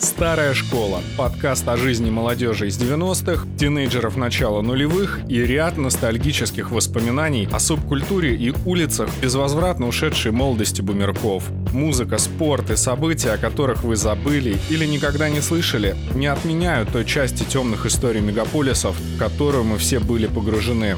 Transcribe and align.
«Старая 0.00 0.54
школа»– 0.54 1.02
подкаст 1.18 1.66
о 1.68 1.76
жизни 1.76 2.08
молодежи 2.08 2.68
из 2.68 2.78
90-х, 2.78 3.46
тинейджеров 3.58 4.16
начала 4.16 4.62
нулевых 4.62 5.20
и 5.28 5.44
ряд 5.44 5.76
ностальгических 5.76 6.70
воспоминаний 6.70 7.48
о 7.50 7.58
субкультуре 7.58 8.36
и 8.36 8.54
улицах 8.64 9.10
безвозвратно 9.20 9.88
ушедшей 9.88 10.30
молодости 10.30 10.82
бумерков. 10.82 11.44
Музыка, 11.72 12.18
спорт 12.18 12.70
и 12.70 12.76
события, 12.76 13.32
о 13.32 13.38
которых 13.38 13.82
вы 13.82 13.96
забыли 13.96 14.56
или 14.70 14.84
никогда 14.84 15.28
не 15.28 15.40
слышали, 15.40 15.96
не 16.14 16.28
отменяют 16.28 16.90
той 16.92 17.04
части 17.04 17.42
темных 17.42 17.84
историй 17.84 18.20
мегаполисов, 18.20 18.96
в 18.98 19.18
которую 19.18 19.64
мы 19.64 19.78
все 19.78 19.98
были 19.98 20.28
погружены. 20.28 20.96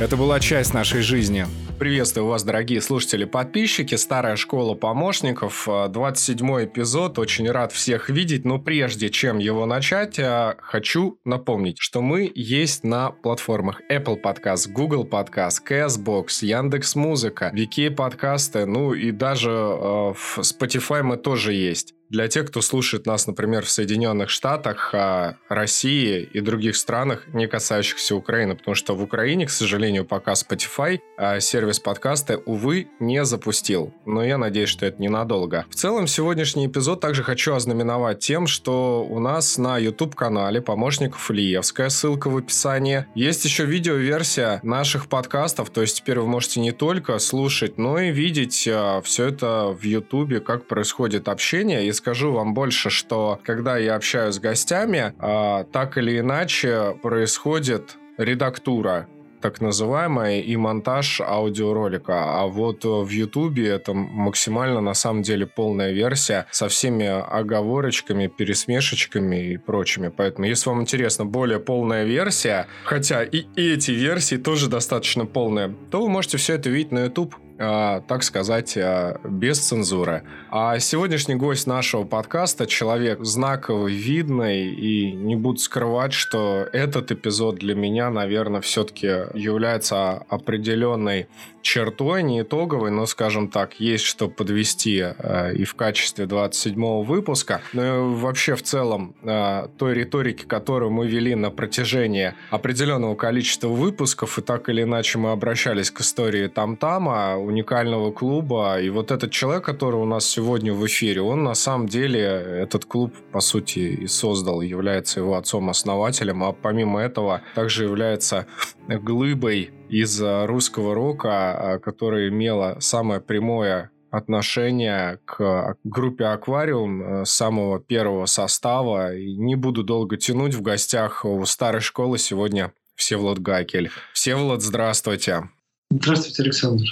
Это 0.00 0.16
была 0.16 0.40
часть 0.40 0.74
нашей 0.74 1.02
жизни. 1.02 1.46
Приветствую 1.78 2.26
вас, 2.26 2.42
дорогие 2.42 2.80
слушатели-подписчики. 2.80 3.96
Старая 3.96 4.36
школа 4.36 4.74
помощников. 4.74 5.68
27 5.68 6.64
эпизод. 6.64 7.18
Очень 7.18 7.50
рад 7.50 7.70
всех 7.70 8.08
видеть. 8.08 8.46
Но 8.46 8.58
прежде 8.58 9.10
чем 9.10 9.36
его 9.36 9.66
начать, 9.66 10.18
э, 10.18 10.54
хочу 10.58 11.18
напомнить, 11.26 11.76
что 11.78 12.00
мы 12.00 12.32
есть 12.34 12.82
на 12.82 13.10
платформах 13.10 13.82
Apple 13.90 14.16
Podcast, 14.22 14.70
Google 14.70 15.04
Podcast, 15.04 15.58
CastBox, 15.68 16.28
Яндекс.Музыка, 16.40 17.52
VK 17.54 17.90
подкасты, 17.90 18.64
ну 18.64 18.94
и 18.94 19.10
даже 19.10 19.50
э, 19.50 20.14
в 20.14 20.38
Spotify 20.38 21.02
мы 21.02 21.18
тоже 21.18 21.52
есть. 21.52 21.95
Для 22.08 22.28
тех, 22.28 22.46
кто 22.46 22.60
слушает 22.60 23.04
нас, 23.04 23.26
например, 23.26 23.64
в 23.64 23.70
Соединенных 23.70 24.30
Штатах, 24.30 24.90
а, 24.94 25.36
России 25.48 26.22
и 26.22 26.40
других 26.40 26.76
странах, 26.76 27.26
не 27.32 27.48
касающихся 27.48 28.14
Украины, 28.14 28.54
потому 28.54 28.76
что 28.76 28.94
в 28.94 29.02
Украине, 29.02 29.46
к 29.46 29.50
сожалению, 29.50 30.04
пока 30.04 30.32
Spotify 30.34 31.00
а, 31.16 31.40
сервис 31.40 31.80
подкаста, 31.80 32.40
увы, 32.46 32.86
не 33.00 33.24
запустил. 33.24 33.92
Но 34.04 34.22
я 34.22 34.38
надеюсь, 34.38 34.68
что 34.68 34.86
это 34.86 35.02
ненадолго. 35.02 35.66
В 35.68 35.74
целом, 35.74 36.06
сегодняшний 36.06 36.68
эпизод 36.68 37.00
также 37.00 37.24
хочу 37.24 37.54
ознаменовать 37.54 38.20
тем, 38.20 38.46
что 38.46 39.04
у 39.04 39.18
нас 39.18 39.58
на 39.58 39.76
YouTube-канале 39.76 40.62
помощников 40.62 41.28
Ильевская, 41.32 41.88
ссылка 41.88 42.30
в 42.30 42.36
описании. 42.36 43.06
Есть 43.16 43.44
еще 43.44 43.64
видеоверсия 43.64 44.60
наших 44.62 45.08
подкастов, 45.08 45.70
то 45.70 45.80
есть 45.80 45.96
теперь 45.96 46.20
вы 46.20 46.28
можете 46.28 46.60
не 46.60 46.70
только 46.70 47.18
слушать, 47.18 47.78
но 47.78 47.98
и 47.98 48.12
видеть 48.12 48.68
а, 48.70 49.00
все 49.02 49.26
это 49.26 49.76
в 49.76 49.82
YouTube, 49.82 50.44
как 50.44 50.68
происходит 50.68 51.28
общение. 51.28 51.84
И 51.84 51.95
скажу 51.96 52.32
вам 52.32 52.54
больше, 52.54 52.90
что 52.90 53.40
когда 53.44 53.76
я 53.78 53.96
общаюсь 53.96 54.36
с 54.36 54.38
гостями, 54.38 55.14
а, 55.18 55.64
так 55.64 55.98
или 55.98 56.20
иначе 56.20 56.96
происходит 57.02 57.96
редактура 58.18 59.08
так 59.40 59.60
называемая, 59.60 60.40
и 60.40 60.56
монтаж 60.56 61.20
аудиоролика. 61.20 62.40
А 62.40 62.46
вот 62.46 62.84
в 62.84 63.08
Ютубе 63.08 63.68
это 63.68 63.94
максимально, 63.94 64.80
на 64.80 64.94
самом 64.94 65.22
деле, 65.22 65.46
полная 65.46 65.92
версия 65.92 66.46
со 66.50 66.68
всеми 66.68 67.06
оговорочками, 67.06 68.26
пересмешечками 68.26 69.52
и 69.52 69.56
прочими. 69.56 70.08
Поэтому, 70.08 70.46
если 70.48 70.68
вам 70.68 70.80
интересна 70.80 71.24
более 71.24 71.60
полная 71.60 72.04
версия, 72.04 72.66
хотя 72.84 73.22
и 73.22 73.44
эти 73.56 73.92
версии 73.92 74.36
тоже 74.36 74.68
достаточно 74.68 75.26
полные, 75.26 75.76
то 75.90 76.02
вы 76.02 76.08
можете 76.08 76.38
все 76.38 76.54
это 76.54 76.68
видеть 76.68 76.90
на 76.90 77.04
YouTube. 77.04 77.36
А, 77.58 78.02
так 78.02 78.22
сказать, 78.22 78.76
а, 78.76 79.18
без 79.24 79.58
цензуры. 79.60 80.24
А 80.50 80.78
сегодняшний 80.78 81.36
гость 81.36 81.66
нашего 81.66 82.04
подкаста 82.04 82.66
человек 82.66 83.24
знаковый, 83.24 83.94
видный, 83.94 84.74
и 84.74 85.12
не 85.12 85.36
буду 85.36 85.58
скрывать, 85.58 86.12
что 86.12 86.68
этот 86.72 87.12
эпизод 87.12 87.56
для 87.56 87.74
меня, 87.74 88.10
наверное, 88.10 88.60
все-таки 88.60 89.06
является 89.06 90.24
определенной 90.28 91.28
чертой, 91.66 92.22
не 92.22 92.42
итоговой, 92.42 92.90
но, 92.90 93.06
скажем 93.06 93.48
так, 93.48 93.80
есть 93.80 94.04
что 94.04 94.28
подвести 94.28 95.02
э, 95.02 95.54
и 95.54 95.64
в 95.64 95.74
качестве 95.74 96.26
27-го 96.26 97.02
выпуска, 97.02 97.60
но 97.72 97.84
и 97.84 98.14
вообще 98.14 98.54
в 98.54 98.62
целом 98.62 99.14
э, 99.22 99.66
той 99.76 99.94
риторики, 99.94 100.44
которую 100.44 100.92
мы 100.92 101.08
вели 101.08 101.34
на 101.34 101.50
протяжении 101.50 102.34
определенного 102.50 103.16
количества 103.16 103.68
выпусков, 103.68 104.38
и 104.38 104.42
так 104.42 104.68
или 104.68 104.84
иначе 104.84 105.18
мы 105.18 105.32
обращались 105.32 105.90
к 105.90 106.00
истории 106.00 106.46
Там-Тама, 106.46 107.36
уникального 107.36 108.12
клуба, 108.12 108.80
и 108.80 108.88
вот 108.88 109.10
этот 109.10 109.32
человек, 109.32 109.64
который 109.64 109.96
у 109.96 110.06
нас 110.06 110.24
сегодня 110.24 110.72
в 110.72 110.86
эфире, 110.86 111.20
он 111.22 111.42
на 111.42 111.54
самом 111.54 111.88
деле 111.88 112.20
этот 112.20 112.84
клуб, 112.84 113.12
по 113.32 113.40
сути, 113.40 113.80
и 113.80 114.06
создал, 114.06 114.60
является 114.60 115.18
его 115.18 115.34
отцом-основателем, 115.34 116.44
а 116.44 116.52
помимо 116.52 117.00
этого 117.00 117.42
также 117.56 117.84
является 117.84 118.46
глыбой 118.88 119.70
из 119.88 120.20
э, 120.20 120.46
русского 120.46 120.94
рока, 120.94 121.76
э, 121.76 121.78
которая 121.78 122.28
имела 122.28 122.78
самое 122.80 123.20
прямое 123.20 123.90
отношение 124.10 125.20
к 125.24 125.76
группе 125.84 126.24
«Аквариум» 126.24 127.02
э, 127.02 127.24
самого 127.24 127.80
первого 127.80 128.26
состава. 128.26 129.14
И 129.14 129.36
не 129.36 129.56
буду 129.56 129.82
долго 129.82 130.16
тянуть. 130.16 130.54
В 130.54 130.62
гостях 130.62 131.24
у 131.24 131.44
старой 131.44 131.80
школы 131.80 132.18
сегодня 132.18 132.72
Всеволод 132.94 133.38
Гакель. 133.38 133.90
Всеволод, 134.12 134.62
здравствуйте. 134.62 135.50
Здравствуйте, 135.90 136.42
Александр. 136.42 136.84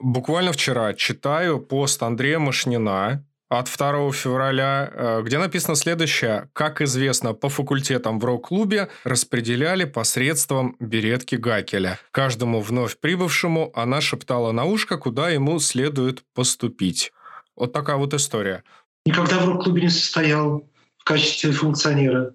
Буквально 0.00 0.52
вчера 0.52 0.94
читаю 0.94 1.60
пост 1.60 2.02
Андрея 2.02 2.40
Машнина, 2.40 3.24
от 3.52 3.68
2 3.68 4.12
февраля, 4.12 4.90
э, 4.90 5.22
где 5.22 5.36
написано 5.36 5.76
следующее. 5.76 6.48
Как 6.54 6.80
известно, 6.80 7.34
по 7.34 7.50
факультетам 7.50 8.18
в 8.18 8.24
рок-клубе 8.24 8.88
распределяли 9.04 9.84
посредством 9.84 10.74
беретки 10.80 11.34
Гакеля. 11.34 11.98
Каждому 12.12 12.62
вновь 12.62 12.96
прибывшему 12.96 13.70
она 13.74 14.00
шептала 14.00 14.52
на 14.52 14.64
ушко, 14.64 14.96
куда 14.96 15.28
ему 15.28 15.58
следует 15.58 16.22
поступить. 16.34 17.12
Вот 17.54 17.74
такая 17.74 17.96
вот 17.96 18.14
история. 18.14 18.64
Никогда 19.04 19.38
в 19.38 19.46
рок-клубе 19.46 19.82
не 19.82 19.90
состоял 19.90 20.66
в 20.96 21.04
качестве 21.04 21.52
функционера. 21.52 22.34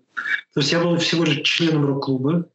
То 0.53 0.59
есть 0.59 0.71
я 0.71 0.79
был 0.79 0.97
всего 0.97 1.23
лишь 1.23 1.41
членом 1.41 1.83
рок-клуба, 1.85 2.47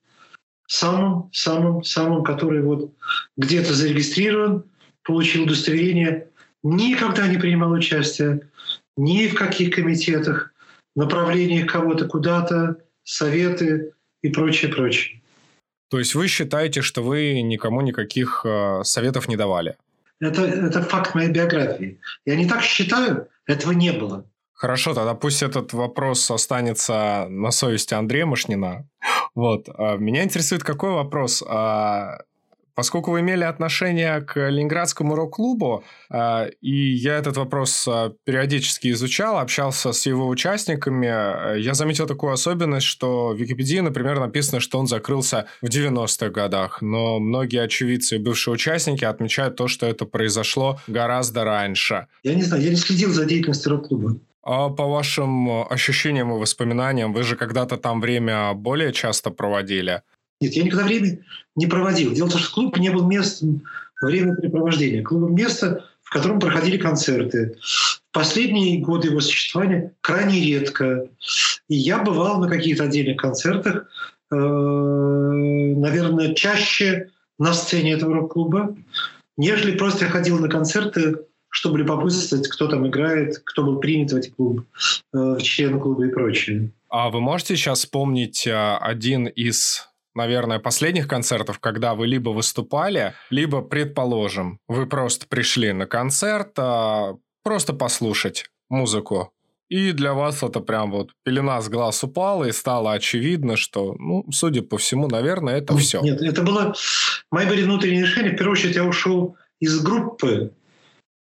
самым, 0.68 1.30
самым, 1.32 1.82
самым, 1.82 2.22
который 2.22 2.62
вот 2.62 2.94
где-то 3.36 3.74
зарегистрирован, 3.74 4.64
получил 5.02 5.44
удостоверение, 5.44 6.28
никогда 6.62 7.26
не 7.26 7.38
принимал 7.38 7.72
участия 7.72 8.48
ни 8.96 9.28
в 9.28 9.34
каких 9.34 9.74
комитетах, 9.74 10.52
направлениях 10.94 11.70
кого-то 11.70 12.06
куда-то, 12.06 12.76
советы 13.04 13.92
и 14.22 14.28
прочее, 14.28 14.72
прочее. 14.72 15.22
То 15.90 15.98
есть 15.98 16.14
вы 16.14 16.26
считаете, 16.28 16.80
что 16.80 17.02
вы 17.02 17.42
никому 17.42 17.82
никаких 17.82 18.42
э, 18.44 18.82
советов 18.84 19.28
не 19.28 19.36
давали? 19.36 19.76
Это, 20.20 20.42
это 20.42 20.82
факт 20.82 21.14
моей 21.14 21.30
биографии. 21.30 22.00
Я 22.24 22.36
не 22.36 22.46
так 22.46 22.62
считаю, 22.62 23.28
этого 23.46 23.72
не 23.72 23.92
было. 23.92 24.24
Хорошо, 24.52 24.94
тогда 24.94 25.14
пусть 25.14 25.42
этот 25.42 25.72
вопрос 25.72 26.30
останется 26.30 27.26
на 27.28 27.50
совести 27.50 27.94
Андрея 27.94 28.26
Машнина. 28.26 28.88
Вот. 29.34 29.68
А 29.68 29.96
меня 29.96 30.22
интересует 30.22 30.62
какой 30.62 30.92
вопрос. 30.92 31.42
А 31.46 32.18
Поскольку 32.74 33.10
вы 33.10 33.20
имели 33.20 33.44
отношение 33.44 34.20
к 34.22 34.48
Ленинградскому 34.48 35.14
рок-клубу, 35.14 35.84
э, 36.10 36.50
и 36.62 36.94
я 36.94 37.16
этот 37.16 37.36
вопрос 37.36 37.86
э, 37.86 38.12
периодически 38.24 38.92
изучал, 38.92 39.38
общался 39.38 39.92
с 39.92 40.06
его 40.06 40.26
участниками, 40.28 41.56
э, 41.56 41.60
я 41.60 41.74
заметил 41.74 42.06
такую 42.06 42.32
особенность, 42.32 42.86
что 42.86 43.28
в 43.28 43.36
Википедии, 43.36 43.80
например, 43.80 44.20
написано, 44.20 44.60
что 44.60 44.78
он 44.78 44.86
закрылся 44.86 45.46
в 45.60 45.66
90-х 45.66 46.30
годах, 46.30 46.80
но 46.80 47.18
многие 47.18 47.62
очевидцы 47.62 48.16
и 48.16 48.18
бывшие 48.18 48.54
участники 48.54 49.04
отмечают 49.04 49.56
то, 49.56 49.68
что 49.68 49.86
это 49.86 50.06
произошло 50.06 50.80
гораздо 50.86 51.44
раньше. 51.44 52.06
Я 52.22 52.34
не 52.34 52.42
знаю, 52.42 52.62
я 52.62 52.70
не 52.70 52.76
следил 52.76 53.12
за 53.12 53.26
деятельностью 53.26 53.72
рок-клуба. 53.72 54.16
А 54.44 54.70
по 54.70 54.86
вашим 54.86 55.64
ощущениям 55.70 56.32
и 56.32 56.38
воспоминаниям, 56.38 57.12
вы 57.12 57.22
же 57.22 57.36
когда-то 57.36 57.76
там 57.76 58.00
время 58.00 58.54
более 58.54 58.92
часто 58.92 59.30
проводили? 59.30 60.02
Нет, 60.42 60.54
я 60.54 60.64
никогда 60.64 60.84
время 60.84 61.18
не 61.54 61.68
проводил. 61.68 62.12
Дело 62.12 62.26
в 62.26 62.32
том, 62.32 62.40
что 62.40 62.52
клуб 62.52 62.76
не 62.78 62.90
был 62.90 63.06
местом 63.06 63.62
времяпрепровождения. 64.00 65.04
Клуб– 65.04 65.30
место, 65.38 65.84
в 66.02 66.10
котором 66.10 66.40
проходили 66.40 66.78
концерты. 66.78 67.56
В 67.60 68.12
последние 68.12 68.80
годы 68.80 69.08
его 69.08 69.20
существования 69.20 69.94
крайне 70.00 70.40
редко. 70.40 71.06
И 71.68 71.76
я 71.76 72.02
бывал 72.02 72.40
на 72.40 72.48
каких-то 72.48 72.84
отдельных 72.84 73.18
концертах, 73.18 73.86
э, 74.32 74.34
наверное, 74.34 76.34
чаще 76.34 77.10
на 77.38 77.54
сцене 77.54 77.92
этого 77.92 78.14
рок-клуба, 78.14 78.76
нежели 79.36 79.76
просто 79.76 80.06
ходил 80.06 80.40
на 80.40 80.48
концерты, 80.48 81.18
чтобы 81.50 81.78
любопытствовать, 81.78 82.48
кто 82.48 82.66
там 82.66 82.88
играет, 82.88 83.40
кто 83.44 83.62
был 83.62 83.78
принят 83.78 84.10
в 84.10 84.16
эти 84.16 84.30
клубы, 84.30 84.64
э, 85.14 85.16
в 85.16 85.40
члены 85.40 85.78
клуба 85.78 86.06
и 86.06 86.10
прочее. 86.10 86.70
А 86.88 87.10
вы 87.10 87.20
можете 87.20 87.56
сейчас 87.56 87.78
вспомнить 87.78 88.46
э, 88.46 88.76
один 88.76 89.28
из 89.28 89.91
наверное, 90.14 90.58
последних 90.58 91.08
концертов, 91.08 91.58
когда 91.58 91.94
вы 91.94 92.06
либо 92.06 92.30
выступали, 92.30 93.14
либо, 93.30 93.62
предположим, 93.62 94.58
вы 94.68 94.86
просто 94.86 95.26
пришли 95.26 95.72
на 95.72 95.86
концерт, 95.86 96.52
а, 96.58 97.16
просто 97.42 97.72
послушать 97.72 98.46
музыку. 98.68 99.32
И 99.68 99.92
для 99.92 100.12
вас 100.12 100.42
это 100.42 100.60
прям 100.60 100.90
вот 100.90 101.12
пелена 101.24 101.60
с 101.62 101.68
глаз 101.70 102.04
упала, 102.04 102.44
и 102.44 102.52
стало 102.52 102.92
очевидно, 102.92 103.56
что, 103.56 103.94
ну, 103.98 104.26
судя 104.30 104.60
по 104.60 104.76
всему, 104.76 105.08
наверное, 105.08 105.56
это 105.56 105.74
все. 105.78 106.02
Нет, 106.02 106.20
это 106.20 106.42
было... 106.42 106.74
Мои 107.30 107.46
были 107.46 107.62
внутренние 107.62 108.02
решения. 108.02 108.32
В 108.32 108.36
первую 108.36 108.52
очередь 108.52 108.76
я 108.76 108.84
ушел 108.84 109.36
из 109.60 109.80
группы 109.80 110.52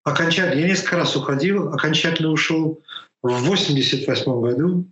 окончательно. 0.04 0.60
Я 0.60 0.68
несколько 0.68 0.98
раз 0.98 1.16
уходил, 1.16 1.72
окончательно 1.72 2.30
ушел 2.30 2.80
в 3.22 3.26
1988 3.26 4.40
году, 4.40 4.86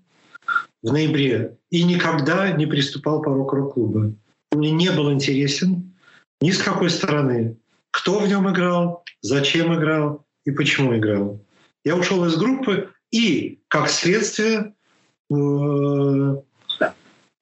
в 0.87 0.93
ноябре, 0.93 1.59
и 1.71 1.83
никогда 1.83 2.53
не 2.53 2.65
приступал 2.65 3.21
порог 3.21 3.53
рок-клуба. 3.53 4.15
Мне 4.53 4.71
не 4.71 4.91
был 4.93 5.12
интересен 5.12 5.93
ни 6.41 6.53
с 6.53 6.62
какой 6.62 6.91
стороны, 6.91 7.56
кто 7.91 8.21
в 8.21 8.29
нем 8.29 8.49
играл, 8.49 9.03
зачем 9.21 9.75
играл 9.75 10.25
и 10.44 10.53
почему 10.53 10.97
играл. 10.97 11.41
Я 11.85 11.97
ушел 11.97 12.25
из 12.27 12.37
группы 12.37 12.91
и, 13.11 13.59
как 13.67 13.88
следствие, 13.88 14.75
э, 15.29 16.37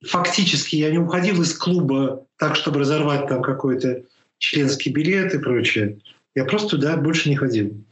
фактически 0.07 0.77
я 0.77 0.91
не 0.91 0.99
уходил 0.99 1.43
из 1.43 1.53
клуба 1.53 2.27
так, 2.39 2.57
чтобы 2.57 2.81
разорвать 2.81 3.29
там 3.29 3.43
какой-то 3.43 4.05
членский 4.39 4.91
билет 4.91 5.35
и 5.35 5.39
прочее. 5.39 5.99
Я 6.35 6.47
просто 6.47 6.71
туда 6.71 6.97
больше 6.97 7.29
не 7.29 7.37
ходил. 7.37 7.85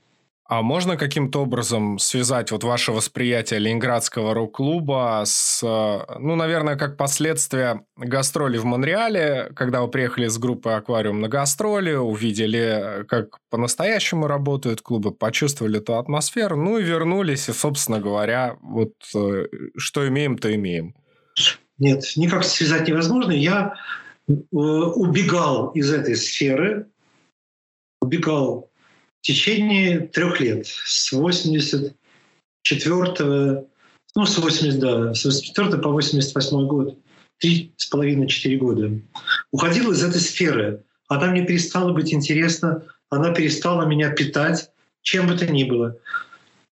А 0.44 0.60
можно 0.60 0.96
каким-то 0.96 1.42
образом 1.42 1.98
связать 1.98 2.50
вот 2.50 2.64
ваше 2.64 2.92
восприятие 2.92 3.60
Ленинградского 3.60 4.34
рок-клуба 4.34 5.22
с, 5.24 5.62
ну, 5.62 6.34
наверное, 6.34 6.76
как 6.76 6.96
последствия 6.96 7.86
гастроли 7.96 8.58
в 8.58 8.64
Монреале, 8.64 9.52
когда 9.54 9.82
вы 9.82 9.88
приехали 9.88 10.26
с 10.26 10.38
группой 10.38 10.74
«Аквариум» 10.74 11.20
на 11.20 11.28
гастроли, 11.28 11.94
увидели, 11.94 13.04
как 13.08 13.38
по-настоящему 13.50 14.26
работают 14.26 14.82
клубы, 14.82 15.12
почувствовали 15.12 15.78
эту 15.78 15.96
атмосферу, 15.96 16.56
ну 16.56 16.76
и 16.76 16.82
вернулись, 16.82 17.48
и, 17.48 17.52
собственно 17.52 18.00
говоря, 18.00 18.56
вот 18.62 18.92
э, 19.14 19.46
что 19.76 20.08
имеем, 20.08 20.36
то 20.36 20.52
имеем. 20.52 20.94
Нет, 21.78 22.04
никак 22.16 22.44
связать 22.44 22.88
невозможно. 22.88 23.30
Я 23.30 23.74
э, 24.28 24.32
убегал 24.52 25.70
из 25.70 25.92
этой 25.92 26.16
сферы, 26.16 26.88
убегал 28.00 28.71
в 29.22 29.24
течение 29.24 30.00
трех 30.00 30.40
лет, 30.40 30.66
с 30.66 31.12
84 31.12 31.94
ну, 34.14 34.26
с 34.26 34.36
80, 34.36 34.78
да, 34.78 35.14
с 35.14 35.24
84 35.24 35.78
по 35.78 35.90
88 35.90 36.66
год, 36.66 36.98
три 37.38 37.72
с 37.76 37.86
половиной, 37.86 38.26
четыре 38.26 38.58
года. 38.58 38.90
Уходил 39.52 39.92
из 39.92 40.04
этой 40.04 40.20
сферы. 40.20 40.82
Она 41.08 41.28
мне 41.28 41.46
перестала 41.46 41.92
быть 41.92 42.12
интересна, 42.12 42.82
она 43.10 43.32
перестала 43.32 43.86
меня 43.86 44.10
питать, 44.10 44.70
чем 45.02 45.28
бы 45.28 45.36
то 45.36 45.46
ни 45.46 45.64
было. 45.64 45.96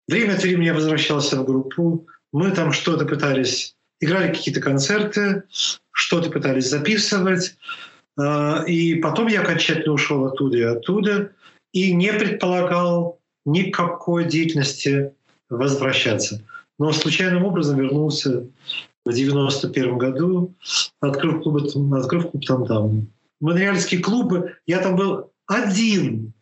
Время 0.08 0.34
от 0.34 0.42
времени 0.42 0.66
я 0.66 0.74
возвращался 0.74 1.38
в 1.38 1.46
группу, 1.46 2.08
мы 2.34 2.52
там 2.52 2.74
что-то 2.74 3.06
пытались, 3.06 3.76
играли 4.02 4.34
какие-то 4.34 4.60
концерты, 4.60 5.44
что-то 5.92 6.32
пытались 6.32 6.70
записывать, 6.70 7.56
а, 8.18 8.64
и 8.66 8.96
потом 8.96 9.28
я 9.28 9.42
окончательно 9.42 9.94
ушел 9.94 10.26
оттуда 10.26 10.58
и 10.58 10.62
оттуда 10.64 11.32
и 11.74 11.94
не 11.94 12.12
предполагал 12.14 13.20
никакой 13.46 14.26
деятельности 14.26 15.14
возвращаться. 15.50 16.44
Но 16.78 16.92
случайным 16.92 17.46
образом 17.46 17.80
вернулся 17.80 18.48
в 19.06 19.14
91 19.14 19.98
году, 19.98 20.54
открыв 21.02 21.44
клуб, 21.44 21.64
открыв 21.94 22.32
клуб 22.32 22.46
там 22.46 22.66
там. 22.66 23.08
Монреальские 23.42 24.02
клубы, 24.02 24.56
я 24.68 24.80
там 24.80 24.96
был 24.96 25.32
один 25.48 26.34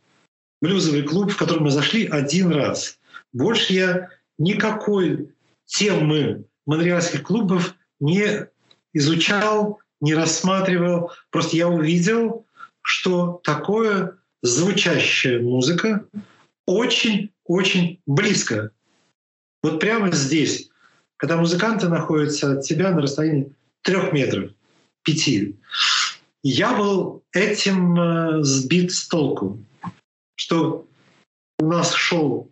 блюзовый 0.62 1.04
клуб, 1.04 1.32
в 1.32 1.38
который 1.38 1.60
мы 1.60 1.72
зашли 1.72 2.08
один 2.08 2.52
раз. 2.52 3.00
Больше 3.34 3.74
я 3.74 4.10
никакой 4.38 5.34
темы 5.66 6.46
монреальских 6.66 7.24
клубов 7.24 7.76
не 8.00 8.48
изучал, 8.94 9.80
не 10.02 10.16
рассматривал. 10.16 11.12
Просто 11.30 11.58
я 11.58 11.68
увидел, 11.68 12.46
что 12.82 13.40
такое 13.44 14.17
звучащая 14.42 15.42
музыка 15.42 16.08
очень-очень 16.66 18.02
близко. 18.06 18.72
Вот 19.64 19.80
прямо 19.80 20.12
здесь, 20.12 20.70
когда 21.18 21.38
музыканты 21.38 21.90
находятся 21.90 22.54
от 22.54 22.66
тебя 22.66 22.92
на 22.92 23.02
расстоянии 23.02 23.54
трех 23.82 24.14
метров, 24.14 24.52
пяти, 25.04 25.58
я 26.44 26.78
был 26.78 27.24
этим 27.32 28.00
э, 28.00 28.44
сбит 28.44 28.92
с 28.92 29.08
толку, 29.08 29.64
что 30.36 30.88
у 31.60 31.66
нас 31.66 31.94
шел 31.94 32.52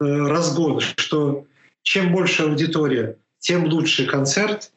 э, 0.00 0.04
разгон, 0.04 0.80
что 0.80 1.46
чем 1.82 2.12
больше 2.12 2.42
аудитория, 2.42 3.18
тем 3.38 3.64
лучше 3.64 4.06
концерт. 4.06 4.72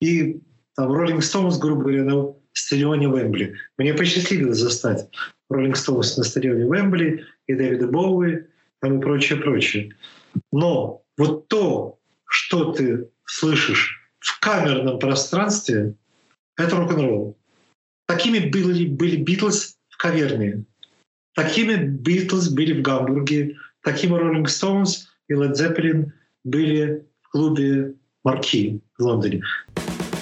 И 0.00 0.40
там 0.74 0.92
Rolling 0.92 1.18
Stones, 1.18 1.58
грубо 1.58 1.82
говоря, 1.82 2.34
стадионе 2.58 3.06
Вембли. 3.06 3.56
Мне 3.78 3.94
посчастливилось 3.94 4.58
застать 4.58 5.08
Роллинг 5.50 5.76
Стоунс 5.76 6.16
на 6.16 6.24
стадионе 6.24 6.64
Вембли 6.64 7.24
и 7.46 7.54
Дэвида 7.54 7.88
Боуи 7.88 8.44
там 8.80 8.98
и 8.98 9.02
прочее, 9.02 9.38
прочее. 9.38 9.94
Но 10.52 11.02
вот 11.16 11.48
то, 11.48 11.98
что 12.26 12.72
ты 12.72 13.08
слышишь 13.24 14.00
в 14.18 14.40
камерном 14.40 14.98
пространстве, 14.98 15.94
это 16.56 16.76
рок-н-ролл. 16.76 17.36
Такими 18.06 18.38
были, 18.38 18.86
были 18.86 19.16
Битлз 19.16 19.76
в 19.88 19.96
каверне. 19.96 20.64
Такими 21.34 21.76
Битлз 21.76 22.50
были 22.50 22.78
в 22.78 22.82
Гамбурге. 22.82 23.56
Такими 23.82 24.14
Роллинг 24.14 24.48
Стоунс 24.48 25.08
и 25.28 25.34
Лед 25.34 25.56
Зеппелин 25.56 26.12
были 26.44 27.06
в 27.22 27.28
клубе 27.30 27.94
Марки 28.22 28.80
в 28.98 29.02
Лондоне. 29.02 29.42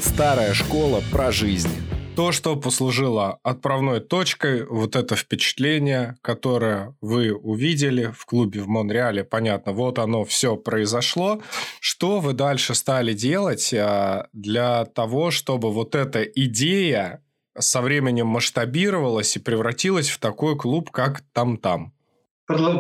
Старая 0.00 0.55
школа 0.55 1.02
про 1.11 1.32
жизнь. 1.32 1.81
То, 2.14 2.31
что 2.31 2.56
послужило 2.56 3.38
отправной 3.43 4.00
точкой, 4.00 4.67
вот 4.67 4.97
это 4.97 5.17
впечатление, 5.17 6.17
которое 6.20 6.94
вы 7.00 7.32
увидели 7.32 8.12
в 8.14 8.26
клубе 8.26 8.61
в 8.61 8.69
Монреале, 8.69 9.25
понятно, 9.25 9.73
вот 9.73 9.99
оно 9.99 10.25
все 10.26 10.56
произошло. 10.56 11.41
Что 11.81 12.20
вы 12.20 12.35
дальше 12.35 12.75
стали 12.75 13.14
делать 13.14 13.73
а, 13.73 14.29
для 14.35 14.85
того, 14.85 15.31
чтобы 15.31 15.73
вот 15.73 15.94
эта 15.94 16.23
идея 16.23 17.25
со 17.59 17.81
временем 17.81 18.26
масштабировалась 18.26 19.35
и 19.37 19.41
превратилась 19.41 20.11
в 20.11 20.19
такой 20.19 20.59
клуб, 20.59 20.91
как 20.91 21.23
там-там? 21.32 21.94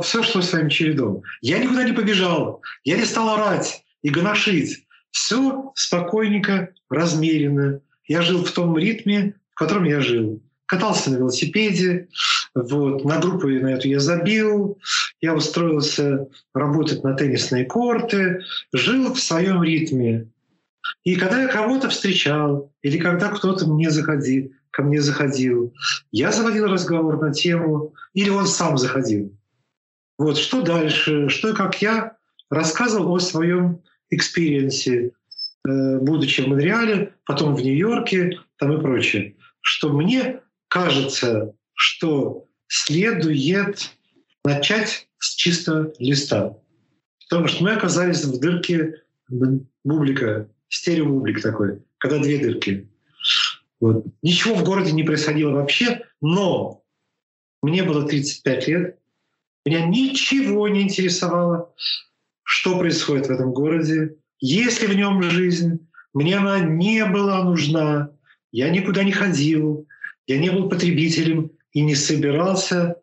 Все 0.02 0.22
шло 0.22 0.42
своим 0.42 0.68
чередом. 0.68 1.22
Я 1.40 1.58
никуда 1.58 1.84
не 1.84 1.92
побежал, 1.92 2.60
я 2.84 2.98
не 2.98 3.06
стал 3.06 3.30
орать 3.30 3.82
и 4.02 4.10
гоношить. 4.10 4.86
Все 5.10 5.72
спокойненько, 5.74 6.74
размеренно, 6.90 7.80
я 8.12 8.20
жил 8.20 8.44
в 8.44 8.52
том 8.52 8.76
ритме, 8.76 9.34
в 9.52 9.54
котором 9.54 9.84
я 9.84 10.00
жил. 10.00 10.42
Катался 10.66 11.10
на 11.10 11.16
велосипеде, 11.16 12.08
вот, 12.54 13.04
на 13.06 13.18
группу 13.18 13.48
на 13.48 13.68
эту 13.68 13.88
я 13.88 14.00
забил, 14.00 14.78
я 15.22 15.34
устроился 15.34 16.28
работать 16.54 17.02
на 17.04 17.14
теннисные 17.14 17.64
корты, 17.64 18.42
жил 18.72 19.14
в 19.14 19.18
своем 19.18 19.62
ритме. 19.62 20.28
И 21.04 21.16
когда 21.16 21.42
я 21.42 21.48
кого-то 21.48 21.88
встречал, 21.88 22.70
или 22.82 22.98
когда 22.98 23.28
кто-то 23.28 23.66
мне 23.66 23.90
заходил, 23.90 24.52
ко 24.70 24.82
мне 24.82 25.00
заходил, 25.00 25.72
я 26.10 26.32
заводил 26.32 26.66
разговор 26.66 27.18
на 27.18 27.32
тему, 27.32 27.94
или 28.12 28.28
он 28.28 28.46
сам 28.46 28.76
заходил. 28.76 29.34
Вот 30.18 30.36
что 30.36 30.60
дальше, 30.60 31.30
что 31.30 31.48
и 31.48 31.54
как 31.54 31.80
я 31.80 32.16
рассказывал 32.50 33.14
о 33.14 33.20
своем 33.20 33.80
experience 34.10 34.95
е, 34.95 35.12
будучи 35.64 36.40
в 36.42 36.48
Монреале, 36.48 37.14
потом 37.24 37.54
в 37.54 37.60
Нью-Йорке 37.60 38.38
там 38.58 38.72
и 38.72 38.80
прочее, 38.80 39.36
что 39.60 39.92
мне 39.92 40.40
кажется, 40.68 41.54
что 41.74 42.46
следует 42.66 43.92
начать 44.44 45.08
с 45.18 45.34
чистого 45.34 45.92
листа. 45.98 46.56
Потому 47.28 47.48
что 47.48 47.64
мы 47.64 47.72
оказались 47.72 48.24
в 48.24 48.40
дырке 48.40 49.02
бублика, 49.84 50.48
стереобублик 50.68 51.40
такой, 51.42 51.82
когда 51.98 52.18
две 52.18 52.38
дырки. 52.38 52.88
Вот. 53.80 54.04
Ничего 54.22 54.54
в 54.54 54.64
городе 54.64 54.92
не 54.92 55.02
происходило 55.02 55.52
вообще, 55.52 56.02
но 56.20 56.82
мне 57.62 57.82
было 57.82 58.06
35 58.06 58.68
лет, 58.68 58.98
меня 59.64 59.86
ничего 59.86 60.68
не 60.68 60.82
интересовало, 60.82 61.72
что 62.42 62.78
происходит 62.78 63.26
в 63.26 63.30
этом 63.30 63.52
городе, 63.52 64.16
есть 64.42 64.82
ли 64.82 64.88
в 64.88 64.96
нем 64.96 65.22
жизнь? 65.22 65.88
Мне 66.12 66.36
она 66.36 66.58
не 66.58 67.04
была 67.06 67.44
нужна. 67.44 68.10
Я 68.50 68.68
никуда 68.70 69.04
не 69.04 69.12
ходил. 69.12 69.86
Я 70.26 70.38
не 70.38 70.50
был 70.50 70.68
потребителем 70.68 71.52
и 71.72 71.80
не 71.80 71.94
собирался 71.94 72.96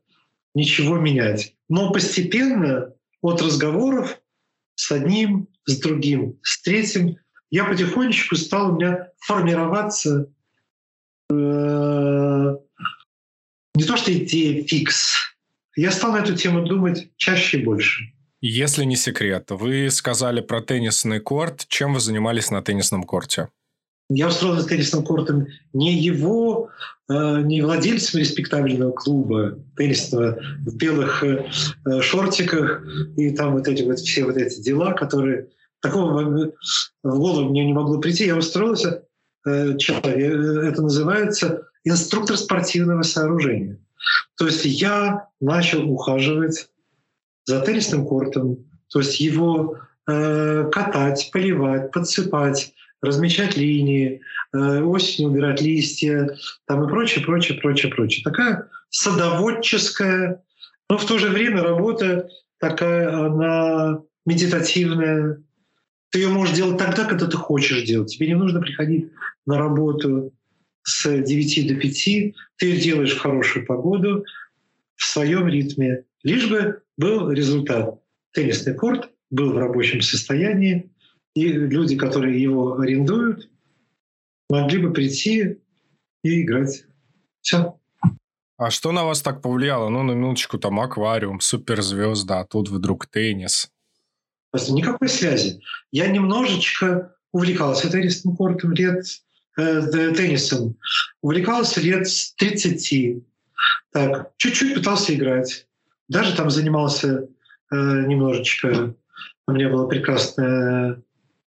ничего 0.54 0.98
менять. 0.98 1.56
Но 1.70 1.92
постепенно 1.92 2.94
от 3.22 3.42
разговоров 3.42 4.20
с 4.76 4.92
одним, 4.92 5.48
с 5.66 5.80
другим, 5.80 6.38
с 6.44 6.62
третьим, 6.62 7.16
я 7.50 7.64
потихонечку 7.64 8.36
стал 8.36 8.74
у 8.74 8.76
меня 8.76 9.08
формироваться 9.20 10.30
э, 11.32 12.56
не 13.76 13.84
то 13.86 13.96
что 13.96 14.14
идея 14.14 14.64
фикс. 14.66 15.16
Я 15.78 15.92
стал 15.92 16.12
на 16.12 16.18
эту 16.18 16.36
тему 16.36 16.66
думать 16.66 17.10
чаще 17.16 17.60
и 17.60 17.64
больше. 17.64 18.14
Если 18.42 18.86
не 18.86 18.96
секрет, 18.96 19.48
вы 19.50 19.90
сказали 19.92 20.40
про 20.40 20.62
теннисный 20.62 21.20
корт. 21.20 21.66
Чем 21.68 21.94
вы 21.94 22.00
занимались 22.00 22.52
на 22.52 22.62
теннисном 22.62 23.04
корте? 23.04 23.50
Я 24.10 24.30
устроился 24.30 24.68
теннисным 24.68 25.04
кортом 25.04 25.48
не 25.74 25.94
его 25.94 26.70
э, 27.10 27.42
не 27.42 27.62
владельцем 27.62 28.20
респектабельного 28.20 28.92
клуба 28.92 29.60
теннисного 29.76 30.40
в 30.66 30.76
белых 30.78 31.24
э, 31.24 31.52
шортиках 32.02 32.84
и 33.18 33.30
там 33.32 33.54
вот 33.54 33.68
эти 33.68 33.84
вот 33.84 34.00
все 34.00 34.24
вот 34.24 34.38
эти 34.38 34.62
дела, 34.62 34.94
которые 34.94 35.50
такого 35.82 36.52
в 37.04 37.18
голову 37.18 37.50
мне 37.50 37.66
не 37.66 37.74
могло 37.74 38.00
прийти. 38.00 38.26
Я 38.26 38.38
устроился, 38.38 39.04
это 39.46 40.82
называется 40.82 41.68
инструктор 41.84 42.38
спортивного 42.38 43.04
сооружения. 43.04 43.80
То 44.38 44.46
есть 44.48 44.66
я 44.66 45.28
начал 45.40 45.90
ухаживать 45.90 46.70
за 47.50 47.62
теннисным 47.62 48.06
кортом, 48.06 48.58
то 48.90 49.00
есть 49.00 49.20
его 49.20 49.80
э, 50.08 50.70
катать, 50.72 51.30
поливать, 51.34 51.92
подсыпать, 51.92 52.74
размечать 53.02 53.58
линии, 53.58 54.22
э, 54.54 54.82
осенью 54.82 55.32
убирать 55.32 55.60
листья, 55.60 56.38
там 56.68 56.84
и 56.84 56.88
прочее, 56.88 57.26
прочее, 57.26 57.60
прочее, 57.60 57.92
прочее. 57.92 58.24
Такая 58.24 58.70
садоводческая, 58.90 60.44
но 60.90 60.98
в 61.00 61.06
то 61.08 61.18
же 61.18 61.30
время 61.30 61.64
работа 61.64 62.30
такая, 62.60 63.26
она 63.26 64.02
медитативная. 64.28 65.42
Ты 66.12 66.20
ее 66.20 66.30
можешь 66.30 66.56
делать 66.56 66.78
тогда, 66.78 67.06
когда 67.06 67.26
ты 67.26 67.38
хочешь 67.38 67.84
делать. 67.84 68.14
Тебе 68.14 68.28
не 68.28 68.36
нужно 68.36 68.62
приходить 68.62 69.12
на 69.48 69.58
работу 69.58 70.34
с 70.84 71.04
9 71.10 71.68
до 71.68 71.76
5. 71.76 72.36
Ты 72.58 72.78
делаешь 72.78 73.16
в 73.16 73.20
хорошую 73.20 73.66
погоду, 73.66 74.24
в 74.96 75.06
своем 75.06 75.48
ритме, 75.48 76.04
лишь 76.24 76.48
бы 76.48 76.82
был 77.00 77.32
результат. 77.32 78.00
Теннисный 78.34 78.76
корт 78.76 79.10
был 79.32 79.54
в 79.54 79.58
рабочем 79.58 80.02
состоянии, 80.02 80.92
и 81.34 81.48
люди, 81.48 81.96
которые 81.96 82.42
его 82.42 82.78
арендуют, 82.78 83.50
могли 84.50 84.80
бы 84.80 84.92
прийти 84.92 85.60
и 86.24 86.42
играть. 86.42 86.84
Все. 87.42 87.80
А 88.58 88.70
что 88.70 88.92
на 88.92 89.06
вас 89.06 89.22
так 89.22 89.42
повлияло? 89.42 89.88
Ну, 89.88 90.04
на 90.04 90.12
минуточку, 90.12 90.60
там 90.60 90.80
аквариум, 90.82 91.40
суперзвезда, 91.40 92.42
а 92.42 92.46
тут 92.46 92.68
вдруг 92.68 93.08
теннис. 93.08 93.72
Никакой 94.70 95.08
связи. 95.08 95.62
Я 95.92 96.08
немножечко 96.08 97.16
увлекался 97.32 97.90
теннисным 97.90 98.36
кортом 98.36 98.74
лет, 98.74 99.06
э, 99.58 100.12
теннисом. 100.14 100.76
Увлекался 101.22 101.80
лет 101.80 102.10
с 102.10 102.34
30. 102.36 103.24
Так, 103.92 104.34
чуть-чуть 104.36 104.74
пытался 104.74 105.16
играть. 105.16 105.69
Даже 106.10 106.36
там 106.36 106.50
занимался 106.50 107.28
э, 107.72 107.76
немножечко. 107.76 108.96
У 109.48 109.52
меня 109.52 109.70
была 109.70 109.88
прекрасная 109.88 111.02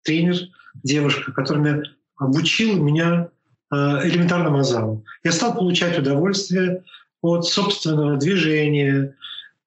тренер, 0.02 0.36
девушка, 0.82 1.32
которая 1.32 1.84
обучила 2.16 2.76
меня 2.76 3.28
э, 3.70 3.76
элементарным 3.76 4.56
азам. 4.56 5.04
Я 5.22 5.32
стал 5.32 5.54
получать 5.54 5.98
удовольствие 5.98 6.84
от 7.22 7.44
собственного 7.44 8.16
движения, 8.16 9.14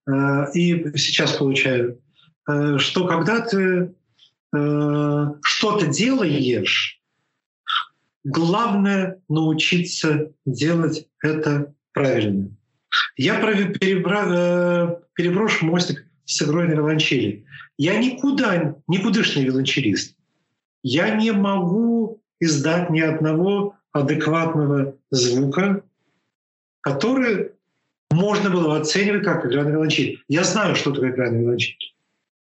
э, 0.08 0.52
и 0.54 0.98
сейчас 0.98 1.34
получаю, 1.34 2.02
э, 2.50 2.78
что 2.78 3.08
когда 3.08 3.42
ты 3.42 3.94
что-то 4.52 5.86
делаешь, 5.86 7.00
главное 8.24 9.22
научиться 9.30 10.32
делать 10.44 11.08
это 11.22 11.76
правильно. 11.94 12.50
Я 13.18 13.40
перебра... 13.40 15.00
переброшу 15.14 15.66
мостик 15.66 16.06
с 16.26 16.42
игрой 16.42 16.68
на 16.68 16.74
виолончели. 16.74 17.46
Я 17.78 17.98
никуда, 17.98 18.76
никудышный 18.88 19.44
виолончелист 19.44 20.16
я 20.84 21.16
не 21.16 21.32
могу 21.32 22.22
издать 22.40 22.90
ни 22.90 23.00
одного 23.00 23.76
адекватного 23.92 24.96
звука, 25.12 25.84
который 26.82 27.52
можно 28.12 28.50
было 28.50 28.78
оценивать 28.78 29.24
как 29.24 29.46
игра 29.46 29.64
на 29.64 29.70
виолончели. 29.70 30.20
Я 30.28 30.44
знаю, 30.44 30.76
что 30.76 30.92
такое 30.92 31.12
игра 31.12 31.30
на 31.30 31.38
виолончели. 31.38 31.94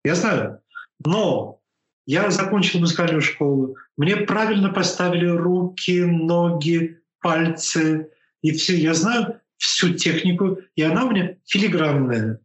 Я 0.04 0.14
знаю. 0.14 0.60
Но 1.04 1.60
я 2.06 2.30
закончил 2.30 2.80
музыкальную 2.80 3.22
школу. 3.22 3.76
Мне 3.96 4.16
правильно 4.16 4.70
поставили 4.70 5.26
руки, 5.26 6.04
ноги, 6.04 7.00
пальцы 7.20 8.10
и 8.42 8.52
все. 8.52 8.76
Я 8.76 8.94
знаю 8.94 9.40
всю 9.58 9.94
технику, 9.94 10.58
и 10.74 10.82
она 10.82 11.04
у 11.04 11.10
меня 11.10 11.36
филигранная. 11.46 12.40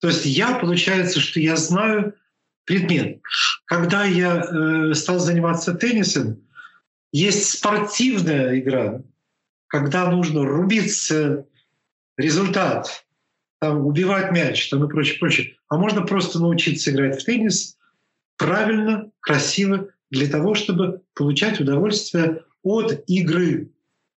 То 0.00 0.08
есть 0.08 0.24
я, 0.24 0.54
получается, 0.54 1.20
что 1.20 1.38
я 1.40 1.56
знаю 1.56 2.14
предмет. 2.64 3.20
Когда 3.66 4.04
я 4.04 4.42
э, 4.42 4.94
стал 4.94 5.18
заниматься 5.18 5.74
теннисом, 5.74 6.42
есть 7.12 7.50
спортивная 7.50 8.58
игра, 8.58 9.02
когда 9.66 10.10
нужно 10.10 10.44
рубиться 10.44 11.46
результат, 12.16 13.04
там, 13.60 13.86
убивать 13.86 14.32
мяч 14.32 14.68
там, 14.68 14.84
и 14.84 14.88
прочее, 14.88 15.18
прочее. 15.18 15.56
А 15.68 15.76
можно 15.76 16.02
просто 16.02 16.40
научиться 16.40 16.90
играть 16.90 17.20
в 17.20 17.24
теннис 17.24 17.76
правильно, 18.36 19.10
красиво, 19.20 19.88
для 20.10 20.28
того, 20.28 20.54
чтобы 20.54 21.02
получать 21.14 21.60
удовольствие 21.60 22.42
от 22.62 23.04
игры, 23.06 23.70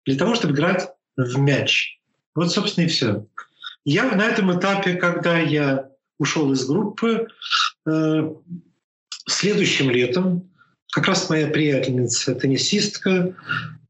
для 0.04 0.16
того, 0.16 0.34
чтобы 0.34 0.54
играть 0.54 0.88
в 1.16 1.38
мяч. 1.38 2.00
Вот, 2.34 2.50
собственно, 2.52 2.84
и 2.84 2.88
все. 2.88 3.26
Я 3.84 4.14
на 4.14 4.26
этом 4.26 4.56
этапе, 4.58 4.94
когда 4.94 5.38
я 5.38 5.90
ушел 6.18 6.52
из 6.52 6.66
группы, 6.66 7.28
Э, 7.87 8.34
следующим 9.26 9.90
летом 9.90 10.50
как 10.92 11.06
раз 11.06 11.30
моя 11.30 11.46
приятельница, 11.49 12.34
теннисистка, 12.34 13.37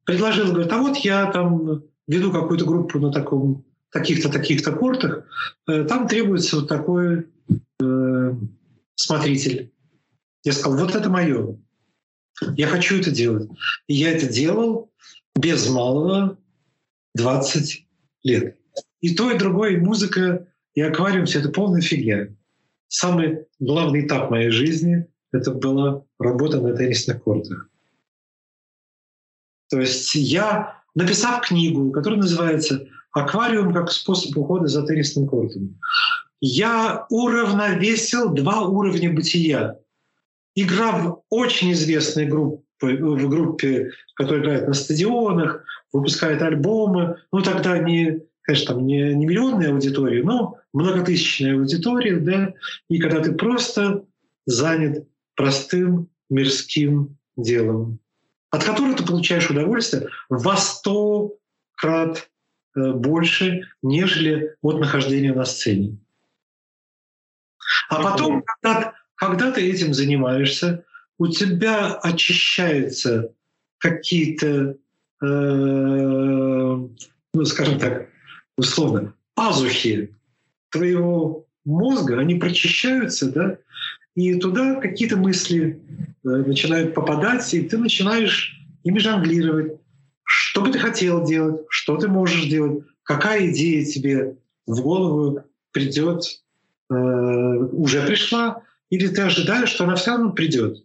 предложила, 0.04 0.52
говорит, 0.52 0.72
а 0.72 0.78
вот 0.78 0.98
я 0.98 1.30
там 1.32 1.82
веду 2.06 2.30
какую-то 2.30 2.64
группу 2.66 2.98
на 2.98 3.10
таком 3.10 3.64
таких-то 3.90 4.28
таких-то 4.28 4.72
кортах, 4.72 5.24
э, 5.66 5.84
там 5.84 6.06
требуется 6.06 6.56
вот 6.56 6.68
такой 6.68 7.26
э, 7.82 8.34
смотритель. 8.94 9.72
Я 10.44 10.52
сказал, 10.52 10.78
вот 10.78 10.94
это 10.94 11.08
мое. 11.10 11.58
Я 12.56 12.68
хочу 12.68 12.98
это 12.98 13.10
делать. 13.10 13.50
И 13.86 13.94
я 13.94 14.12
это 14.12 14.26
делал 14.26 14.92
без 15.34 15.68
малого 15.68 16.38
20 17.14 17.86
лет. 18.22 18.56
И 19.00 19.14
то, 19.14 19.30
и 19.30 19.38
другое, 19.38 19.72
и 19.72 19.76
музыка, 19.76 20.46
и 20.74 20.80
аквариум— 20.80 21.24
все 21.26 21.40
это 21.40 21.50
полная 21.50 21.80
фигня 21.80 22.28
самый 22.90 23.46
главный 23.60 24.06
этап 24.06 24.30
моей 24.30 24.50
жизни— 24.50 25.06
это 25.32 25.52
была 25.52 26.02
работа 26.18 26.60
на 26.60 26.76
теннисных 26.76 27.22
кортах. 27.22 27.68
То 29.70 29.80
есть 29.80 30.14
я, 30.14 30.82
написав 30.94 31.46
книгу, 31.46 31.92
которая 31.92 32.20
называется 32.20 32.88
«Аквариум 33.12 33.72
как 33.72 33.90
способ 33.90 34.36
ухода 34.36 34.66
за 34.66 34.84
теннисным 34.84 35.26
кортом», 35.28 35.78
я 36.40 37.06
уравновесил 37.10 38.30
два 38.30 38.62
уровня 38.62 39.12
бытия. 39.12 39.78
Игра 40.56 40.98
в 40.98 41.22
очень 41.28 41.72
известной 41.72 42.26
группе, 42.26 42.64
в 42.80 43.28
группе, 43.28 43.92
которая 44.14 44.42
играет 44.42 44.68
на 44.68 44.74
стадионах, 44.74 45.64
выпускает 45.92 46.42
альбомы. 46.42 47.16
Ну, 47.32 47.42
тогда 47.42 47.78
не, 47.78 48.22
конечно, 48.42 48.74
там 48.74 48.86
не, 48.86 49.14
не 49.14 49.26
миллионная 49.26 49.72
аудитория, 49.72 50.22
но 50.22 50.56
многотысячная 50.72 51.54
аудитория, 51.56 52.16
да, 52.16 52.54
и 52.88 52.98
когда 52.98 53.20
ты 53.20 53.32
просто 53.32 54.04
занят 54.46 55.06
простым 55.36 56.08
мирским 56.28 57.16
делом, 57.36 57.98
от 58.50 58.64
которого 58.64 58.96
ты 58.96 59.04
получаешь 59.04 59.50
удовольствие 59.50 60.08
во 60.28 60.56
сто 60.56 61.34
крат 61.76 62.28
э, 62.76 62.92
больше, 62.92 63.68
нежели 63.82 64.56
от 64.62 64.80
нахождения 64.80 65.32
на 65.32 65.44
сцене. 65.44 65.98
А 67.88 68.02
потом, 68.02 68.42
когда, 68.42 68.94
когда 69.14 69.52
ты 69.52 69.68
этим 69.68 69.94
занимаешься, 69.94 70.84
у 71.20 71.28
тебя 71.28 71.94
очищаются 71.96 73.32
какие-то, 73.76 74.76
э, 75.22 75.26
ну, 75.26 77.44
скажем 77.44 77.78
так, 77.78 78.08
условно, 78.56 79.12
пазухи 79.34 80.14
твоего 80.70 81.46
мозга, 81.66 82.20
они 82.20 82.36
прочищаются, 82.36 83.30
да, 83.30 83.58
и 84.14 84.34
туда 84.36 84.76
какие-то 84.76 85.18
мысли 85.18 85.82
э, 86.24 86.26
начинают 86.26 86.94
попадать, 86.94 87.52
и 87.52 87.68
ты 87.68 87.76
начинаешь 87.76 88.58
ими 88.82 88.98
жонглировать. 88.98 89.78
Что 90.24 90.62
бы 90.62 90.72
ты 90.72 90.78
хотел 90.78 91.26
делать, 91.26 91.66
что 91.68 91.98
ты 91.98 92.08
можешь 92.08 92.46
делать, 92.46 92.84
какая 93.02 93.50
идея 93.50 93.84
тебе 93.84 94.38
в 94.66 94.80
голову 94.80 95.44
придет, 95.72 96.40
э, 96.88 96.94
уже 96.94 98.06
пришла, 98.06 98.62
или 98.88 99.06
ты 99.06 99.20
ожидаешь, 99.20 99.68
что 99.68 99.84
она 99.84 99.96
все 99.96 100.12
равно 100.12 100.32
придет. 100.32 100.82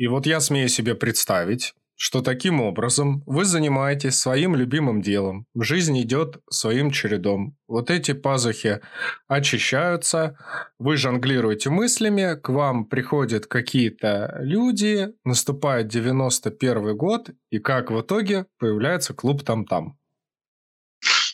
И 0.00 0.06
вот 0.06 0.24
я 0.24 0.40
смею 0.40 0.70
себе 0.70 0.94
представить, 0.94 1.74
что 1.94 2.22
таким 2.22 2.62
образом 2.62 3.22
вы 3.26 3.44
занимаетесь 3.44 4.18
своим 4.18 4.56
любимым 4.56 5.02
делом, 5.02 5.44
жизнь 5.54 6.00
идет 6.00 6.38
своим 6.48 6.90
чередом. 6.90 7.54
Вот 7.68 7.90
эти 7.90 8.12
пазухи 8.12 8.80
очищаются, 9.28 10.38
вы 10.78 10.96
жонглируете 10.96 11.68
мыслями, 11.68 12.34
к 12.40 12.48
вам 12.48 12.86
приходят 12.86 13.46
какие-то 13.46 14.38
люди, 14.40 15.08
наступает 15.26 15.88
91 15.88 16.96
год, 16.96 17.28
и 17.50 17.58
как 17.58 17.90
в 17.90 18.00
итоге 18.00 18.46
появляется 18.58 19.12
клуб 19.12 19.42
«Там-там». 19.42 19.98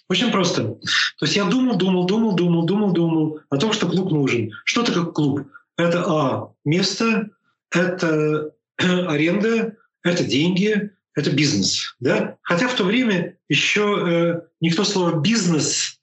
Очень 0.08 0.32
просто. 0.32 0.64
То 0.64 1.26
есть 1.26 1.36
я 1.36 1.44
думал, 1.44 1.76
думал, 1.76 2.04
думал, 2.04 2.34
думал, 2.34 2.66
думал, 2.66 2.92
думал 2.92 3.40
о 3.48 3.58
том, 3.58 3.72
что 3.72 3.88
клуб 3.88 4.10
нужен. 4.10 4.50
Что 4.64 4.82
такое 4.82 5.04
клуб? 5.04 5.46
Это 5.76 6.02
А. 6.08 6.52
Место, 6.64 7.28
это 7.70 8.55
аренда, 8.78 9.76
это 10.02 10.24
деньги, 10.24 10.90
это 11.14 11.30
бизнес. 11.30 11.96
Да? 12.00 12.36
Хотя 12.42 12.68
в 12.68 12.74
то 12.74 12.84
время 12.84 13.36
еще 13.48 14.04
э, 14.06 14.40
никто 14.60 14.84
слово 14.84 15.20
«бизнес» 15.20 16.00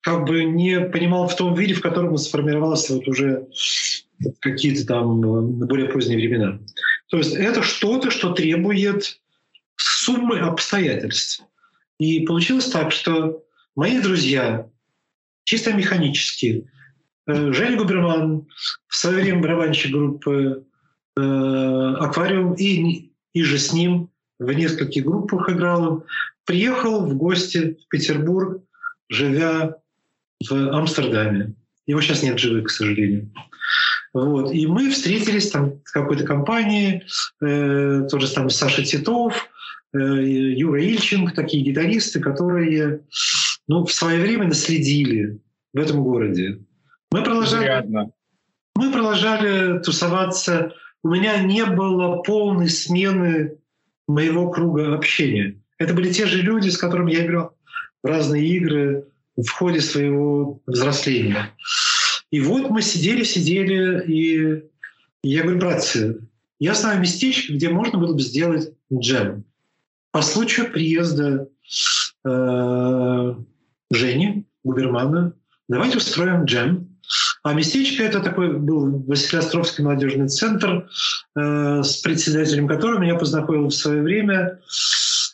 как 0.00 0.24
бы 0.24 0.44
не 0.44 0.80
понимал 0.80 1.26
в 1.26 1.36
том 1.36 1.54
виде, 1.54 1.74
в 1.74 1.80
котором 1.80 2.12
он 2.12 2.18
сформировался 2.18 2.94
вот 2.94 3.08
уже 3.08 3.48
какие-то 4.40 4.86
там 4.86 5.20
на 5.20 5.66
более 5.66 5.88
поздние 5.88 6.16
времена. 6.16 6.60
То 7.10 7.18
есть 7.18 7.34
это 7.34 7.62
что-то, 7.62 8.10
что 8.10 8.32
требует 8.32 9.20
суммы 9.76 10.38
обстоятельств. 10.38 11.42
И 11.98 12.20
получилось 12.20 12.68
так, 12.68 12.92
что 12.92 13.42
мои 13.74 14.00
друзья, 14.00 14.68
чисто 15.44 15.72
механически, 15.72 16.70
э, 17.26 17.52
Женя 17.52 17.76
Губерман, 17.76 18.46
в 18.86 18.96
свое 18.96 19.22
время 19.22 19.40
барабанщик 19.42 19.92
группы 19.92 20.64
э, 21.16 21.94
«Аквариум» 22.00 22.54
и 22.54 23.12
и 23.32 23.42
же 23.42 23.58
с 23.58 23.72
ним 23.72 24.08
в 24.38 24.50
нескольких 24.50 25.04
группах 25.04 25.50
играл 25.50 26.04
приехал 26.46 27.04
в 27.04 27.14
гости 27.14 27.76
в 27.84 27.88
Петербург, 27.88 28.62
живя 29.10 29.76
в 30.48 30.52
Амстердаме. 30.52 31.54
Его 31.86 32.00
сейчас 32.00 32.22
нет 32.22 32.38
живых, 32.38 32.68
к 32.68 32.70
сожалению. 32.70 33.30
Вот. 34.14 34.52
И 34.52 34.66
мы 34.66 34.90
встретились 34.90 35.50
там 35.50 35.80
в 35.84 35.92
какой-то 35.92 36.24
компании, 36.24 37.04
э, 37.42 38.08
тоже 38.10 38.32
там 38.32 38.48
Саша 38.48 38.82
Титов, 38.82 39.48
э, 39.92 39.98
Юра 39.98 40.82
Ильченко, 40.82 41.34
такие 41.34 41.62
гитаристы, 41.62 42.20
которые 42.20 43.02
ну, 43.68 43.84
в 43.84 43.92
свое 43.92 44.20
время 44.20 44.48
наследили 44.48 45.38
в 45.74 45.78
этом 45.78 46.02
городе. 46.02 46.60
Мы 47.10 47.22
продолжали, 47.22 47.86
мы 48.74 48.92
продолжали 48.92 49.78
тусоваться 49.80 50.72
у 51.06 51.08
меня 51.08 51.40
не 51.40 51.64
было 51.64 52.16
полной 52.22 52.68
смены 52.68 53.58
моего 54.08 54.50
круга 54.50 54.92
общения. 54.96 55.56
Это 55.78 55.94
были 55.94 56.12
те 56.12 56.26
же 56.26 56.42
люди, 56.42 56.68
с 56.68 56.76
которыми 56.76 57.12
я 57.12 57.24
играл 57.24 57.56
в 58.02 58.08
разные 58.08 58.44
игры 58.44 59.06
в 59.36 59.48
ходе 59.48 59.80
своего 59.80 60.60
взросления. 60.66 61.54
И 62.32 62.40
вот 62.40 62.70
мы 62.70 62.82
сидели, 62.82 63.22
сидели, 63.22 64.02
и 64.04 64.64
я 65.22 65.42
говорю, 65.42 65.60
братцы, 65.60 66.18
я 66.58 66.74
знаю 66.74 67.00
местечко, 67.00 67.52
где 67.52 67.68
можно 67.68 68.00
было 68.00 68.12
бы 68.12 68.20
сделать 68.20 68.72
джем. 68.92 69.44
По 70.10 70.22
случаю 70.22 70.72
приезда 70.72 71.48
э, 72.24 73.34
Жени 73.92 74.44
Губермана, 74.64 75.34
давайте 75.68 75.98
устроим 75.98 76.46
джем. 76.46 76.95
А 77.46 77.52
местечко 77.52 78.02
это 78.02 78.18
такой 78.18 78.58
был 78.58 79.04
Василиостровский 79.06 79.84
молодежный 79.84 80.28
центр, 80.28 80.88
э, 81.36 81.80
с 81.80 81.98
председателем 81.98 82.66
которого 82.66 82.98
меня 82.98 83.14
познакомил 83.14 83.68
в 83.68 83.72
свое 83.72 84.02
время 84.02 84.58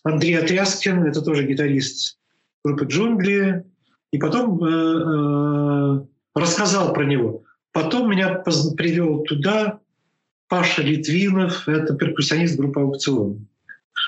Андрей 0.04 0.34
Отряскин, 0.34 1.04
это 1.04 1.22
тоже 1.22 1.46
гитарист 1.46 2.18
группы 2.62 2.84
«Джунгли», 2.84 3.64
и 4.10 4.18
потом 4.18 4.62
э, 4.62 4.68
э, 4.68 6.04
рассказал 6.34 6.92
про 6.92 7.06
него. 7.06 7.44
Потом 7.72 8.10
меня 8.10 8.42
привел 8.76 9.22
туда 9.22 9.78
Паша 10.48 10.82
Литвинов, 10.82 11.66
это 11.66 11.94
перкуссионист 11.94 12.58
группы 12.58 12.80
«Аукцион», 12.80 13.48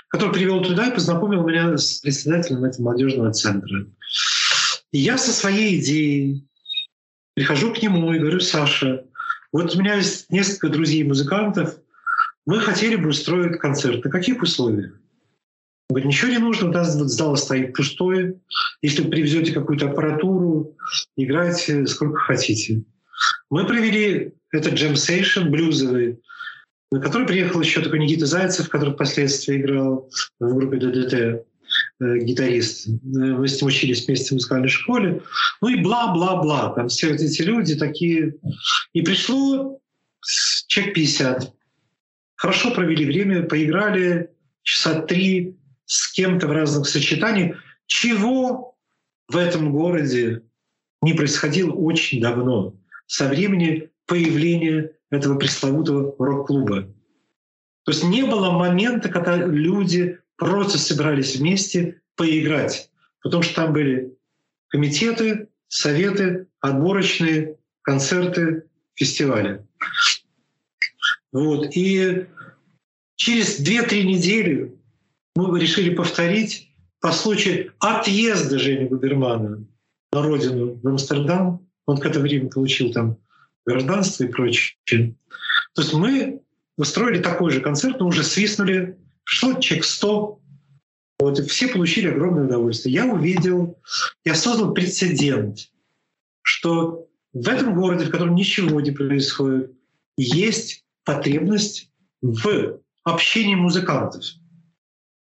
который 0.09 0.35
привел 0.35 0.63
туда 0.63 0.89
и 0.89 0.95
познакомил 0.95 1.43
меня 1.49 1.79
с 1.79 2.01
председателем 2.01 2.65
этого 2.65 2.83
молодежного 2.85 3.33
центра. 3.33 3.87
И 4.93 4.99
я 4.99 5.17
со 5.17 5.31
своей 5.33 5.81
идеей 5.81 6.45
Прихожу 7.35 7.75
к 7.75 7.83
нему 7.83 8.13
и 8.13 8.19
говорю, 8.19 8.41
Саша, 8.41 9.05
вот 9.53 9.75
у 9.75 9.79
меня 9.79 9.95
есть 9.95 10.31
несколько 10.31 10.69
друзей-музыкантов, 10.69 11.77
мы 12.47 12.61
хотели 12.61 12.97
бы 12.97 13.09
устроить 13.09 13.59
концерт. 13.59 14.05
На 14.05 14.11
каких 14.11 14.43
условиях? 14.43 14.93
Он 15.89 15.95
говорит, 15.95 16.07
ничего 16.07 16.31
не 16.31 16.39
нужно, 16.39 16.69
у 16.69 16.73
нас 16.73 16.95
зал 16.95 17.37
стоит 17.37 17.75
пустой. 17.75 18.41
Если 18.83 19.03
вы 19.03 19.11
привезете 19.11 19.53
какую-то 19.53 19.91
аппаратуру, 19.91 20.77
играйте 21.17 21.87
сколько 21.87 22.19
хотите. 22.19 22.85
Мы 23.51 23.67
провели 23.67 24.33
этот 24.51 24.75
джем-сейшн 24.75 25.51
блюзовый, 25.51 26.21
на 26.91 27.01
который 27.01 27.27
приехал 27.27 27.61
еще 27.61 27.83
такой 27.83 27.99
Никита 27.99 28.27
Зайцев, 28.27 28.69
который 28.69 28.95
впоследствии 28.95 29.57
играл 29.57 30.11
в 30.39 30.55
группе 30.55 30.79
ДДТ. 30.79 31.47
Э, 32.01 32.19
гитарист. 32.19 32.89
Э, 32.89 32.91
мы 33.03 33.47
с 33.47 33.61
ним 33.61 33.69
учились 33.69 34.07
вместе 34.07 34.31
в 34.31 34.33
музыкальной 34.33 34.69
школе. 34.69 35.23
Ну 35.61 35.69
и 35.69 35.81
бла-бла-бла. 35.81 36.71
Там 36.71 36.89
все 36.89 37.13
вот 37.13 37.21
эти 37.21 37.43
люди 37.43 37.77
такие. 37.77 38.35
И 38.93 39.03
пришло 39.03 39.81
человек 40.67 40.95
50. 40.95 41.53
Хорошо 42.35 42.75
провели 42.75 43.05
время, 43.05 43.45
поиграли 43.45 44.31
часа 44.63 45.03
три 45.03 45.57
с 45.85 46.13
кем-то 46.13 46.49
в 46.49 46.53
разных 46.53 46.89
сочетаниях. 46.89 47.59
Чего 47.87 48.77
в 49.29 49.37
этом 49.37 49.71
городе 49.71 50.43
не 51.01 51.13
происходило 51.15 51.73
очень 51.73 52.21
давно, 52.21 52.75
со 53.07 53.29
времени 53.29 53.91
появления 54.07 54.91
этого 55.11 55.39
пресловутого 55.39 56.15
рок-клуба. 56.19 56.93
То 57.85 57.93
есть 57.93 58.03
не 58.03 58.25
было 58.25 58.51
момента, 58.51 59.11
когда 59.11 59.37
люди 59.37 60.19
просто 60.37 60.79
собирались 60.79 61.37
вместе 61.37 62.01
поиграть, 62.17 62.91
потому 63.23 63.43
что 63.43 63.55
там 63.55 63.73
были 63.73 64.17
комитеты, 64.69 65.49
советы, 65.69 66.49
отборочные, 66.61 67.57
концерты, 67.83 68.65
фестивали. 68.95 69.65
Вот. 71.33 71.77
И 71.77 72.27
через 73.17 73.61
2-3 73.61 74.03
недели 74.05 74.75
мы 75.37 75.59
решили 75.61 75.95
повторить 75.95 76.71
по 77.01 77.13
случаю 77.13 77.73
отъезда 77.81 78.59
Жени 78.59 78.87
Губермана 78.87 79.67
на 80.13 80.23
родину 80.23 80.81
в 80.83 80.89
Амстердам. 80.89 81.69
Он 81.87 81.99
к 81.99 82.07
этому 82.07 82.23
времени 82.23 82.49
получил 82.49 82.93
там 82.93 83.19
гражданство 83.67 84.25
и 84.25 84.29
прочее. 84.29 85.17
То 85.75 85.83
есть 85.83 85.93
мы 85.93 86.41
устроили 86.77 87.21
такой 87.21 87.51
же 87.51 87.61
концерт, 87.61 88.01
но 88.01 88.07
уже 88.07 88.23
свистнули 88.23 88.97
Пришло 89.25 89.55
человек 89.61 89.85
100, 89.85 90.41
вот, 91.19 91.39
и 91.39 91.43
все 91.47 91.69
получили 91.69 92.09
огромное 92.09 92.45
удовольствие. 92.45 92.95
Я 92.95 93.07
увидел, 93.07 93.79
я 94.25 94.35
создал 94.35 94.75
прецедент, 94.75 95.71
что 96.43 97.09
в 97.33 97.49
этом 97.49 97.75
городе, 97.75 98.05
в 98.05 98.11
котором 98.11 98.35
ничего 98.35 98.81
не 98.81 98.91
происходит, 98.91 99.73
есть 100.17 100.85
потребность 101.05 101.91
в 102.23 102.81
общении 103.05 103.55
музыкантов. 103.55 104.25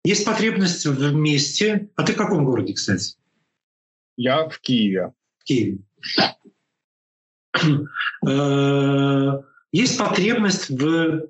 Есть 0.04 0.26
потребность 0.26 0.86
в 0.86 1.14
месте. 1.14 1.90
А 1.96 2.04
ты 2.04 2.14
в 2.14 2.18
каком 2.18 2.46
городе, 2.46 2.74
кстати? 2.74 3.16
Я 4.18 4.50
в 4.50 4.60
Киеве. 4.60 5.14
В 5.40 5.44
Киеве. 5.44 5.80
Э, 8.28 9.42
есть 9.72 9.98
потребность 9.98 10.70
в 10.70 11.28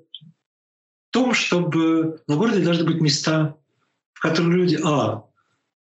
том, 1.12 1.34
чтобы 1.34 2.20
на 2.26 2.36
городе 2.36 2.64
должны 2.64 2.84
быть 2.84 3.00
места, 3.00 3.56
в 4.14 4.20
которых 4.20 4.52
люди, 4.52 4.78
а, 4.82 5.24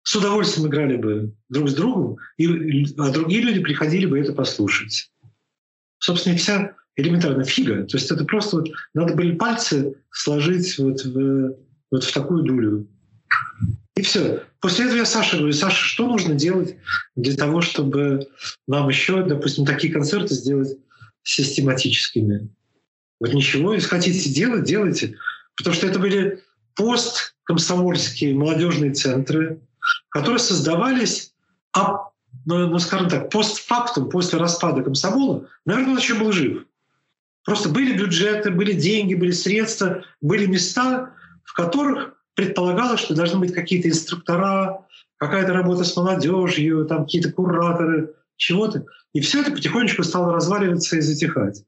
с 0.04 0.16
удовольствием 0.16 0.68
играли 0.68 0.98
бы 0.98 1.34
друг 1.50 1.70
с 1.70 1.74
другом, 1.74 2.18
и, 2.38 2.86
а 3.00 3.10
другие 3.10 3.42
люди 3.42 3.62
приходили 3.62 4.06
бы 4.06 4.20
это 4.20 4.34
послушать. 4.34 5.12
Собственно, 5.98 6.38
вся 6.38 6.76
элементарная 6.96 7.46
фига. 7.46 7.84
То 7.86 7.98
есть 7.98 8.12
это 8.12 8.24
просто 8.26 8.58
вот, 8.58 8.70
надо 8.94 9.16
были 9.16 9.36
пальцы 9.36 9.96
сложить 10.12 10.78
вот 10.78 11.04
в, 11.04 11.56
вот 11.92 12.04
в 12.04 12.14
такую 12.14 12.44
дулю. 12.44 12.88
И 13.96 14.02
все. 14.02 14.44
После 14.60 14.86
этого 14.86 14.98
я 14.98 15.06
Саше 15.06 15.38
говорю, 15.38 15.54
Саша, 15.54 15.78
что 15.78 16.08
нужно 16.08 16.36
делать 16.36 16.76
для 17.16 17.36
того, 17.36 17.62
чтобы 17.62 18.28
нам 18.68 18.90
еще, 18.90 19.24
допустим, 19.24 19.66
такие 19.66 19.92
концерты 19.92 20.36
сделать 20.36 20.78
систематическими? 21.24 22.50
Вот 23.20 23.34
ничего, 23.34 23.74
если 23.74 23.88
хотите 23.88 24.30
делать, 24.30 24.64
делайте. 24.64 25.18
Потому 25.56 25.76
что 25.76 25.88
это 25.88 26.00
были 26.00 26.44
посткомсомольские 26.76 28.36
молодежные 28.36 28.94
центры, 28.94 29.62
которые 30.10 30.40
создавались, 30.40 31.34
а, 31.76 32.10
ну, 32.46 32.68
ну, 32.68 32.80
скажем 32.80 33.10
так, 33.10 33.30
постфактум, 33.30 34.10
после 34.10 34.40
распада 34.40 34.84
комсомола, 34.84 35.48
наверное, 35.66 35.94
он 35.94 35.98
еще 35.98 36.16
был 36.16 36.32
жив. 36.32 36.66
Просто 37.46 37.70
были 37.70 37.98
бюджеты, 37.98 38.52
были 38.52 38.74
деньги, 38.74 39.14
были 39.14 39.32
средства, 39.32 40.04
были 40.20 40.48
места, 40.48 41.14
в 41.44 41.54
которых 41.54 42.16
предполагалось, 42.34 43.00
что 43.00 43.16
должны 43.16 43.40
быть 43.40 43.54
какие-то 43.54 43.88
инструктора, 43.88 44.86
какая-то 45.18 45.54
работа 45.54 45.84
с 45.84 45.96
молодежью, 45.96 46.86
там 46.86 47.06
какие-то 47.06 47.32
кураторы, 47.32 48.14
чего-то. 48.36 48.86
И 49.14 49.22
все 49.22 49.42
это 49.42 49.52
потихонечку 49.52 50.04
стало 50.04 50.34
разваливаться 50.34 50.98
и 50.98 51.02
затихать. 51.02 51.64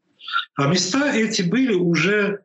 А 0.57 0.67
места 0.67 1.15
эти 1.15 1.43
были 1.43 1.73
уже 1.75 2.43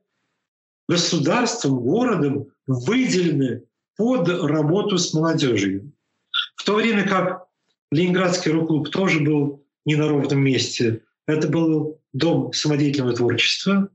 государством, 0.86 1.80
городом 1.80 2.48
выделены 2.66 3.64
под 3.96 4.28
работу 4.28 4.98
с 4.98 5.14
молодежью. 5.14 5.92
В 6.56 6.64
то 6.64 6.74
время 6.74 7.08
как 7.08 7.46
Ленинградский 7.90 8.52
рок-клуб 8.52 8.90
тоже 8.90 9.20
был 9.20 9.64
не 9.86 9.96
на 9.96 10.08
ровном 10.08 10.40
месте. 10.44 11.02
Это 11.26 11.48
был 11.48 12.00
дом 12.12 12.52
самодеятельного 12.52 13.14
творчества, 13.14 13.88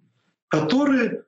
который 0.48 1.22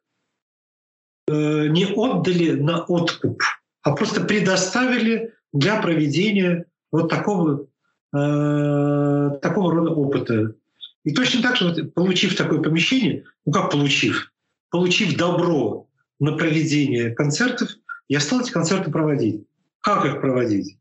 э, 1.27 1.67
не 1.67 1.85
отдали 1.85 2.51
на 2.51 2.83
откуп, 2.83 3.43
а 3.83 3.95
просто 3.95 4.21
предоставили 4.21 5.35
для 5.53 5.79
проведения 5.79 6.65
вот 6.91 7.09
такого, 7.09 7.67
э, 8.15 9.39
такого 9.41 9.73
рода 9.73 9.91
опыта. 9.91 10.55
И 11.03 11.13
точно 11.13 11.41
так 11.41 11.55
же, 11.55 11.85
получив 11.85 12.35
такое 12.35 12.61
помещение, 12.61 13.25
ну 13.45 13.51
как 13.51 13.71
получив, 13.71 14.31
получив 14.69 15.17
добро 15.17 15.87
на 16.19 16.33
проведение 16.33 17.11
концертов, 17.11 17.69
я 18.07 18.19
стал 18.19 18.41
эти 18.41 18.51
концерты 18.51 18.91
проводить. 18.91 19.43
Как 19.81 20.05
их 20.05 20.19
проводить? 20.19 20.77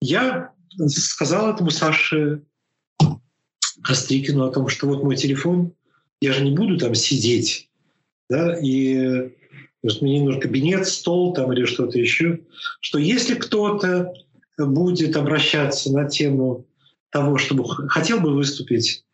Я 0.00 0.52
сказал 0.86 1.52
этому 1.52 1.70
Саше 1.70 2.42
Кострикину 3.82 4.44
о 4.44 4.50
том, 4.50 4.68
что 4.68 4.86
вот 4.86 5.02
мой 5.02 5.16
телефон, 5.16 5.72
я 6.20 6.32
же 6.32 6.44
не 6.44 6.52
буду 6.52 6.78
там 6.78 6.94
сидеть, 6.94 7.68
да, 8.30 8.56
и 8.58 9.30
мне 9.82 10.22
нужен 10.22 10.40
кабинет, 10.40 10.86
стол 10.86 11.34
там 11.34 11.52
или 11.52 11.64
что-то 11.64 11.98
еще, 11.98 12.40
что 12.80 12.98
если 12.98 13.34
кто-то 13.34 14.14
будет 14.58 15.16
обращаться 15.16 15.92
на 15.92 16.08
тему 16.08 16.66
того, 17.12 17.38
чтобы 17.38 17.64
хотел 17.88 18.20
бы 18.20 18.34
выступить, 18.34 19.04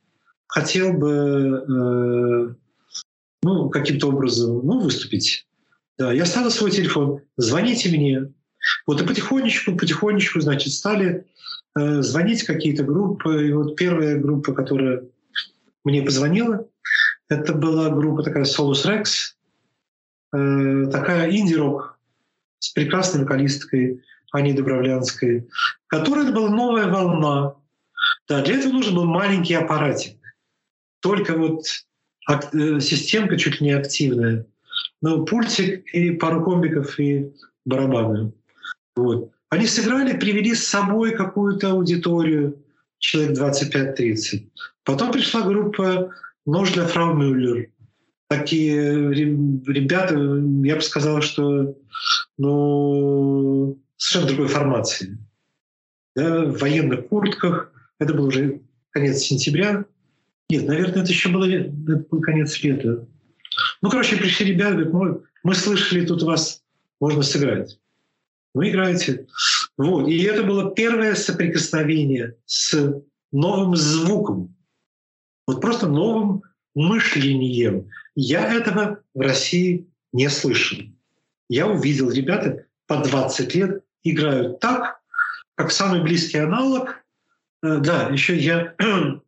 хотел 0.47 0.95
бы 0.95 1.65
э, 1.69 2.55
ну, 3.43 3.69
каким-то 3.69 4.09
образом 4.09 4.65
ну, 4.65 4.81
выступить, 4.81 5.47
да, 5.99 6.13
я 6.13 6.25
ставил 6.25 6.51
свой 6.51 6.71
телефон, 6.71 7.21
звоните 7.37 7.91
мне. 7.91 8.33
Вот 8.87 9.03
и 9.03 9.07
потихонечку, 9.07 9.77
потихонечку, 9.77 10.41
значит, 10.41 10.73
стали 10.73 11.27
э, 11.79 12.03
звонить 12.03 12.45
какие-то 12.45 12.85
группы. 12.85 13.49
И 13.49 13.53
вот 13.53 13.77
первая 13.77 14.19
группа, 14.19 14.53
которая 14.53 15.05
мне 15.85 16.03
позвонила, 16.03 16.67
это 17.29 17.53
была 17.53 17.91
группа 17.91 18.23
такая 18.23 18.45
Solus 18.45 18.87
Rex, 18.87 19.35
э, 20.33 20.91
такая 20.91 21.31
инди-рок 21.31 21.99
с 22.61 22.71
прекрасной 22.71 23.23
вокалисткой 23.23 24.03
Аней 24.33 24.55
Добровлянской, 24.55 25.49
которая 25.89 26.33
была 26.33 26.51
новая 26.51 26.89
волна. 26.89 27.57
Да, 28.29 28.43
для 28.43 28.57
этого 28.57 28.73
нужен 28.73 28.95
был 28.95 29.05
маленький 29.05 29.55
аппаратик. 29.55 30.19
Только 31.01 31.37
вот 31.37 31.65
э, 32.29 32.81
системка 32.81 33.39
чуть 33.39 33.61
ли 33.61 33.69
не 33.69 33.73
активная. 33.73 34.47
Ну, 35.01 35.25
пультик 35.25 35.87
и 35.95 36.11
пару 36.11 36.45
комбиков 36.45 36.99
и 37.01 37.33
барабаны. 37.65 38.33
Вот. 38.97 39.31
Они 39.49 39.67
сыграли, 39.67 40.19
привели 40.19 40.55
с 40.55 40.67
собой 40.67 41.13
какую-то 41.13 41.71
аудиторию, 41.71 42.63
человек 42.99 43.39
25-30. 43.39 44.49
Потом 44.85 45.13
пришла 45.13 45.43
группа 45.43 46.13
«Нож 46.45 46.73
для 46.73 46.87
фрау 46.87 47.15
Мюллер». 47.15 47.71
Такие 48.29 49.11
ребята, 49.15 50.15
я 50.17 50.77
бы 50.77 50.83
сказал, 50.83 51.23
что 51.23 51.75
ну, 52.37 53.79
совершенно 53.97 54.29
другой 54.29 54.49
формации. 54.49 55.19
Да, 56.15 56.45
в 56.45 56.59
военных 56.59 57.09
куртках. 57.09 57.73
Это 57.99 58.15
был 58.15 58.27
уже 58.27 58.63
конец 58.91 59.19
сентября. 59.19 59.85
Нет, 60.51 60.67
наверное, 60.67 61.03
это 61.03 61.11
еще 61.11 61.29
было, 61.29 61.45
это 61.45 61.71
был 62.11 62.21
конец 62.21 62.63
лета. 62.63 63.07
Ну, 63.83 63.91
короче, 63.91 64.17
пришли 64.17 64.47
ребята, 64.47 64.85
говорят, 64.85 64.93
мы, 64.93 65.23
мы 65.43 65.55
слышали, 65.55 66.07
тут 66.07 66.23
у 66.23 66.27
вас 66.27 66.63
можно 67.01 67.23
сыграть. 67.23 67.79
Вы 68.55 68.71
играете. 68.71 69.27
Вот. 69.77 70.09
И 70.09 70.23
это 70.23 70.43
было 70.43 70.75
первое 70.75 71.15
соприкосновение 71.15 72.37
с 72.47 73.03
новым 73.31 73.77
звуком. 73.77 74.57
Вот 75.47 75.61
просто 75.61 75.87
новым 75.87 76.43
мышлением. 76.75 77.89
Я 78.15 78.53
этого 78.53 79.01
в 79.15 79.21
России 79.21 79.87
не 80.13 80.29
слышал. 80.29 80.79
Я 81.49 81.67
увидел, 81.67 82.11
ребята 82.11 82.67
по 82.87 82.97
20 82.97 83.55
лет 83.55 83.85
играют 84.03 84.61
так, 84.61 85.01
как 85.55 85.71
самый 85.71 86.03
близкий 86.03 86.39
аналог. 86.39 87.05
Э, 87.63 87.79
да, 87.79 88.09
еще 88.09 88.37
я 88.37 88.75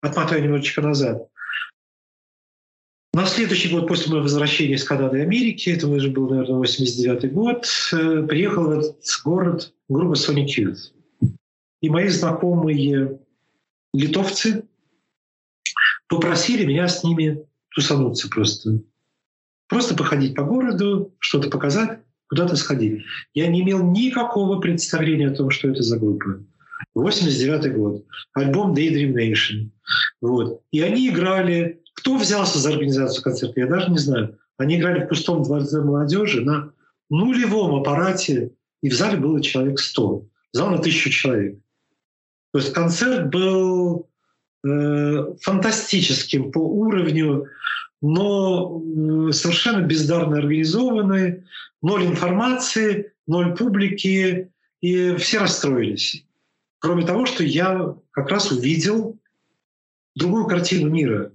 отмотаю 0.00 0.42
немножечко 0.42 0.82
назад. 0.82 1.28
На 3.14 3.26
следующий 3.26 3.70
год 3.70 3.86
после 3.86 4.10
моего 4.10 4.24
возвращения 4.24 4.74
из 4.74 4.82
Канады 4.82 5.18
и 5.18 5.22
Америки, 5.22 5.70
это 5.70 5.86
уже 5.86 6.10
был, 6.10 6.28
наверное, 6.28 6.56
89 6.56 7.32
год, 7.32 7.66
э, 7.92 8.26
приехал 8.26 8.64
в 8.64 8.70
этот 8.70 8.96
город 9.24 9.72
группа 9.88 10.14
Sonic 10.14 10.48
Youth. 10.58 10.92
И 11.80 11.90
мои 11.90 12.08
знакомые 12.08 13.20
литовцы 13.92 14.64
попросили 16.08 16.64
меня 16.64 16.88
с 16.88 17.04
ними 17.04 17.46
тусануться 17.74 18.28
просто. 18.28 18.82
Просто 19.68 19.94
походить 19.94 20.34
по 20.34 20.42
городу, 20.42 21.14
что-то 21.20 21.50
показать, 21.50 22.00
куда-то 22.28 22.56
сходить. 22.56 23.04
Я 23.32 23.46
не 23.46 23.62
имел 23.62 23.84
никакого 23.90 24.60
представления 24.60 25.28
о 25.28 25.34
том, 25.34 25.50
что 25.50 25.68
это 25.68 25.82
за 25.82 25.98
группа. 25.98 26.44
89 26.94 27.74
год. 27.74 28.04
Альбом 28.32 28.74
Daydream 28.74 29.14
Nation. 29.14 29.70
Вот. 30.20 30.62
И 30.70 30.80
они 30.80 31.08
играли 31.08 31.80
кто 31.94 32.16
взялся 32.16 32.58
за 32.58 32.70
организацию 32.70 33.22
концерта, 33.22 33.60
я 33.60 33.66
даже 33.66 33.90
не 33.90 33.98
знаю. 33.98 34.38
Они 34.58 34.76
играли 34.76 35.04
в 35.04 35.08
пустом 35.08 35.42
дворце 35.42 35.80
молодежи 35.80 36.42
на 36.42 36.72
нулевом 37.08 37.76
аппарате, 37.76 38.50
и 38.82 38.90
в 38.90 38.94
зале 38.94 39.16
было 39.16 39.40
человек 39.40 39.80
100. 39.80 40.26
Зал 40.52 40.70
на 40.70 40.78
тысячу 40.78 41.10
человек. 41.10 41.58
То 42.52 42.58
есть 42.58 42.72
концерт 42.72 43.30
был 43.30 44.08
э, 44.64 45.34
фантастическим 45.40 46.52
по 46.52 46.58
уровню, 46.58 47.46
но 48.02 48.80
э, 48.80 49.32
совершенно 49.32 49.80
бездарно 49.80 50.38
организованный, 50.38 51.44
ноль 51.80 52.04
информации, 52.06 53.12
ноль 53.26 53.56
публики, 53.56 54.50
и 54.80 55.16
все 55.16 55.38
расстроились. 55.38 56.24
Кроме 56.84 57.06
того, 57.06 57.24
что 57.24 57.42
я 57.42 57.96
как 58.10 58.28
раз 58.28 58.52
увидел 58.52 59.18
другую 60.14 60.46
картину 60.46 60.90
мира. 60.90 61.32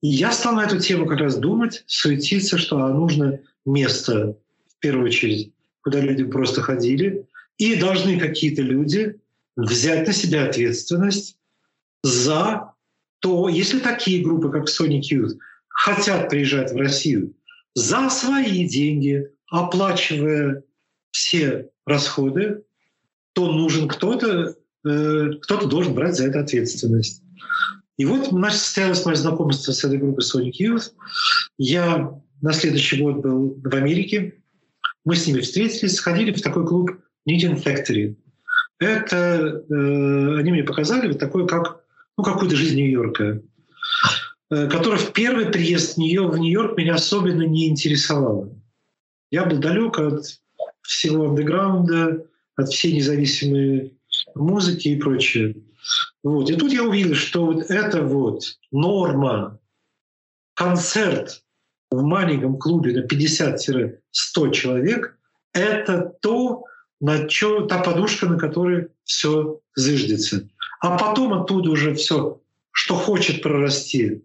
И 0.00 0.08
я 0.08 0.32
стал 0.32 0.56
на 0.56 0.64
эту 0.64 0.80
тему 0.80 1.06
как 1.06 1.20
раз 1.20 1.36
думать, 1.36 1.84
суетиться, 1.86 2.58
что 2.58 2.88
нужно 2.88 3.38
место, 3.64 4.36
в 4.66 4.80
первую 4.80 5.06
очередь, 5.06 5.52
куда 5.82 6.00
люди 6.00 6.24
просто 6.24 6.60
ходили, 6.60 7.24
и 7.56 7.76
должны 7.76 8.18
какие-то 8.18 8.62
люди 8.62 9.20
взять 9.54 10.08
на 10.08 10.12
себя 10.12 10.48
ответственность 10.48 11.36
за 12.02 12.72
то, 13.20 13.48
если 13.48 13.78
такие 13.78 14.24
группы, 14.24 14.50
как 14.50 14.64
Sonic 14.64 15.02
Youth, 15.02 15.38
хотят 15.68 16.28
приезжать 16.28 16.72
в 16.72 16.76
Россию 16.76 17.32
за 17.76 18.10
свои 18.10 18.66
деньги, 18.66 19.30
оплачивая 19.48 20.64
все 21.12 21.70
расходы, 21.86 22.64
то 23.32 23.50
нужен 23.50 23.88
кто-то, 23.88 24.54
э, 24.84 25.30
кто-то 25.40 25.66
должен 25.66 25.94
брать 25.94 26.16
за 26.16 26.26
это 26.26 26.40
ответственность. 26.40 27.22
И 27.96 28.04
вот 28.04 28.32
наше 28.32 28.56
состоялось 28.56 29.04
мое 29.04 29.16
знакомство 29.16 29.72
с 29.72 29.84
этой 29.84 29.98
группой 29.98 30.24
Sonic 30.24 30.52
Youth. 30.60 30.92
Я 31.58 32.20
на 32.40 32.52
следующий 32.52 33.00
год 33.00 33.16
был 33.16 33.60
в 33.62 33.74
Америке. 33.74 34.34
Мы 35.04 35.16
с 35.16 35.26
ними 35.26 35.40
встретились, 35.40 35.96
сходили 35.96 36.32
в 36.32 36.42
такой 36.42 36.66
клуб 36.66 36.90
Knitting 37.28 37.62
Factory. 37.62 38.16
Это 38.78 39.62
э, 39.68 40.38
они 40.38 40.50
мне 40.50 40.64
показали 40.64 41.08
вот 41.08 41.18
такой, 41.18 41.46
как 41.46 41.82
ну, 42.18 42.24
какую-то 42.24 42.56
жизнь 42.56 42.76
Нью-Йорка, 42.76 43.42
э, 44.50 44.68
которая 44.68 44.98
в 44.98 45.12
первый 45.12 45.46
приезд 45.46 45.94
в 45.94 45.98
Нью-Йорк 45.98 46.76
меня 46.76 46.94
особенно 46.94 47.42
не 47.42 47.68
интересовала. 47.68 48.52
Я 49.30 49.44
был 49.44 49.58
далек 49.58 49.98
от 49.98 50.24
всего 50.82 51.28
андеграунда, 51.28 52.26
от 52.56 52.68
всей 52.68 52.92
независимой 52.92 53.98
музыки 54.34 54.88
и 54.88 54.96
прочее. 54.96 55.56
Вот. 56.22 56.50
И 56.50 56.54
тут 56.54 56.72
я 56.72 56.84
увидел, 56.84 57.14
что 57.14 57.46
вот 57.46 57.70
это 57.70 58.02
вот 58.02 58.58
норма, 58.70 59.58
концерт 60.54 61.42
в 61.90 62.02
маленьком 62.02 62.58
клубе 62.58 62.92
на 62.92 63.06
50-100 63.06 63.98
человек, 64.52 65.18
это 65.52 66.14
то, 66.20 66.64
на 67.00 67.26
чё, 67.28 67.66
та 67.66 67.82
подушка, 67.82 68.26
на 68.26 68.38
которой 68.38 68.88
все 69.04 69.60
зыждется. 69.74 70.48
А 70.80 70.96
потом 70.96 71.34
оттуда 71.34 71.70
уже 71.70 71.94
все, 71.94 72.40
что 72.70 72.94
хочет 72.94 73.42
прорасти 73.42 74.22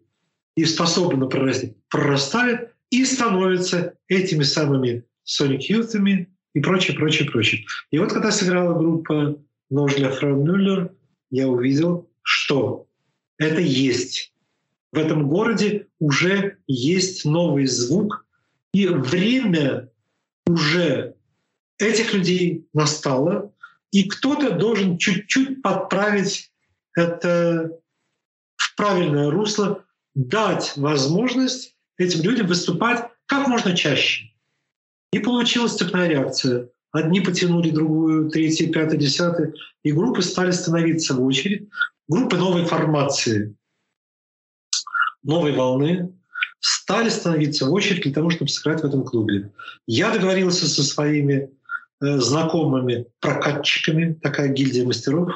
и 0.55 0.65
способно 0.65 1.27
прорасти, 1.27 1.75
прорастает, 1.89 2.73
и 2.89 3.03
становятся 3.03 3.95
этими 4.07 4.43
самыми 4.43 5.03
Sonic 5.25 5.61
Youth'ами 5.69 6.27
и 6.57 6.59
прочее, 6.59 6.97
прочее, 6.97 7.29
прочее. 7.29 7.65
И 7.91 7.99
вот 7.99 8.11
когда 8.11 8.31
сыграла 8.31 8.73
группа 8.73 9.37
«Нож 9.69 9.93
для 9.93 10.09
фрау 10.09 10.43
Мюллер», 10.43 10.91
я 11.29 11.47
увидел, 11.47 12.09
что 12.23 12.87
это 13.37 13.61
есть. 13.61 14.33
В 14.91 14.97
этом 14.97 15.29
городе 15.29 15.85
уже 15.99 16.57
есть 16.65 17.25
новый 17.25 17.67
звук, 17.67 18.25
и 18.73 18.87
время 18.87 19.91
уже 20.47 21.13
этих 21.77 22.15
людей 22.15 22.67
настало, 22.73 23.53
и 23.91 24.09
кто-то 24.09 24.49
должен 24.49 24.97
чуть-чуть 24.97 25.61
подправить 25.61 26.51
это 26.95 27.69
в 28.55 28.75
правильное 28.75 29.29
русло, 29.29 29.85
дать 30.15 30.73
возможность 30.75 31.75
этим 31.99 32.23
людям 32.23 32.47
выступать 32.47 33.11
как 33.27 33.47
можно 33.47 33.75
чаще. 33.77 34.31
И 35.11 35.19
получилась 35.19 35.75
цепная 35.75 36.07
реакция. 36.07 36.69
Одни 36.91 37.21
потянули 37.21 37.69
другую, 37.69 38.29
третий, 38.29 38.67
пятый, 38.67 38.97
десятый, 38.97 39.53
и 39.83 39.91
группы 39.91 40.21
стали 40.21 40.51
становиться 40.51 41.13
в 41.13 41.23
очередь. 41.23 41.69
Группы 42.07 42.37
новой 42.37 42.65
формации, 42.65 43.55
новой 45.23 45.51
волны 45.51 46.13
стали 46.59 47.09
становиться 47.09 47.65
в 47.65 47.73
очередь 47.73 48.03
для 48.03 48.13
того, 48.13 48.29
чтобы 48.29 48.49
сыграть 48.49 48.81
в 48.81 48.85
этом 48.85 49.03
клубе. 49.03 49.51
Я 49.85 50.11
договорился 50.11 50.67
со 50.67 50.83
своими 50.83 51.51
э, 52.01 52.17
знакомыми 52.17 53.07
прокатчиками, 53.19 54.13
такая 54.13 54.47
гильдия 54.49 54.85
мастеров, 54.85 55.29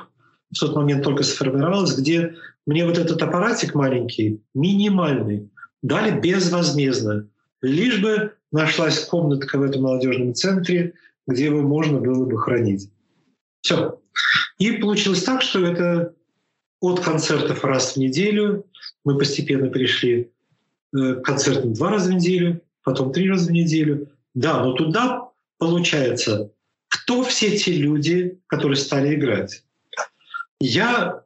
в 0.51 0.59
тот 0.59 0.75
момент 0.75 1.03
только 1.03 1.23
сформировалась, 1.23 1.95
где 1.97 2.35
мне 2.65 2.85
вот 2.85 2.97
этот 2.97 3.21
аппаратик 3.21 3.75
маленький, 3.75 4.41
минимальный, 4.53 5.49
дали 5.81 6.19
безвозмездно, 6.19 7.27
лишь 7.61 8.01
бы 8.01 8.33
нашлась 8.51 9.05
комнатка 9.05 9.57
в 9.57 9.63
этом 9.63 9.83
молодежном 9.83 10.33
центре, 10.33 10.93
где 11.27 11.45
его 11.45 11.61
можно 11.61 11.99
было 11.99 12.25
бы 12.25 12.39
хранить. 12.39 12.89
Все. 13.61 13.99
И 14.57 14.73
получилось 14.73 15.23
так, 15.23 15.41
что 15.41 15.65
это 15.65 16.13
от 16.79 16.99
концертов 16.99 17.63
раз 17.63 17.93
в 17.93 17.97
неделю 17.97 18.65
мы 19.03 19.17
постепенно 19.17 19.69
пришли 19.69 20.31
э, 20.93 21.15
к 21.15 21.21
концертам 21.21 21.73
два 21.73 21.91
раза 21.91 22.09
в 22.09 22.13
неделю, 22.15 22.61
потом 22.83 23.11
три 23.11 23.29
раза 23.29 23.49
в 23.49 23.51
неделю. 23.51 24.09
Да, 24.33 24.63
но 24.63 24.73
туда 24.73 25.29
получается, 25.57 26.51
кто 26.87 27.23
все 27.23 27.57
те 27.57 27.73
люди, 27.73 28.39
которые 28.47 28.77
стали 28.77 29.15
играть. 29.15 29.63
Я 30.59 31.23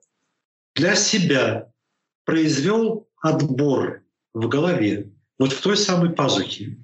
для 0.76 0.96
себя 0.96 1.72
произвел 2.26 3.08
отбор 3.22 4.04
в 4.34 4.48
голове, 4.48 5.12
вот 5.40 5.54
в 5.54 5.62
той 5.62 5.78
самой 5.78 6.12
пазухе, 6.12 6.78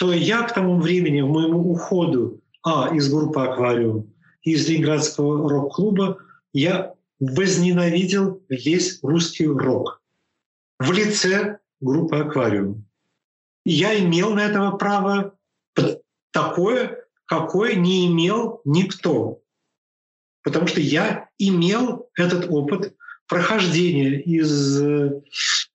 что 0.00 0.14
я 0.14 0.44
к 0.44 0.54
тому 0.54 0.80
времени, 0.80 1.20
в 1.20 1.28
моему 1.28 1.72
уходу 1.72 2.40
а, 2.62 2.88
из 2.96 3.12
группы 3.12 3.42
«Аквариум», 3.42 4.10
из 4.40 4.66
Ленинградского 4.66 5.46
рок-клуба, 5.46 6.16
я 6.54 6.94
возненавидел 7.18 8.42
весь 8.48 9.00
русский 9.02 9.46
рок 9.46 10.00
в 10.78 10.90
лице 10.90 11.58
группы 11.82 12.16
«Аквариум». 12.16 12.86
Я 13.66 13.98
имел 13.98 14.32
на 14.32 14.40
этого 14.46 14.78
право 14.78 15.34
такое, 16.30 17.04
какое 17.26 17.74
не 17.74 18.06
имел 18.06 18.62
никто. 18.64 19.42
Потому 20.42 20.66
что 20.66 20.80
я 20.80 21.28
имел 21.36 22.08
этот 22.16 22.46
опыт 22.48 22.96
прохождения 23.28 24.18
из, 24.18 24.80
э, 24.80 25.20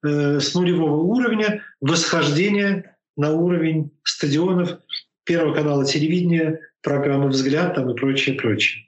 с 0.01 0.55
нулевого 0.55 1.03
уровня 1.03 1.61
восхождения 1.79 2.94
на 3.15 3.31
уровень 3.33 3.91
стадионов 4.03 4.79
Первого 5.23 5.55
канала 5.55 5.85
телевидения, 5.85 6.59
программы 6.81 7.29
«Взгляд» 7.29 7.73
там 7.73 7.89
и 7.89 7.95
прочее, 7.95 8.35
прочее. 8.35 8.87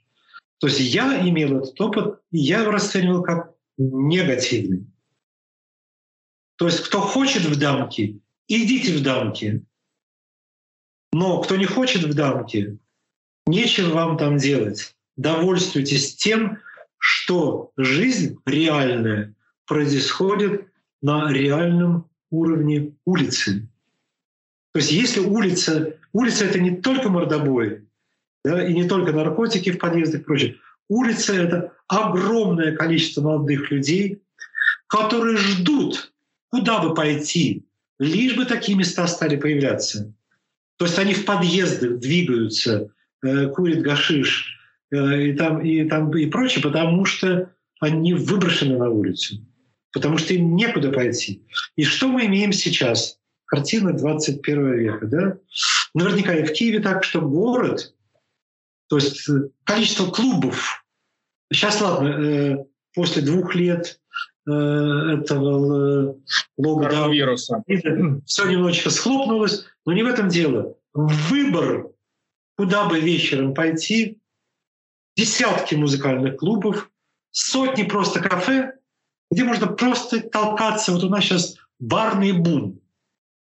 То 0.59 0.67
есть 0.67 0.79
я 0.79 1.27
имел 1.27 1.57
этот 1.57 1.79
опыт, 1.81 2.19
и 2.31 2.37
я 2.37 2.61
его 2.61 2.71
расценивал 2.71 3.23
как 3.23 3.53
негативный. 3.77 4.85
То 6.57 6.65
есть 6.65 6.81
кто 6.81 7.01
хочет 7.01 7.43
в 7.43 7.59
дамки, 7.59 8.21
идите 8.47 8.95
в 8.95 9.03
дамки. 9.03 9.65
Но 11.11 11.41
кто 11.41 11.55
не 11.55 11.65
хочет 11.65 12.03
в 12.03 12.13
дамки, 12.13 12.77
нечего 13.45 13.93
вам 13.93 14.17
там 14.17 14.37
делать. 14.37 14.95
Довольствуйтесь 15.15 16.15
тем, 16.15 16.59
что 16.97 17.71
жизнь 17.77 18.37
реальная 18.45 19.35
происходит 19.65 20.67
на 21.01 21.31
реальном 21.31 22.09
уровне 22.29 22.95
улицы. 23.05 23.67
То 24.77 24.81
есть 24.81 24.91
если 24.91 25.21
улица, 25.21 25.95
улица 26.13 26.45
это 26.45 26.59
не 26.59 26.69
только 26.69 27.09
мордобой, 27.09 27.87
да, 28.45 28.63
и 28.63 28.75
не 28.75 28.87
только 28.87 29.11
наркотики 29.11 29.71
в 29.71 29.79
подъездах 29.79 30.21
и 30.21 30.23
прочее. 30.23 30.57
Улица— 30.87 31.33
это 31.35 31.73
огромное 31.87 32.75
количество 32.75 33.23
молодых 33.23 33.71
людей, 33.71 34.21
которые 34.85 35.37
ждут, 35.37 36.13
куда 36.51 36.77
бы 36.79 36.93
пойти, 36.93 37.65
лишь 37.97 38.35
бы 38.35 38.45
такие 38.45 38.77
места 38.77 39.07
стали 39.07 39.35
появляться. 39.35 40.13
То 40.77 40.85
есть 40.85 40.99
они 40.99 41.15
в 41.15 41.25
подъездах 41.25 41.97
двигаются, 41.97 42.91
э, 43.23 43.47
курят 43.47 43.81
гашиш 43.81 44.59
э, 44.91 45.23
и, 45.23 45.33
там, 45.33 45.59
и, 45.65 45.85
там, 45.89 46.15
и 46.15 46.27
прочее, 46.27 46.61
потому 46.61 47.03
что 47.05 47.51
они 47.79 48.13
выброшены 48.13 48.77
на 48.77 48.91
улицу, 48.91 49.43
потому 49.91 50.19
что 50.19 50.35
им 50.35 50.55
некуда 50.55 50.91
пойти. 50.91 51.41
И 51.75 51.83
что 51.83 52.09
мы 52.09 52.27
имеем 52.27 52.53
сейчас? 52.53 53.16
Картина 53.47 53.93
21 53.93 54.73
века. 54.73 55.05
Да? 55.07 55.37
Наверняка 55.93 56.35
и 56.35 56.45
в 56.45 56.53
Киеве 56.53 56.79
так, 56.79 57.03
что 57.03 57.21
город 57.21 57.93
то 58.87 58.97
есть 58.97 59.27
э, 59.29 59.49
количество 59.63 60.09
клубов. 60.09 60.85
Сейчас, 61.51 61.81
ладно, 61.81 62.07
э, 62.07 62.65
после 62.93 63.21
двух 63.21 63.55
лет 63.55 63.99
э, 64.47 64.51
этого 64.51 66.17
локдауна 66.57 67.13
вируса. 67.13 67.63
все 68.25 68.49
немножечко 68.49 68.89
схлопнулось, 68.89 69.65
но 69.85 69.93
не 69.93 70.03
в 70.03 70.07
этом 70.07 70.29
дело. 70.29 70.75
Выбор, 70.93 71.91
куда 72.57 72.85
бы 72.85 72.99
вечером 72.99 73.53
пойти, 73.53 74.19
десятки 75.15 75.75
музыкальных 75.75 76.37
клубов, 76.37 76.89
сотни 77.31 77.83
просто 77.83 78.21
кафе, 78.21 78.73
где 79.29 79.43
можно 79.43 79.67
просто 79.67 80.21
толкаться. 80.21 80.93
Вот 80.93 81.03
у 81.03 81.09
нас 81.09 81.23
сейчас 81.23 81.57
барный 81.79 82.31
бум. 82.31 82.79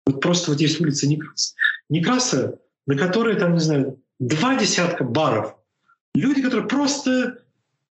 Вот 0.05 0.21
просто 0.21 0.51
вот 0.51 0.59
есть 0.59 0.79
улица 0.81 1.07
Некраса, 1.07 1.53
Некраса 1.89 2.59
на 2.87 2.97
которой 2.97 3.35
там, 3.35 3.53
не 3.53 3.59
знаю, 3.59 4.01
два 4.19 4.57
десятка 4.57 5.03
баров. 5.03 5.55
Люди, 6.13 6.41
которые 6.41 6.67
просто 6.67 7.43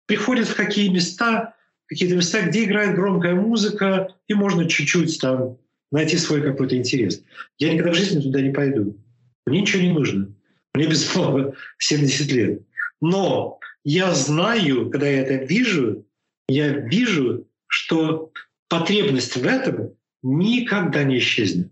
приходят 0.06 0.48
в 0.48 0.56
какие 0.56 0.89
места, 0.89 1.56
какие-то 1.88 2.15
места, 2.15 2.41
где 2.41 2.63
играет 2.63 2.96
громкая 2.96 3.36
музыка, 3.36 4.15
и 4.28 4.34
можно 4.34 4.67
чуть-чуть 4.67 5.20
там 5.20 5.58
найти 5.91 6.17
свой 6.17 6.41
какой-то 6.41 6.76
интерес. 6.76 7.22
Я 7.58 7.74
никогда 7.74 7.91
в 7.91 7.96
жизни 7.96 8.22
туда 8.22 8.41
не 8.41 8.52
пойду. 8.52 8.98
Мне 9.46 9.62
ничего 9.62 9.82
не 9.82 9.93
нужно. 9.93 10.34
Мне 10.74 10.88
безусловно 10.88 11.54
70 11.78 12.32
лет. 12.32 12.62
Но 13.02 13.60
я 13.84 14.13
знаю, 14.13 14.89
когда 14.89 15.08
я 15.08 15.22
это 15.22 15.46
вижу, 15.46 16.06
я 16.50 16.70
вижу, 16.70 17.48
что 17.67 18.32
потребность 18.67 19.36
в 19.36 19.46
этом 19.46 19.93
никогда 20.24 21.04
не 21.04 21.20
исчезнет. 21.20 21.72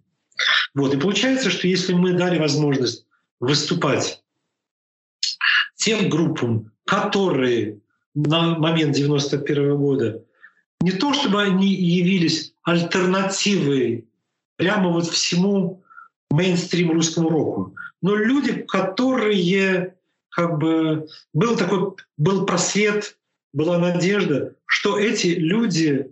Вот. 0.76 0.94
И 0.94 0.98
получается, 0.98 1.50
что 1.50 1.68
если 1.68 1.94
мы 1.94 2.14
дали 2.14 2.38
возможность 2.38 3.08
выступать 3.40 4.22
тем 5.76 6.10
группам, 6.10 6.72
которые 6.86 7.80
на 8.14 8.58
момент 8.60 8.96
91 8.96 9.78
года 9.78 10.24
не 10.82 10.92
то 10.92 11.14
чтобы 11.14 11.42
они 11.42 11.74
явились 11.74 12.54
альтернативой 12.64 14.08
прямо 14.58 14.90
вот 14.90 15.08
всему 15.08 15.84
мейнстрим 16.30 16.92
русскому 16.92 17.30
року, 17.30 17.76
но 18.02 18.16
люди, 18.16 18.54
которые 18.54 19.96
как 20.30 20.58
бы 20.58 21.08
был 21.34 21.56
такой 21.56 21.96
был 22.18 22.46
просвет, 22.46 23.18
была 23.54 23.78
надежда, 23.78 24.54
что 24.66 25.00
эти 25.00 25.28
люди 25.28 26.12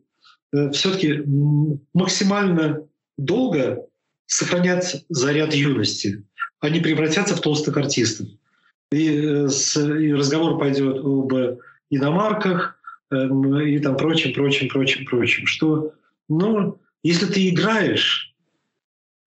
э, 0.53 0.71
все-таки 0.71 1.23
максимально 1.93 2.87
долго 3.17 3.85
сохранят 4.25 5.03
заряд 5.09 5.53
юности, 5.53 6.23
они 6.59 6.79
превратятся 6.79 7.35
в 7.35 7.41
толстых 7.41 7.77
артистов 7.77 8.27
и, 8.93 9.09
э, 9.09 9.47
с, 9.49 9.77
и 9.77 10.13
разговор 10.13 10.59
пойдет 10.59 10.99
об 10.99 11.33
иномарках 11.89 12.79
э, 13.11 13.27
и 13.65 13.79
там 13.79 13.97
прочим, 13.97 14.33
прочим, 14.33 14.69
прочим, 14.69 15.05
прочим. 15.05 15.45
Что, 15.47 15.93
ну, 16.29 16.79
если 17.01 17.25
ты 17.25 17.49
играешь, 17.49 18.33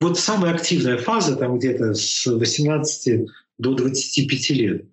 вот 0.01 0.19
самая 0.19 0.55
активная 0.55 0.99
фаза 0.99 1.37
там 1.37 1.59
где-то 1.59 1.95
с 1.95 2.27
18 2.27 3.29
до 3.59 3.75
25 3.75 4.51
лет, 4.51 4.85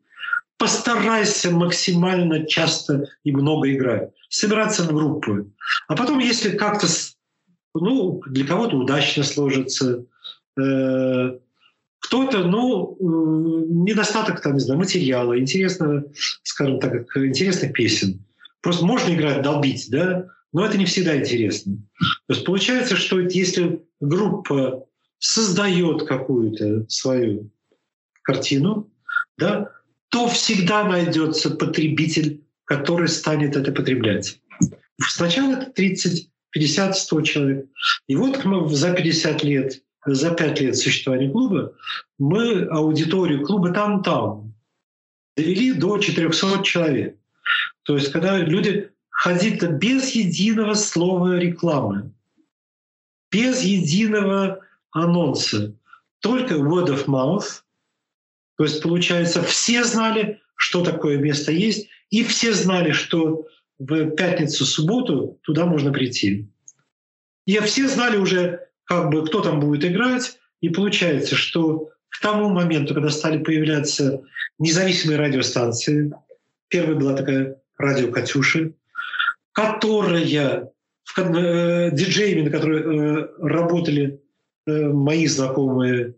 постарайся 0.57 1.51
максимально 1.51 2.45
часто 2.45 3.09
и 3.23 3.31
много 3.31 3.71
играть, 3.71 4.11
собираться 4.29 4.83
в 4.83 4.93
группы. 4.93 5.51
А 5.87 5.95
потом, 5.95 6.19
если 6.19 6.55
как-то, 6.55 6.87
ну, 7.73 8.21
для 8.27 8.45
кого-то 8.45 8.77
удачно 8.77 9.23
сложится, 9.23 10.05
Э, 10.59 11.37
кто-то, 11.99 12.43
ну, 12.43 12.97
э, 12.99 13.65
недостаток 13.69 14.41
там, 14.41 14.53
не 14.53 14.59
знаю, 14.59 14.79
материала, 14.79 15.39
интересного, 15.39 16.05
скажем 16.43 16.79
так, 16.79 17.05
интересных 17.15 17.73
песен. 17.73 18.23
Просто 18.61 18.85
можно 18.85 19.13
играть, 19.13 19.41
долбить, 19.41 19.89
да, 19.89 20.27
но 20.51 20.65
это 20.65 20.77
не 20.77 20.85
всегда 20.85 21.17
интересно. 21.17 21.77
То 22.27 22.33
есть 22.33 22.45
получается, 22.45 22.95
что 22.95 23.19
если 23.19 23.83
группа 23.99 24.85
создает 25.17 26.03
какую-то 26.03 26.85
свою 26.89 27.49
картину, 28.21 28.91
да, 29.37 29.71
то 30.09 30.27
всегда 30.27 30.83
найдется 30.83 31.49
потребитель, 31.49 32.43
который 32.65 33.07
станет 33.07 33.55
это 33.55 33.71
потреблять. 33.71 34.39
Сначала 34.99 35.53
это 35.53 35.71
30, 35.71 36.29
50, 36.53 36.97
100 36.97 37.21
человек. 37.21 37.65
И 38.07 38.15
вот 38.15 38.45
мы 38.45 38.69
за 38.69 38.93
50 38.93 39.43
лет, 39.43 39.83
за 40.05 40.31
5 40.31 40.61
лет 40.61 40.77
существования 40.77 41.29
клуба, 41.29 41.73
мы 42.17 42.63
аудиторию 42.63 43.45
клуба 43.45 43.71
там-там 43.73 44.53
довели 45.35 45.73
до 45.73 45.97
400 45.97 46.63
человек. 46.63 47.17
То 47.83 47.95
есть 47.95 48.11
когда 48.11 48.37
люди 48.37 48.91
ходили 49.09 49.65
без 49.67 50.15
единого 50.15 50.75
слова 50.75 51.37
рекламы, 51.37 52.11
без 53.31 53.61
единого 53.61 54.59
анонса, 54.91 55.75
только 56.19 56.55
word 56.55 56.87
of 56.87 57.05
mouth. 57.07 57.63
То 58.57 58.63
есть, 58.63 58.81
получается, 58.81 59.41
все 59.41 59.83
знали, 59.83 60.39
что 60.55 60.83
такое 60.83 61.17
место 61.17 61.51
есть, 61.51 61.89
и 62.11 62.23
все 62.23 62.53
знали, 62.53 62.91
что 62.91 63.47
в 63.87 64.11
пятницу, 64.11 64.65
субботу 64.65 65.39
туда 65.43 65.65
можно 65.65 65.91
прийти. 65.91 66.47
И 67.45 67.59
все 67.59 67.87
знали 67.87 68.17
уже, 68.17 68.67
как 68.85 69.09
бы, 69.09 69.25
кто 69.25 69.41
там 69.41 69.59
будет 69.59 69.83
играть, 69.85 70.37
и 70.61 70.69
получается, 70.69 71.35
что 71.35 71.89
к 72.09 72.21
тому 72.21 72.49
моменту, 72.49 72.93
когда 72.93 73.09
стали 73.09 73.43
появляться 73.43 74.23
независимые 74.59 75.19
радиостанции, 75.19 76.13
первая 76.69 76.95
была 76.95 77.15
такая 77.15 77.61
радио 77.77 78.11
«Катюша», 78.11 78.71
которая, 79.51 80.71
э, 81.17 81.91
диджеями, 81.91 82.43
на 82.43 82.49
которые 82.49 82.81
э, 82.83 83.27
работали 83.39 84.21
э, 84.65 84.87
мои 84.87 85.27
знакомые 85.27 86.15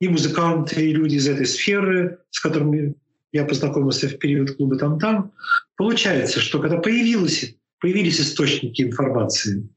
и 0.00 0.08
музыканты, 0.08 0.90
и 0.90 0.94
люди 0.94 1.16
из 1.16 1.28
этой 1.28 1.46
сферы, 1.46 2.18
с 2.30 2.40
которыми 2.40 2.94
я 3.32 3.44
познакомился 3.44 4.08
в 4.08 4.18
период 4.18 4.56
клуба 4.56 4.76
«Там-там», 4.76 5.32
получается, 5.76 6.40
что 6.40 6.60
когда 6.60 6.78
появилось, 6.78 7.56
появились 7.80 8.20
источники 8.20 8.82
информации, 8.82 9.68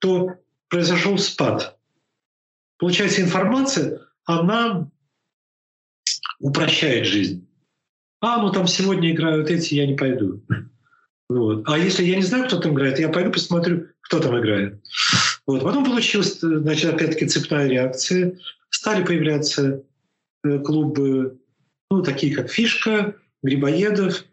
то 0.00 0.34
произошел 0.68 1.16
спад. 1.18 1.78
Получается, 2.78 3.22
информация, 3.22 4.00
она 4.24 4.90
упрощает 6.40 7.06
жизнь. 7.06 7.46
А, 8.20 8.42
ну 8.42 8.52
там 8.52 8.66
сегодня 8.66 9.12
играют 9.12 9.50
эти, 9.50 9.74
я 9.74 9.86
не 9.86 9.96
пойду. 9.96 10.42
Вот. 11.28 11.62
А 11.66 11.78
если 11.78 12.04
я 12.04 12.16
не 12.16 12.22
знаю, 12.22 12.46
кто 12.46 12.58
там 12.58 12.74
играет, 12.74 12.98
я 12.98 13.08
пойду 13.08 13.30
посмотрю, 13.30 13.86
кто 14.00 14.18
там 14.18 14.38
играет. 14.38 14.82
Вот. 15.46 15.62
Потом 15.62 15.84
получилась, 15.84 16.40
значит, 16.40 16.92
опять-таки 16.92 17.26
цепная 17.26 17.68
реакция. 17.68 18.38
Стали 18.68 19.04
появляться 19.04 19.84
э, 20.44 20.58
клубы, 20.58 21.39
ну, 21.90 22.02
такие 22.02 22.34
как 22.34 22.50
«Фишка», 22.50 23.16
«Грибоедов», 23.42 24.24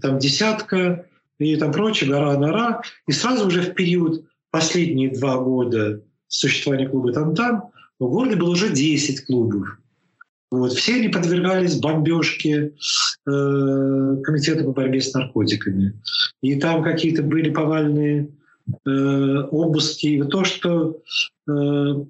там 0.00 0.18
«Десятка» 0.18 1.06
и 1.38 1.56
там 1.56 1.72
прочее, 1.72 2.10
«Гора-нора». 2.10 2.82
И 3.06 3.12
сразу 3.12 3.46
уже 3.46 3.62
в 3.62 3.74
период 3.74 4.24
последние 4.50 5.10
два 5.10 5.38
года 5.38 6.02
существования 6.28 6.88
клуба 6.88 7.12
«Там-там» 7.12 7.70
в 7.98 8.08
городе 8.08 8.36
было 8.36 8.50
уже 8.50 8.70
10 8.70 9.24
клубов. 9.24 9.78
Вот. 10.50 10.72
Все 10.74 10.96
они 10.96 11.08
подвергались 11.08 11.80
бомбежке 11.80 12.72
э, 13.26 14.16
Комитета 14.22 14.64
по 14.64 14.72
борьбе 14.72 15.00
с 15.00 15.12
наркотиками. 15.14 15.94
И 16.42 16.56
там 16.56 16.82
какие-то 16.82 17.22
были 17.22 17.50
повальные 17.50 18.28
э, 18.86 18.90
обыски. 19.50 20.06
И 20.06 20.22
то, 20.22 20.44
что 20.44 21.00
э, 21.48 22.04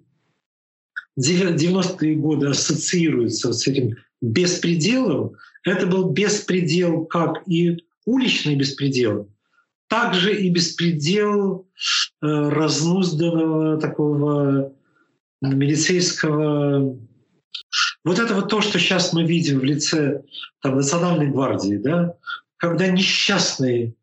90-е 1.19 2.17
годы 2.17 2.49
ассоциируются 2.49 3.53
с 3.53 3.67
этим 3.67 3.97
беспределом, 4.21 5.37
это 5.65 5.87
был 5.87 6.11
беспредел 6.11 7.05
как 7.05 7.43
и 7.47 7.85
уличный 8.05 8.57
беспредел, 8.57 9.31
также 9.89 10.35
и 10.37 10.51
беспредел 10.51 11.69
э, 12.23 12.27
разнузданного 12.27 13.81
такого 13.81 14.73
милицейского. 15.43 16.99
Вот 18.05 18.19
это 18.19 18.35
вот 18.35 18.49
то, 18.49 18.61
что 18.61 18.79
сейчас 18.79 19.13
мы 19.13 19.25
видим 19.25 19.61
в 19.61 19.65
лице 19.65 20.23
там, 20.63 20.77
Национальной 20.77 21.29
гвардии, 21.29 21.77
да, 21.77 22.15
когда 22.57 22.89
несчастные 22.89 23.95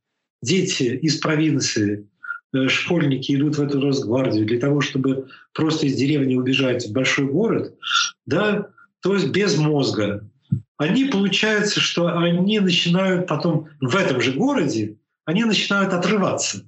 дети 0.42 0.84
из 1.02 1.18
провинции, 1.18 2.08
э, 2.54 2.68
школьники 2.68 3.34
идут 3.34 3.58
в 3.58 3.62
эту 3.62 3.82
Росгвардию 3.82 4.46
для 4.46 4.60
того, 4.60 4.82
чтобы 4.82 5.30
просто 5.54 5.88
из 5.88 5.96
деревни 5.96 6.36
убежать 6.36 6.86
в 6.86 6.92
большой 6.92 7.26
город, 7.26 7.74
да, 8.26 8.70
то 9.04 9.14
есть 9.14 9.28
без 9.28 9.58
мозга, 9.58 10.28
они 10.78 11.06
получается, 11.06 11.82
что 11.82 12.08
они 12.18 12.60
начинают 12.62 13.28
потом 13.28 13.68
в 13.82 13.96
этом 13.96 14.22
же 14.22 14.32
городе, 14.32 14.98
они 15.26 15.44
начинают 15.44 15.94
отрываться. 15.94 16.66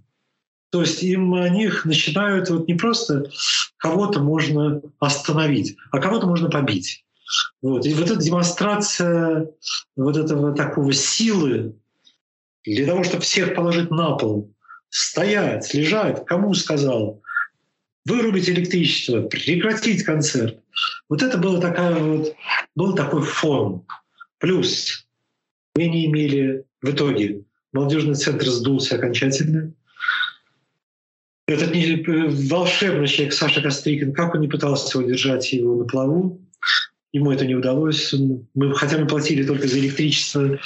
То 0.69 0.81
есть 0.81 1.01
им 1.01 1.33
о 1.33 1.47
них 1.47 1.85
начинают 1.85 2.49
вот 2.49 2.67
не 2.67 2.73
просто 2.73 3.31
кого-то 3.77 4.19
можно 4.19 4.81
остановить, 4.99 5.77
а 5.91 5.99
кого-то 5.99 6.27
можно 6.27 6.49
побить. 6.49 7.05
Вот. 7.61 7.85
И 7.85 7.93
вот 7.93 8.11
эта 8.11 8.17
демонстрация 8.17 9.49
вот 9.95 10.17
этого 10.17 10.53
такого 10.53 10.91
силы 10.91 11.75
для 12.65 12.85
того, 12.85 13.05
чтобы 13.05 13.23
всех 13.23 13.55
положить 13.55 13.91
на 13.91 14.11
пол, 14.17 14.53
стоять, 14.89 15.73
лежать, 15.73 16.25
кому 16.25 16.53
сказал, 16.53 17.21
вырубить 18.05 18.49
электричество, 18.49 19.21
прекратить 19.21 20.03
концерт. 20.03 20.59
Вот 21.09 21.21
это 21.21 21.37
было 21.37 21.59
такая 21.61 21.95
вот, 21.95 22.35
был 22.75 22.95
такой 22.95 23.21
фон. 23.21 23.85
Плюс 24.39 25.07
мы 25.75 25.87
не 25.87 26.05
имели 26.05 26.65
в 26.81 26.91
итоге 26.91 27.43
молодежный 27.71 28.15
центр 28.15 28.47
сдулся 28.47 28.95
окончательно. 28.95 29.73
Этот 31.47 31.71
волшебный 32.49 33.07
человек 33.07 33.33
Саша 33.33 33.61
Кострикин, 33.61 34.13
как 34.13 34.33
он 34.33 34.41
не 34.41 34.47
пытался 34.47 34.97
удержать 34.97 35.51
его 35.53 35.75
на 35.75 35.85
плаву, 35.85 36.41
ему 37.11 37.31
это 37.31 37.45
не 37.45 37.55
удалось. 37.55 38.13
Мы, 38.53 38.73
хотя 38.73 38.97
мы 38.97 39.07
платили 39.07 39.45
только 39.45 39.67
за 39.67 39.79
электричество 39.79 40.59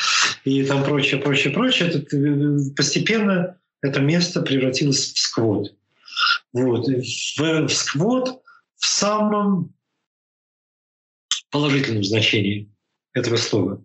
и 0.45 0.63
там 0.63 0.83
прочее, 0.83 1.19
прочее, 1.19 1.53
прочее, 1.53 1.89
это, 1.89 2.15
э, 2.15 2.57
постепенно 2.75 3.57
это 3.81 3.99
место 3.99 4.41
превратилось 4.41 5.13
в 5.13 5.19
сквот. 5.19 5.73
Вот. 6.53 6.87
В, 6.87 7.67
в 7.67 7.69
сквот 7.69 8.41
в 8.77 8.85
самом 8.85 9.73
положительном 11.51 12.03
значении 12.03 12.69
этого 13.13 13.37
слова. 13.37 13.83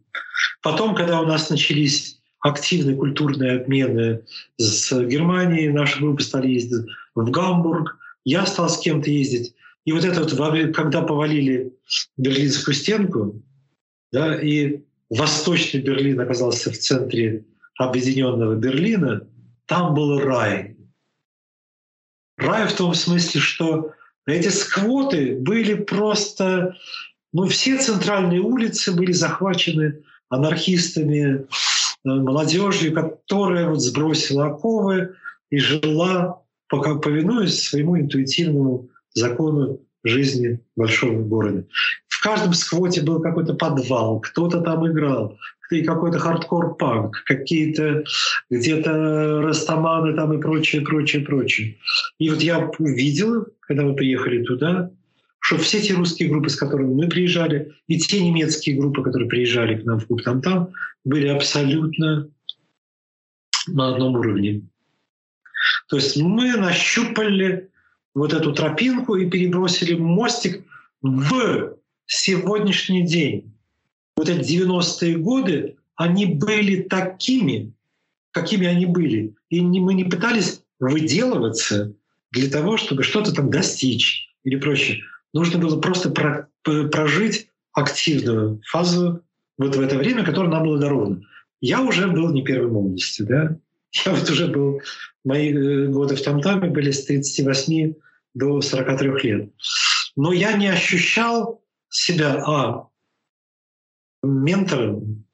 Потом, 0.62 0.94
когда 0.94 1.20
у 1.20 1.26
нас 1.26 1.50
начались 1.50 2.20
активные 2.40 2.96
культурные 2.96 3.60
обмены 3.60 4.22
с 4.58 4.92
Германией, 5.06 5.70
наши 5.70 5.98
группы 5.98 6.22
стали 6.22 6.48
ездить 6.48 6.86
в 7.14 7.30
Гамбург, 7.30 7.98
я 8.24 8.44
стал 8.46 8.68
с 8.68 8.78
кем-то 8.78 9.10
ездить. 9.10 9.54
И 9.84 9.92
вот 9.92 10.04
это 10.04 10.20
вот, 10.22 10.32
когда 10.74 11.02
повалили 11.02 11.72
Берлинскую 12.16 12.74
стенку, 12.74 13.42
да, 14.12 14.40
и 14.40 14.82
Восточный 15.10 15.80
Берлин 15.80 16.20
оказался 16.20 16.70
в 16.70 16.78
центре 16.78 17.44
объединенного 17.78 18.54
Берлина, 18.54 19.26
там 19.66 19.94
был 19.94 20.20
рай. 20.20 20.76
Рай 22.36 22.66
в 22.66 22.74
том 22.74 22.94
смысле, 22.94 23.40
что 23.40 23.92
эти 24.26 24.48
сквоты 24.48 25.36
были 25.36 25.74
просто... 25.74 26.76
Ну, 27.34 27.48
все 27.48 27.76
центральные 27.78 28.40
улицы 28.40 28.92
были 28.92 29.10
захвачены 29.10 29.98
анархистами, 30.28 31.34
э, 31.34 31.44
молодежью, 32.04 32.94
которая 32.94 33.68
вот 33.68 33.80
сбросила 33.80 34.46
оковы 34.46 35.16
и 35.50 35.58
жила, 35.58 36.40
пока 36.68 36.94
повинуясь 36.94 37.60
своему 37.60 37.98
интуитивному 37.98 38.88
закону 39.14 39.80
жизни 40.04 40.60
большого 40.76 41.22
города. 41.22 41.64
В 42.06 42.22
каждом 42.22 42.54
сквоте 42.54 43.02
был 43.02 43.20
какой-то 43.20 43.54
подвал, 43.54 44.20
кто-то 44.20 44.60
там 44.60 44.86
играл, 44.86 45.36
и 45.72 45.82
какой-то 45.82 46.20
хардкор-панк, 46.20 47.24
какие-то 47.24 48.04
где-то 48.48 49.42
растаманы 49.42 50.14
там 50.14 50.32
и 50.34 50.40
прочее, 50.40 50.82
прочее, 50.82 51.24
прочее. 51.24 51.78
И 52.18 52.30
вот 52.30 52.40
я 52.42 52.70
увидел, 52.78 53.46
когда 53.60 53.82
мы 53.82 53.94
приехали 53.94 54.44
туда, 54.44 54.92
что 55.44 55.58
все 55.58 55.82
те 55.82 55.92
русские 55.92 56.30
группы, 56.30 56.48
с 56.48 56.56
которыми 56.56 56.94
мы 56.94 57.06
приезжали, 57.06 57.74
и 57.86 57.98
те 57.98 58.24
немецкие 58.24 58.78
группы, 58.78 59.02
которые 59.02 59.28
приезжали 59.28 59.78
к 59.78 59.84
нам 59.84 60.00
в 60.00 60.06
клуб 60.06 60.22
там-там, 60.22 60.70
были 61.04 61.26
абсолютно 61.26 62.30
на 63.66 63.88
одном 63.88 64.14
уровне. 64.14 64.62
То 65.90 65.96
есть 65.96 66.16
мы 66.16 66.56
нащупали 66.56 67.68
вот 68.14 68.32
эту 68.32 68.54
тропинку 68.54 69.16
и 69.16 69.28
перебросили 69.28 69.92
мостик 69.94 70.64
в 71.02 71.76
сегодняшний 72.06 73.06
день, 73.06 73.52
вот 74.16 74.30
эти 74.30 74.62
90-е 74.62 75.18
годы, 75.18 75.76
они 75.94 76.24
были 76.24 76.80
такими, 76.80 77.74
какими 78.30 78.66
они 78.66 78.86
были. 78.86 79.34
И 79.50 79.60
мы 79.60 79.92
не 79.92 80.04
пытались 80.04 80.62
выделываться 80.80 81.92
для 82.30 82.48
того, 82.48 82.78
чтобы 82.78 83.02
что-то 83.02 83.34
там 83.34 83.50
достичь 83.50 84.30
или 84.44 84.56
прочее. 84.56 85.02
Нужно 85.34 85.58
было 85.58 85.78
просто 85.80 86.10
про, 86.10 86.48
прожить 86.62 87.50
активную 87.72 88.62
фазу 88.70 89.22
вот 89.58 89.76
в 89.76 89.80
это 89.80 89.98
время, 89.98 90.24
которое 90.24 90.48
нам 90.48 90.62
было 90.62 90.78
даровано. 90.78 91.22
Я 91.60 91.82
уже 91.82 92.06
был 92.06 92.32
не 92.32 92.42
первой 92.42 92.70
молодости, 92.70 93.22
да? 93.22 93.58
Я 94.06 94.12
вот 94.12 94.28
уже 94.30 94.46
был, 94.46 94.80
мои 95.24 95.52
э, 95.52 95.86
годы 95.88 96.16
в 96.16 96.22
Тамтаме 96.22 96.70
были 96.70 96.90
с 96.90 97.04
38 97.04 97.94
до 98.34 98.60
43 98.60 99.10
лет. 99.22 99.50
Но 100.16 100.32
я 100.32 100.52
не 100.52 100.68
ощущал 100.68 101.62
себя, 101.88 102.42
а, 102.44 102.88
ментором, 104.22 105.24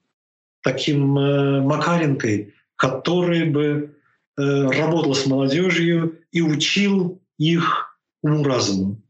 таким 0.63 1.19
э, 1.19 1.61
Макаренкой, 1.63 2.55
который 2.77 3.45
бы 3.51 3.97
э, 4.37 4.43
работал 4.43 5.15
с 5.15 5.27
молодежью 5.27 6.21
и 6.33 6.43
учил 6.43 7.21
их 7.39 7.99
уму-разуму. 8.23 9.01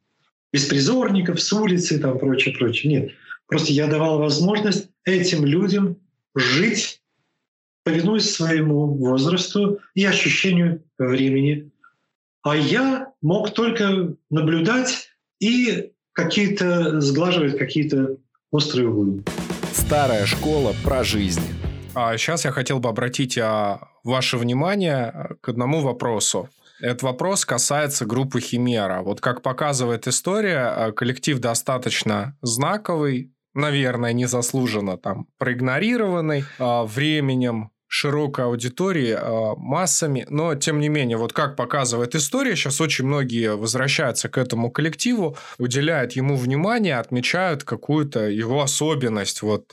Беспризорников, 0.53 1.40
с 1.40 1.53
улицы, 1.53 1.98
там 1.98 2.18
прочее, 2.18 2.55
прочее. 2.57 2.92
Нет. 2.92 3.12
Просто 3.46 3.72
я 3.72 3.86
давал 3.86 4.18
возможность 4.18 4.88
этим 5.05 5.44
людям 5.44 5.96
жить, 6.34 7.03
повинуясь 7.84 8.32
своему 8.32 8.86
возрасту 8.94 9.80
и 9.94 10.05
ощущению 10.05 10.82
времени. 10.98 11.70
А 12.42 12.57
я 12.57 13.12
мог 13.20 13.53
только 13.55 14.14
наблюдать 14.30 15.11
и 15.40 15.92
какие-то 16.12 17.01
сглаживать 17.01 17.59
какие-то 17.59 18.16
острые 18.51 18.88
углы. 18.88 19.24
Старая 19.72 20.26
школа 20.26 20.74
про 20.84 21.05
жизнь. 21.05 21.42
А 21.94 22.16
сейчас 22.16 22.44
я 22.44 22.53
хотел 22.53 22.78
бы 22.78 22.88
обратить 22.88 23.36
а, 23.38 23.88
ваше 24.05 24.36
внимание 24.36 25.36
к 25.40 25.48
одному 25.48 25.80
вопросу. 25.80 26.48
Этот 26.81 27.03
вопрос 27.03 27.45
касается 27.45 28.07
группы 28.07 28.41
Химера. 28.41 29.03
Вот 29.03 29.20
как 29.20 29.43
показывает 29.43 30.09
история, 30.09 30.59
а, 30.59 30.93
коллектив 30.93 31.39
достаточно 31.39 32.37
знаковый, 32.43 33.33
наверное, 33.55 34.12
незаслуженно 34.12 34.97
там 34.97 35.26
проигнорированный 35.39 36.45
временем, 36.59 37.70
широкой 37.93 38.45
аудитории, 38.45 39.16
а, 39.18 39.57
массами, 39.57 40.24
но 40.31 40.55
тем 40.55 40.78
не 40.78 40.89
менее, 40.89 41.16
вот 41.16 41.33
как 41.33 41.57
показывает 41.57 42.14
история, 42.14 42.55
сейчас 42.55 42.81
очень 42.81 43.05
многие 43.05 43.57
возвращаются 43.57 44.28
к 44.28 44.39
этому 44.39 44.70
коллективу, 44.70 45.37
уделяют 45.59 46.12
ему 46.12 46.37
внимание, 46.37 46.99
отмечают 46.99 47.64
какую-то 47.64 48.28
его 48.28 48.62
особенность 48.62 49.43
вот 49.43 49.72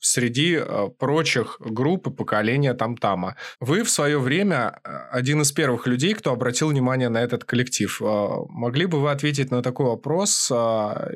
среди 0.00 0.56
а, 0.56 0.88
прочих 0.88 1.56
групп 1.60 2.08
и 2.08 2.10
поколения 2.10 2.74
Тамтама. 2.74 3.36
Вы 3.60 3.82
в 3.82 3.90
свое 3.90 4.18
время 4.18 4.80
один 5.10 5.42
из 5.42 5.52
первых 5.52 5.86
людей, 5.86 6.14
кто 6.14 6.32
обратил 6.32 6.68
внимание 6.68 7.08
на 7.08 7.18
этот 7.18 7.44
коллектив. 7.44 8.00
Могли 8.48 8.86
бы 8.86 9.00
вы 9.00 9.10
ответить 9.10 9.50
на 9.50 9.62
такой 9.62 9.86
вопрос 9.86 10.50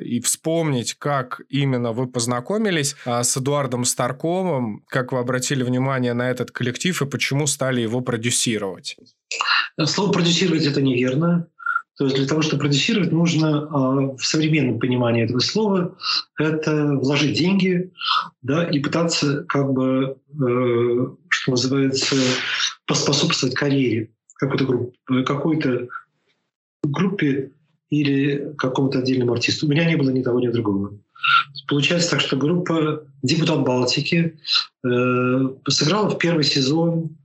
и 0.01 0.19
вспомнить, 0.21 0.95
как 0.95 1.41
именно 1.49 1.91
вы 1.91 2.07
познакомились 2.07 2.95
с 3.05 3.37
Эдуардом 3.37 3.85
Старковым, 3.85 4.83
как 4.87 5.11
вы 5.11 5.19
обратили 5.19 5.63
внимание 5.63 6.13
на 6.13 6.29
этот 6.29 6.51
коллектив 6.51 7.01
и 7.01 7.05
почему 7.05 7.47
стали 7.47 7.81
его 7.81 8.01
продюсировать? 8.01 8.97
Слово 9.85 10.11
«продюсировать»— 10.11 10.65
это 10.67 10.81
неверно. 10.81 11.47
То 11.97 12.05
есть 12.05 12.15
для 12.15 12.25
того, 12.25 12.41
чтобы 12.41 12.61
продюсировать, 12.61 13.11
нужно 13.11 13.45
э, 13.45 14.17
в 14.17 14.25
современном 14.25 14.79
понимании 14.79 15.23
этого 15.23 15.39
слова 15.39 15.95
это 16.39 16.95
вложить 16.95 17.37
деньги 17.37 17.91
да, 18.41 18.63
и 18.67 18.79
пытаться, 18.79 19.43
как 19.43 19.71
бы, 19.71 20.17
э, 20.31 21.07
что 21.29 21.51
называется, 21.51 22.15
поспособствовать 22.87 23.55
карьере 23.55 24.09
какой-то 24.35 24.65
группы, 24.65 25.23
какой-то 25.23 25.87
группе 26.83 27.51
или 27.89 28.53
какому-то 28.57 28.99
отдельному 28.99 29.33
артисту. 29.33 29.67
У 29.67 29.69
меня 29.69 29.85
не 29.85 29.95
было 29.95 30.09
ни 30.09 30.23
того, 30.23 30.39
ни 30.39 30.47
другого. 30.47 30.97
Получается 31.67 32.11
так, 32.11 32.21
что 32.21 32.37
группа 32.37 33.05
«Депутат 33.21 33.63
Балтики» 33.63 34.39
э, 34.83 35.49
сыграла 35.69 36.09
в 36.09 36.17
первый 36.17 36.43
сезон 36.43 37.17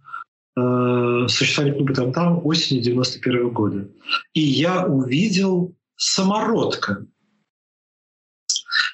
э, 0.58 1.28
существования 1.28 1.76
клуба 1.76 1.94
«Там-там» 1.94 2.44
осенью 2.44 2.82
91 2.82 3.50
года. 3.50 3.88
И 4.34 4.40
я 4.40 4.86
увидел 4.86 5.74
самородка. 5.96 7.06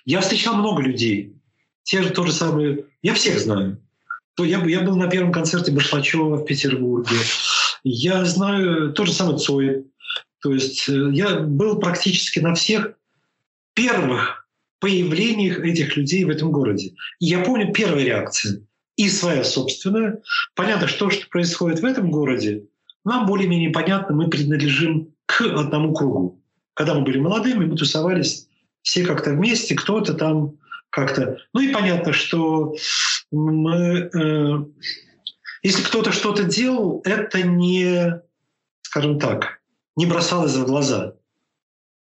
Я 0.04 0.20
встречал 0.20 0.56
много 0.56 0.82
людей. 0.82 1.34
Те 1.82 2.02
же 2.02 2.10
то 2.10 2.24
же 2.24 2.32
самое. 2.32 2.86
Я 3.02 3.14
всех 3.14 3.38
знаю. 3.38 3.80
Я, 4.38 4.64
я 4.64 4.80
был 4.80 4.96
на 4.96 5.08
первом 5.08 5.32
концерте 5.32 5.72
Башлачева 5.72 6.36
в 6.36 6.44
Петербурге. 6.44 7.16
Я 7.84 8.24
знаю 8.24 8.92
то 8.92 9.04
же 9.04 9.12
самое 9.12 9.38
Цой. 9.38 9.86
То 10.40 10.52
есть 10.52 10.88
э, 10.88 11.10
я 11.12 11.40
был 11.40 11.78
практически 11.78 12.40
на 12.40 12.54
всех 12.54 12.94
первых 13.74 14.46
появлениях 14.80 15.60
этих 15.60 15.96
людей 15.96 16.24
в 16.24 16.30
этом 16.30 16.52
городе. 16.52 16.94
И 17.18 17.26
я 17.26 17.40
помню 17.40 17.72
первая 17.72 18.04
реакция 18.04 18.62
и 18.96 19.08
своя 19.08 19.44
собственная. 19.44 20.22
Понятно, 20.54 20.86
что, 20.86 21.10
что 21.10 21.28
происходит 21.28 21.80
в 21.80 21.84
этом 21.84 22.10
городе, 22.10 22.64
нам 23.04 23.26
более-менее 23.26 23.70
понятно, 23.70 24.14
мы 24.14 24.28
принадлежим 24.28 25.14
к 25.26 25.42
одному 25.42 25.92
кругу. 25.94 26.42
Когда 26.74 26.94
мы 26.94 27.02
были 27.02 27.18
молодыми, 27.18 27.66
мы 27.66 27.76
тусовались 27.76 28.48
все 28.82 29.04
как-то 29.04 29.30
вместе, 29.30 29.74
кто-то 29.74 30.14
там 30.14 30.56
как-то... 30.90 31.38
Ну 31.52 31.60
и 31.60 31.72
понятно, 31.72 32.12
что 32.12 32.74
мы, 33.30 34.10
э, 34.12 34.64
если 35.62 35.82
кто-то 35.82 36.12
что-то 36.12 36.44
делал, 36.44 37.00
это 37.04 37.42
не, 37.42 38.20
скажем 38.82 39.18
так, 39.18 39.60
не 39.96 40.06
бросалось 40.06 40.54
в 40.54 40.66
глаза. 40.66 41.14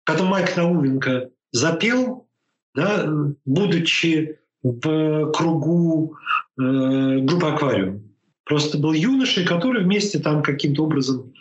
Когда 0.05 0.25
Майк 0.25 0.57
Науменко 0.57 1.31
запел, 1.53 2.29
да, 2.75 3.09
будучи 3.45 4.39
в 4.63 5.33
кругу 5.33 6.17
э, 6.59 7.19
группы 7.19 7.47
«Аквариум». 7.47 8.03
Просто 8.45 8.79
был 8.79 8.93
юношей, 8.93 9.45
который 9.45 9.85
вместе 9.85 10.19
там 10.19 10.43
каким-то 10.43 10.85
образом 10.85 11.33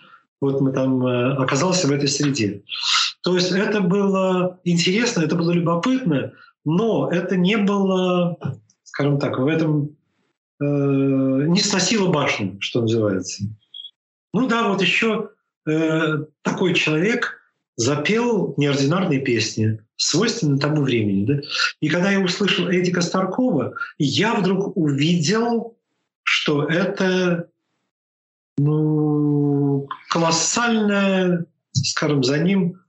вот 0.41 0.59
мы 0.59 0.71
там 0.73 1.05
э, 1.05 1.33
оказался 1.35 1.87
в 1.87 1.91
этой 1.91 2.07
среде. 2.07 2.63
То 3.23 3.35
есть 3.35 3.51
это 3.51 3.81
было 3.81 4.59
интересно, 4.63 5.21
это 5.21 5.35
было 5.35 5.51
любопытно, 5.51 6.33
но 6.65 7.09
это 7.11 7.37
не 7.37 7.57
было, 7.57 8.37
скажем 8.83 9.19
так, 9.19 9.37
в 9.37 9.47
этом 9.47 9.95
э, 10.59 10.65
не 10.65 11.59
сносило 11.59 12.11
башню, 12.11 12.57
что 12.59 12.81
называется. 12.81 13.43
Ну 14.33 14.47
да, 14.47 14.67
вот 14.67 14.81
еще 14.81 15.29
э, 15.67 16.25
такой 16.41 16.73
человек 16.73 17.40
запел 17.81 18.53
неординарные 18.57 19.19
песни, 19.19 19.79
свойственны 19.95 20.59
тому 20.59 20.83
времени. 20.83 21.25
Да? 21.25 21.41
И 21.79 21.89
когда 21.89 22.11
я 22.11 22.19
услышал 22.19 22.69
Эдика 22.69 23.01
Старкова, 23.01 23.73
я 23.97 24.35
вдруг 24.35 24.77
увидел, 24.77 25.75
что 26.23 26.65
это 26.65 27.49
ну, 28.57 29.87
колоссальная, 30.09 31.45
скажем, 31.73 32.23
за 32.23 32.37
ним 32.39 32.79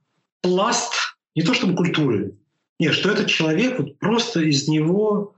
пласт 0.41 0.93
не 1.35 1.41
то 1.41 1.53
чтобы 1.53 1.75
культуры, 1.75 2.35
нет, 2.79 2.93
что 2.93 3.09
этот 3.09 3.27
человек 3.27 3.79
вот 3.79 3.97
просто 3.97 4.41
из 4.41 4.67
него 4.67 5.35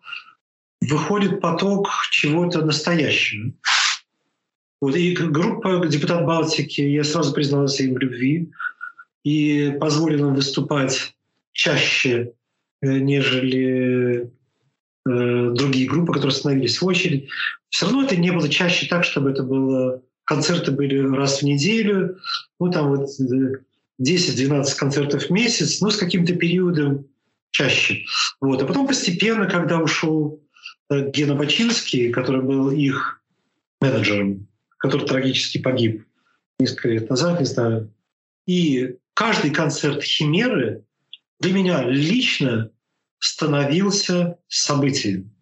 выходит 0.81 1.39
поток 1.39 1.87
чего-то 2.11 2.65
настоящего. 2.65 3.53
Вот, 4.81 4.95
и 4.95 5.15
группа 5.15 5.87
«Депутат 5.87 6.25
Балтики», 6.25 6.81
я 6.81 7.03
сразу 7.03 7.33
признался 7.33 7.83
им 7.83 7.93
в 7.93 7.97
любви 7.97 8.51
и 9.25 9.75
позволил 9.79 10.29
им 10.29 10.35
выступать 10.35 11.15
чаще, 11.51 12.33
э, 12.81 12.99
нежели 12.99 14.31
э, 15.07 15.51
другие 15.51 15.89
группы, 15.89 16.13
которые 16.13 16.31
становились 16.31 16.79
в 16.79 16.85
очередь. 16.85 17.27
Все 17.69 17.87
равно 17.87 18.03
это 18.03 18.15
не 18.15 18.31
было 18.31 18.47
чаще 18.47 18.87
так, 18.87 19.03
чтобы 19.03 19.31
это 19.31 19.43
было... 19.43 20.01
Концерты 20.25 20.71
были 20.71 20.97
раз 21.15 21.41
в 21.41 21.45
неделю, 21.45 22.17
ну 22.59 22.71
там 22.71 22.89
вот 22.89 23.09
10-12 24.01 24.63
э, 24.63 24.75
концертов 24.77 25.23
в 25.23 25.29
месяц, 25.31 25.81
ну 25.81 25.89
с 25.89 25.97
каким-то 25.97 26.35
периодом 26.35 27.07
чаще. 27.51 28.05
Вот. 28.41 28.61
А 28.61 28.65
потом 28.65 28.87
постепенно, 28.87 29.47
когда 29.47 29.79
ушел 29.79 30.39
Гена 30.89 31.35
Бачинский, 31.35 32.11
который 32.11 32.41
был 32.41 32.71
их 32.71 33.21
менеджером, 33.81 34.47
который 34.77 35.07
трагически 35.07 35.59
погиб 35.59 36.05
несколько 36.59 36.89
лет 36.89 37.09
назад, 37.09 37.39
не 37.39 37.45
знаю, 37.45 37.91
и 38.47 38.95
каждый 39.15 39.49
концерт 39.49 40.03
Химеры 40.03 40.85
для 41.39 41.53
меня 41.53 41.83
лично 41.83 42.69
становился 43.17 44.37
событием. 44.47 45.33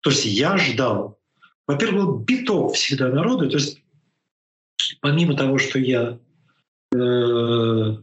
То 0.00 0.10
есть 0.10 0.24
я 0.26 0.56
ждал. 0.56 1.18
Во-первых, 1.66 2.04
был 2.04 2.18
биток 2.18 2.74
всегда 2.74 3.08
народу. 3.08 3.48
То 3.48 3.56
есть 3.56 3.82
помимо 5.00 5.34
того, 5.34 5.58
что 5.58 5.78
я 5.78 6.18
э, 6.94 7.96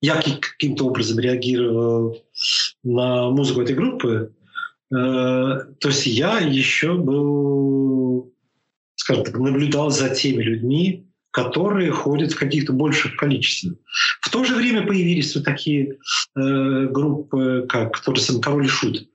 я 0.00 0.22
каким-то 0.22 0.86
образом 0.86 1.18
реагировал 1.18 2.22
на 2.82 3.30
музыку 3.30 3.62
этой 3.62 3.74
группы, 3.74 4.34
э, 4.90 4.94
то 4.94 5.88
есть 5.88 6.06
я 6.06 6.40
еще 6.40 6.94
был, 6.94 8.34
скажем 8.96 9.24
так, 9.24 9.38
наблюдал 9.38 9.90
за 9.90 10.10
теми 10.14 10.42
людьми, 10.42 11.07
которые 11.38 11.92
ходят 11.92 12.32
в 12.32 12.36
каких-то 12.36 12.72
больших 12.72 13.16
количествах. 13.16 13.74
В 14.20 14.28
то 14.28 14.42
же 14.42 14.56
время 14.56 14.84
появились 14.84 15.36
вот 15.36 15.44
такие 15.44 15.98
э, 16.34 16.86
группы, 16.86 17.64
как 17.68 18.00
тот 18.00 18.20
самый 18.20 18.42
Король 18.42 18.68
Шут, 18.68 19.08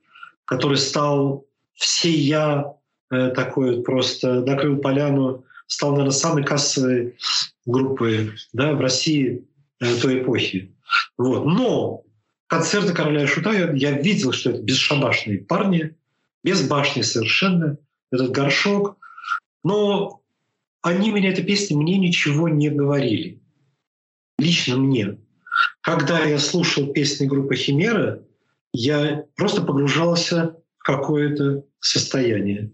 который 0.46 0.78
стал 0.78 1.44
все 1.74 2.10
я 2.10 2.72
э, 3.10 3.28
такой 3.30 3.82
просто 3.82 4.40
накрыл 4.40 4.78
поляну, 4.78 5.44
стал, 5.66 5.90
наверное, 5.90 6.12
самой 6.12 6.44
кассовой 6.44 7.16
группой 7.66 8.30
да, 8.54 8.72
в 8.72 8.80
России 8.80 9.44
э, 9.80 9.94
той 10.00 10.22
эпохи. 10.22 10.74
Вот. 11.18 11.44
Но 11.44 12.04
концерты 12.46 12.94
Короля 12.94 13.24
и 13.24 13.26
Шута 13.26 13.52
я, 13.52 13.70
я 13.72 13.90
видел, 13.92 14.32
что 14.32 14.48
это 14.50 14.62
бесшабашные 14.62 15.40
парни, 15.40 15.94
без 16.42 16.66
башни 16.66 17.02
совершенно, 17.02 17.76
этот 18.10 18.30
горшок. 18.30 18.96
Но 19.62 20.22
они 20.84 21.10
меня, 21.10 21.30
эта 21.30 21.42
песня, 21.42 21.78
мне 21.78 21.96
ничего 21.96 22.46
не 22.48 22.68
говорили. 22.68 23.40
Лично 24.38 24.76
мне. 24.76 25.18
Когда 25.80 26.22
я 26.24 26.38
слушал 26.38 26.92
песни 26.92 27.26
группы 27.26 27.56
Химера, 27.56 28.22
я 28.74 29.24
просто 29.34 29.62
погружался 29.62 30.56
в 30.76 30.82
какое-то 30.84 31.64
состояние. 31.80 32.70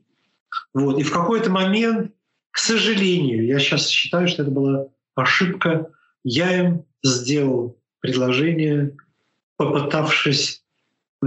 Вот. 0.74 0.98
И 0.98 1.04
в 1.04 1.12
какой-то 1.12 1.50
момент, 1.50 2.12
к 2.50 2.58
сожалению, 2.58 3.46
я 3.46 3.61
сейчас 3.61 3.88
считаю, 3.88 4.26
что 4.26 4.42
это 4.42 4.50
была 4.50 4.88
ошибка, 5.14 5.92
я 6.24 6.66
им 6.66 6.84
сделал 7.04 7.80
предложение, 8.00 8.96
попытавшись 9.56 10.64
э, 11.22 11.26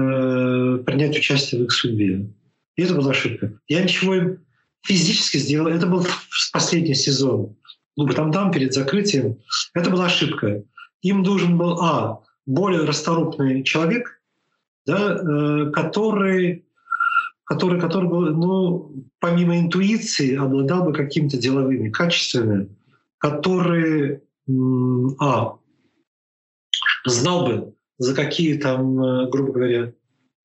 принять 0.86 1.18
участие 1.18 1.62
в 1.62 1.64
их 1.64 1.72
судьбе. 1.72 2.30
И 2.76 2.84
это 2.84 2.96
была 2.96 3.12
ошибка. 3.12 3.58
Я 3.70 3.84
ничего 3.84 4.16
им 4.16 4.46
физически 4.84 5.38
сделал. 5.38 5.68
Это 5.68 5.88
был 5.88 6.06
последний 6.52 6.96
сезон. 6.96 7.56
Ну, 7.96 8.08
там 8.08 8.32
там 8.32 8.52
перед 8.52 8.74
закрытием. 8.74 9.38
Это 9.74 9.90
была 9.90 10.06
ошибка. 10.06 10.64
Им 11.02 11.22
нужен 11.22 11.58
был, 11.58 11.80
а, 11.82 12.24
более 12.46 12.82
расторопный 12.86 13.64
человек, 13.64 14.22
да, 14.86 15.16
э, 15.16 15.72
который, 15.72 16.66
который, 17.46 17.80
который 17.80 18.10
был, 18.10 18.22
ну, 18.36 19.06
помимо 19.20 19.60
интуиции, 19.60 20.36
обладал 20.36 20.84
бы 20.84 20.94
какими-то 20.94 21.38
деловыми 21.38 21.90
качествами, 21.90 22.70
который, 23.18 24.22
а, 25.20 25.58
знал 27.06 27.46
бы, 27.46 27.74
за 27.98 28.16
какие 28.16 28.58
там, 28.58 29.02
э, 29.02 29.30
грубо 29.30 29.54
говоря, 29.54 29.94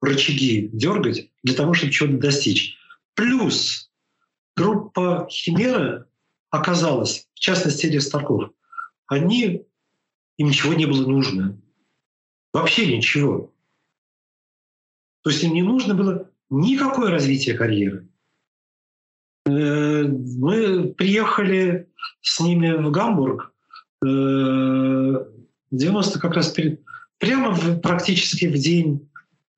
рычаги 0.00 0.70
дергать 0.72 1.30
для 1.42 1.54
того, 1.54 1.74
чтобы 1.74 1.92
чего-то 1.92 2.18
достичь. 2.18 2.76
Плюс 3.14 3.87
группа 4.58 5.28
Химера 5.30 6.06
оказалась, 6.50 7.28
в 7.34 7.38
частности, 7.38 7.86
Илья 7.86 8.00
Старков, 8.00 8.50
они, 9.06 9.66
им 10.36 10.48
ничего 10.48 10.74
не 10.74 10.86
было 10.86 11.06
нужно. 11.06 11.58
Вообще 12.52 12.96
ничего. 12.96 13.52
То 15.22 15.30
есть 15.30 15.42
им 15.44 15.54
не 15.54 15.62
нужно 15.62 15.94
было 15.94 16.30
никакое 16.50 17.10
развитие 17.10 17.56
карьеры. 17.56 18.08
Э, 19.46 20.04
мы 20.04 20.94
приехали 20.94 21.88
с 22.20 22.40
ними 22.40 22.72
в 22.72 22.90
Гамбург 22.90 23.52
э, 24.04 25.26
90 25.70 26.20
как 26.20 26.34
раз 26.34 26.50
перед, 26.50 26.80
прямо 27.18 27.52
в, 27.52 27.80
практически 27.80 28.46
в 28.46 28.54
день, 28.54 29.07
э, 29.07 29.07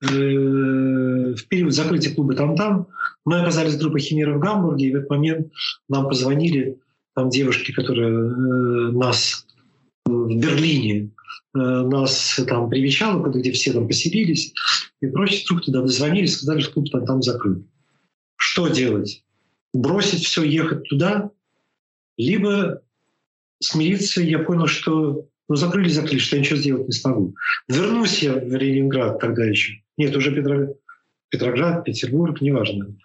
в 0.01 1.47
период 1.49 1.75
закрытия 1.75 2.15
клуба 2.15 2.35
«Там-там», 2.35 2.89
мы 3.25 3.41
оказались 3.41 3.77
группой 3.77 4.01
«Химера» 4.01 4.35
в 4.35 4.41
Гамбурге, 4.41 4.87
и 4.89 4.93
в 4.93 4.97
этот 4.97 5.11
момент 5.11 5.53
нам 5.89 6.09
позвонили 6.09 6.79
там 7.15 7.29
девушки, 7.29 7.73
которые 7.73 8.09
э, 8.09 8.93
нас 8.93 9.47
в 10.07 10.39
Берлине 10.39 11.11
э, 11.55 11.59
нас 11.59 12.41
там 12.49 12.71
привечала, 12.71 13.27
где 13.29 13.53
все 13.53 13.73
там 13.73 13.87
поселились 13.89 14.55
и 15.03 15.07
прочее. 15.07 15.43
Вдруг 15.45 15.65
туда 15.65 15.83
дозвонились, 15.83 16.35
сказали, 16.35 16.61
что 16.61 16.73
клуб 16.73 16.91
там, 16.91 17.05
там 17.05 17.23
закрыт. 17.23 17.63
Что 18.37 18.69
делать? 18.69 19.23
Бросить 19.75 20.25
все, 20.25 20.43
ехать 20.43 20.85
туда? 20.89 21.31
Либо 22.17 22.83
смириться, 23.61 24.23
я 24.23 24.39
понял, 24.39 24.67
что 24.67 25.29
ну, 25.49 25.57
закрыли, 25.57 25.89
закрыли, 25.89 26.19
что 26.19 26.37
я 26.37 26.41
ничего 26.41 26.59
сделать 26.59 26.87
не 26.87 26.93
смогу. 26.93 27.35
Вернусь 27.69 28.23
я 28.23 28.35
в 28.35 28.55
Ленинград 28.55 29.19
тогда 29.21 29.45
еще. 29.45 29.83
Нет, 30.01 30.17
уже 30.17 30.35
Петроград, 30.35 30.77
Петроград 31.29 31.85
Петербург, 31.85 32.41
неважно. 32.41 32.97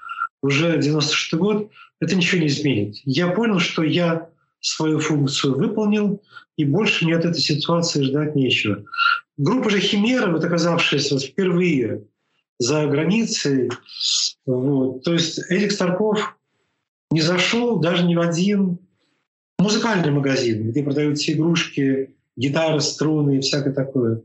Уже 0.41 0.79
96 0.79 1.33
год, 1.33 1.69
это 1.99 2.15
ничего 2.15 2.39
не 2.39 2.47
изменит. 2.47 2.95
Я 3.03 3.31
понял, 3.31 3.59
что 3.59 3.83
я 3.83 4.29
свою 4.61 4.99
функцию 4.99 5.57
выполнил, 5.57 6.23
и 6.55 6.63
больше 6.63 7.03
мне 7.03 7.17
от 7.17 7.25
этой 7.25 7.41
ситуации 7.41 8.01
ждать 8.01 8.33
нечего. 8.37 8.85
Группа 9.35 9.69
же 9.69 9.81
Химера, 9.81 10.31
вот 10.31 10.45
оказавшаяся 10.45 11.15
вот 11.15 11.23
впервые 11.23 12.05
за 12.59 12.87
границей, 12.87 13.71
вот, 14.45 15.03
то 15.03 15.11
есть 15.11 15.41
Эрик 15.51 15.73
Старков 15.73 16.37
не 17.11 17.19
зашел 17.19 17.81
даже 17.81 18.05
ни 18.05 18.15
в 18.15 18.21
один 18.21 18.79
музыкальный 19.59 20.11
магазин, 20.11 20.69
где 20.69 20.81
продаются 20.81 21.33
игрушки 21.33 22.15
гитары, 22.37 22.79
струны 22.79 23.39
и 23.39 23.41
всякое 23.41 23.73
такое. 23.73 24.21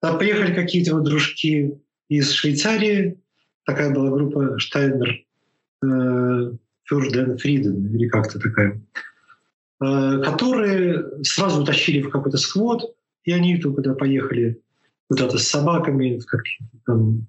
Там 0.00 0.16
приехали 0.16 0.54
какие-то 0.54 0.94
вот 0.94 1.02
дружки 1.02 1.80
из 2.08 2.32
Швейцарии, 2.32 3.18
такая 3.64 3.92
была 3.94 4.10
группа 4.10 4.58
Штайнер, 4.58 5.24
Фюрден 6.84 7.38
Фриден 7.38 7.94
или 7.94 8.08
как-то 8.08 8.38
такая, 8.40 8.80
э, 9.80 10.22
которые 10.24 11.22
сразу 11.22 11.62
утащили 11.62 12.02
в 12.02 12.10
какой-то 12.10 12.38
сквот, 12.38 12.94
и 13.24 13.32
они 13.32 13.58
туда 13.58 13.94
поехали 13.94 14.60
куда-то 15.08 15.38
с 15.38 15.46
собаками, 15.46 16.18
как, 16.26 16.40
там. 16.86 17.26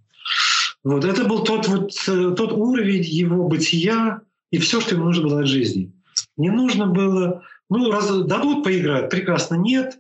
Вот 0.84 1.04
это 1.04 1.26
был 1.26 1.44
тот 1.44 1.68
вот 1.68 1.92
э, 2.08 2.34
тот 2.36 2.54
уровень 2.54 3.04
его 3.04 3.48
бытия 3.48 4.22
и 4.50 4.60
все, 4.60 4.80
что 4.80 4.96
ему 4.96 5.06
нужно 5.06 5.28
было 5.28 5.42
от 5.42 5.48
жизни. 5.48 5.92
Не 6.38 6.50
нужно 6.50 6.88
было 6.88 7.44
ну, 7.70 7.92
раз 7.92 8.10
дадут 8.24 8.64
поиграть, 8.64 9.10
прекрасно. 9.10 9.56
Нет, 9.56 10.00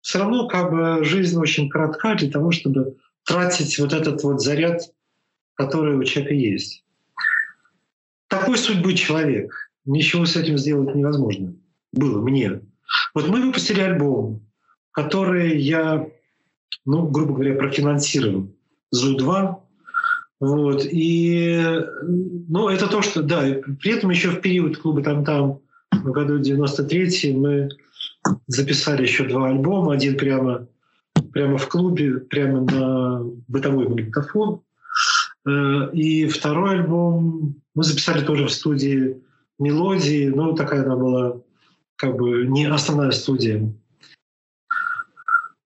все 0.00 0.18
равно 0.18 0.48
как 0.48 0.70
бы 0.70 1.04
жизнь 1.04 1.38
очень 1.38 1.68
коротка 1.68 2.14
для 2.14 2.30
того, 2.30 2.50
чтобы 2.50 2.96
тратить 3.24 3.78
вот 3.78 3.92
этот 3.92 4.22
вот 4.22 4.40
заряд, 4.40 4.82
который 5.54 5.96
у 5.96 6.04
человека 6.04 6.34
есть. 6.34 6.84
Такой 8.28 8.58
судьбы 8.58 8.94
человек. 8.94 9.52
Ничего 9.84 10.24
с 10.24 10.36
этим 10.36 10.56
сделать 10.58 10.94
невозможно. 10.94 11.54
Было 11.92 12.22
мне. 12.22 12.60
Вот 13.14 13.28
мы 13.28 13.42
выпустили 13.42 13.80
альбом, 13.80 14.46
который 14.92 15.58
я, 15.58 16.08
ну, 16.84 17.08
грубо 17.08 17.34
говоря, 17.34 17.56
профинансировал. 17.56 18.54
ЗУ-2. 18.90 19.56
Вот. 20.40 20.86
И, 20.90 21.60
ну, 22.02 22.68
это 22.68 22.88
то, 22.88 23.02
что, 23.02 23.22
да, 23.22 23.42
при 23.80 23.92
этом 23.92 24.10
еще 24.10 24.30
в 24.30 24.40
период 24.40 24.78
клуба 24.78 25.02
там-там 25.02 25.60
в 25.92 26.10
году 26.12 26.38
93 26.38 27.34
мы 27.34 27.68
записали 28.46 29.02
еще 29.02 29.24
два 29.24 29.48
альбома. 29.48 29.92
Один 29.92 30.16
прямо, 30.16 30.66
прямо 31.32 31.58
в 31.58 31.68
клубе, 31.68 32.18
прямо 32.20 32.60
на 32.62 33.22
бытовой 33.48 33.88
магнитофон. 33.88 34.62
Э, 35.46 35.90
и 35.92 36.26
второй 36.26 36.78
альбом 36.78 37.62
мы 37.74 37.82
записали 37.84 38.24
тоже 38.24 38.46
в 38.46 38.52
студии 38.52 39.22
«Мелодии». 39.58 40.28
Ну, 40.28 40.54
такая 40.54 40.84
она 40.84 40.96
была 40.96 41.40
как 41.96 42.16
бы 42.16 42.46
не 42.46 42.66
основная 42.66 43.10
студия. 43.10 43.72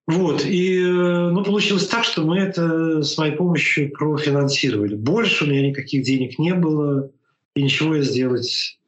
Вот. 0.06 0.44
И 0.44 0.84
ну, 0.84 1.42
получилось 1.44 1.86
так, 1.86 2.04
что 2.04 2.24
мы 2.24 2.38
это 2.38 3.02
с 3.02 3.16
моей 3.16 3.34
помощью 3.34 3.90
профинансировали. 3.90 4.96
Больше 4.96 5.44
у 5.44 5.46
меня 5.48 5.66
никаких 5.66 6.04
денег 6.04 6.38
не 6.38 6.54
было, 6.54 7.10
и 7.54 7.62
ничего 7.62 7.96
я 7.96 8.02
сделать 8.02 8.78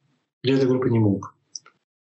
для 0.43 0.55
этой 0.55 0.67
группы 0.67 0.89
не 0.89 0.99
мог. 0.99 1.35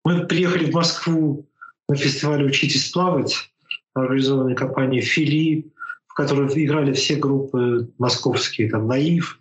Мы 0.03 0.25
приехали 0.27 0.69
в 0.69 0.73
Москву 0.73 1.47
на 1.87 1.95
фестиваль 1.95 2.43
«Учитесь 2.45 2.89
плавать», 2.91 3.50
организованной 3.93 4.55
компанией 4.55 5.01
«Фили», 5.01 5.71
в 6.07 6.13
которой 6.13 6.47
играли 6.63 6.93
все 6.93 7.15
группы 7.15 7.89
московские, 7.97 8.69
там 8.69 8.87
«Наив». 8.87 9.39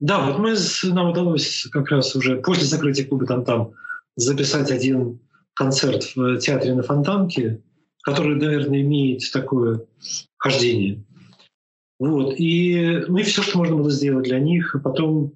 Да, 0.00 0.26
вот 0.26 0.38
мы, 0.38 0.54
нам 0.92 1.10
удалось 1.10 1.66
как 1.70 1.90
раз 1.90 2.14
уже 2.14 2.36
после 2.36 2.64
закрытия 2.64 3.06
клуба 3.06 3.26
«Там-там» 3.26 3.72
записать 4.16 4.70
один 4.70 5.20
концерт 5.54 6.14
в 6.14 6.38
театре 6.38 6.74
на 6.74 6.82
Фонтанке, 6.82 7.60
который, 8.02 8.36
наверное, 8.36 8.82
имеет 8.82 9.22
такое 9.32 9.84
хождение. 10.36 11.04
Вот. 11.98 12.34
И, 12.36 13.04
ну 13.06 13.22
все, 13.22 13.42
что 13.42 13.58
можно 13.58 13.76
было 13.76 13.90
сделать 13.90 14.24
для 14.24 14.40
них. 14.40 14.74
А 14.74 14.80
потом 14.80 15.34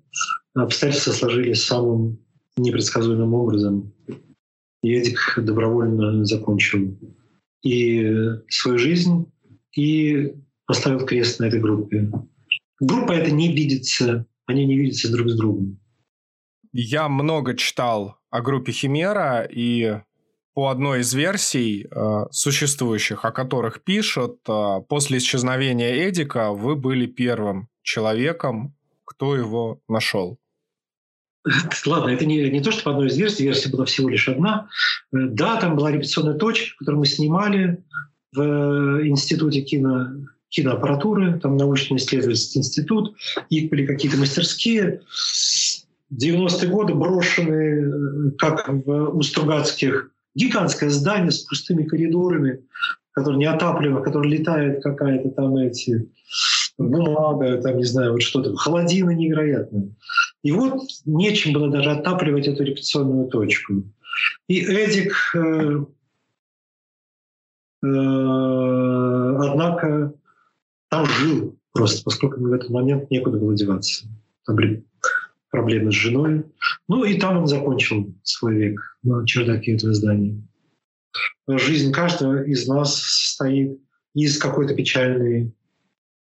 обстоятельства 0.55 1.13
сложились 1.13 1.65
самым 1.65 2.19
непредсказуемым 2.57 3.35
образом. 3.35 3.93
И 4.83 4.93
Эдик 4.93 5.35
добровольно 5.37 6.25
закончил 6.25 6.97
и 7.63 8.05
свою 8.49 8.79
жизнь 8.79 9.33
и 9.75 10.35
поставил 10.67 11.05
крест 11.07 11.41
на 11.41 11.47
этой 11.47 11.61
группе. 11.61 12.11
Группа 12.81 13.13
это 13.13 13.31
не 13.31 13.53
видится, 13.53 14.27
они 14.47 14.67
не 14.67 14.77
видятся 14.77 15.11
друг 15.11 15.29
с 15.29 15.37
другом. 15.37 15.79
Я 16.73 17.09
много 17.09 17.57
читал 17.57 18.19
о 18.31 18.43
группе 18.43 18.73
Химера, 18.73 19.43
и 19.51 20.01
по 20.53 20.69
одной 20.69 21.01
из 21.01 21.15
версий 21.15 21.87
э, 21.91 22.25
существующих, 22.31 23.25
о 23.25 23.33
которых 23.33 23.83
пишут, 23.83 24.41
э, 24.49 24.81
после 24.89 25.19
исчезновения 25.19 26.09
Эдика 26.09 26.53
вы 26.53 26.77
были 26.77 27.07
первым 27.07 27.69
человеком, 27.83 28.75
кто 29.05 29.37
его 29.37 29.81
нашел. 29.89 30.39
Ладно, 31.87 32.11
это 32.11 32.27
не, 32.27 32.51
не 32.51 32.61
то, 32.61 32.73
что 32.73 32.83
по 32.83 32.91
одной 32.91 33.09
из 33.09 33.17
версий, 33.17 33.45
версия 33.45 33.71
была 33.71 33.85
всего 33.85 34.09
лишь 34.09 34.29
одна. 34.29 34.69
Э, 35.13 35.19
да, 35.31 35.57
там 35.57 35.77
была 35.77 35.93
репетиционная 35.93 36.35
точка, 36.35 36.77
которую 36.79 37.01
мы 37.01 37.07
снимали 37.07 37.85
в 38.33 38.41
э, 38.41 39.07
институте 39.07 39.61
кино, 39.63 40.09
киноаппаратуры, 40.49 41.39
там 41.41 41.57
научно-исследовательский 41.57 42.61
институт, 42.61 43.17
их 43.51 43.71
были 43.71 43.87
какие-то 43.87 44.19
мастерские. 44.19 45.03
90-е 46.13 46.69
годы 46.69 46.95
брошенные, 46.95 47.89
э, 47.89 48.31
как 48.39 48.69
в, 48.69 49.17
у 49.17 49.23
Стругацких, 49.23 50.11
гигантское 50.35 50.91
здание 50.91 51.31
с 51.31 51.41
пустыми 51.41 51.85
коридорами, 51.85 52.61
которое 53.13 53.39
неотапливаемо, 53.39 54.03
которое 54.03 54.29
летает 54.29 54.83
какая-то 54.83 55.31
там 55.31 55.57
эти 55.57 56.11
бумага, 56.79 57.61
там, 57.63 57.79
не 57.79 57.85
знаю, 57.85 58.13
вот 58.13 58.23
что-то, 58.23 58.55
холодина 58.57 59.11
невероятная. 59.11 59.89
И 60.47 60.53
вот 60.53 60.81
нечем 61.07 61.53
было 61.53 61.69
даже 61.69 61.91
отапливать 61.91 62.47
эту 62.47 62.63
репетиционную 62.63 63.27
точку. 63.27 63.83
И 64.47 64.61
Эдик, 64.61 65.13
э, 65.35 65.85
э, 67.83 67.87
однако, 69.43 70.15
там 70.89 71.07
жил 71.07 71.59
просто, 71.73 72.05
поскольку 72.05 72.39
в 72.39 72.53
этот 72.53 72.71
момент 72.71 73.11
некуда 73.11 73.39
было 73.39 73.57
деваться. 73.57 74.07
Там 74.45 74.55
были 74.55 74.85
проблемы 75.51 75.91
с 75.91 75.97
женой. 75.97 76.45
Ну 76.87 77.03
и 77.03 77.19
там 77.19 77.39
он 77.39 77.49
закончил 77.49 78.15
свой 78.23 78.55
век 78.55 78.99
на 79.03 79.27
чердаке 79.27 79.75
этого 79.75 79.95
здания. 79.95 80.41
Жизнь 81.49 81.91
каждого 81.91 82.45
из 82.45 82.69
нас 82.69 82.95
состоит 82.95 83.81
из 84.15 84.39
какой-то 84.39 84.77
печальной 84.77 85.53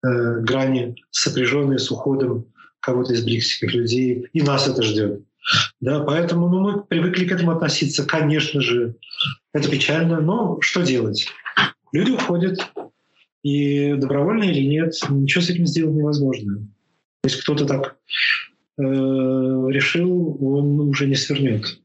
э, 0.04 0.42
грани, 0.42 0.96
сопряженной 1.10 1.80
с 1.80 1.90
уходом 1.90 2.46
кого-то 2.82 3.14
из 3.14 3.24
близких 3.24 3.74
людей, 3.74 4.28
и 4.34 4.42
нас 4.42 4.68
это 4.68 4.82
ждет. 4.84 5.22
Да, 5.80 6.02
поэтому 6.02 6.50
ну, 6.50 6.60
мы 6.60 6.84
привыкли 6.84 7.26
к 7.26 7.32
этому 7.32 7.52
относиться. 7.52 8.06
Конечно 8.06 8.62
же, 8.62 8.96
это 9.54 9.70
печально, 9.70 10.22
но 10.22 10.60
что 10.62 10.82
делать? 10.82 11.28
Люди 11.92 12.12
уходят, 12.12 12.60
и 13.44 13.94
добровольно 13.96 14.44
или 14.44 14.66
нет, 14.66 14.94
ничего 15.10 15.42
с 15.42 15.50
этим 15.50 15.66
сделать 15.66 15.96
невозможно. 15.96 16.68
Если 17.24 17.42
кто-то 17.42 17.66
так 17.66 17.98
э, 18.78 18.82
решил, 18.84 20.38
он 20.40 20.80
уже 20.80 21.08
не 21.08 21.16
свернет 21.16 21.80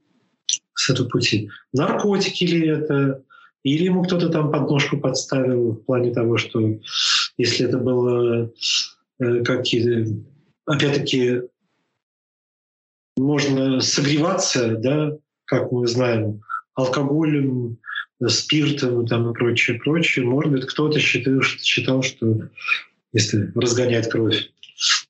с 0.74 0.90
этого 0.90 1.08
пути. 1.08 1.50
Наркотики 1.72 2.44
ли 2.44 2.68
это, 2.68 3.22
или 3.62 3.84
ему 3.84 4.04
кто-то 4.04 4.28
там 4.28 4.52
подножку 4.52 4.98
подставил 4.98 5.72
в 5.72 5.84
плане 5.84 6.12
того, 6.12 6.36
что 6.36 6.78
если 7.38 7.66
это 7.66 7.78
было 7.78 8.52
э, 9.18 9.42
какие-то 9.42 10.14
опять-таки, 10.66 11.42
можно 13.16 13.80
согреваться, 13.80 14.76
да, 14.76 15.16
как 15.46 15.72
мы 15.72 15.86
знаем, 15.86 16.42
алкоголем, 16.74 17.78
спиртом 18.26 19.06
там, 19.06 19.30
и 19.30 19.34
прочее, 19.34 19.78
прочее. 19.78 20.26
Может 20.26 20.52
быть, 20.52 20.66
кто-то 20.66 20.98
считал, 21.00 22.02
что 22.02 22.48
если 23.12 23.52
разгонять 23.54 24.10
кровь 24.10 24.50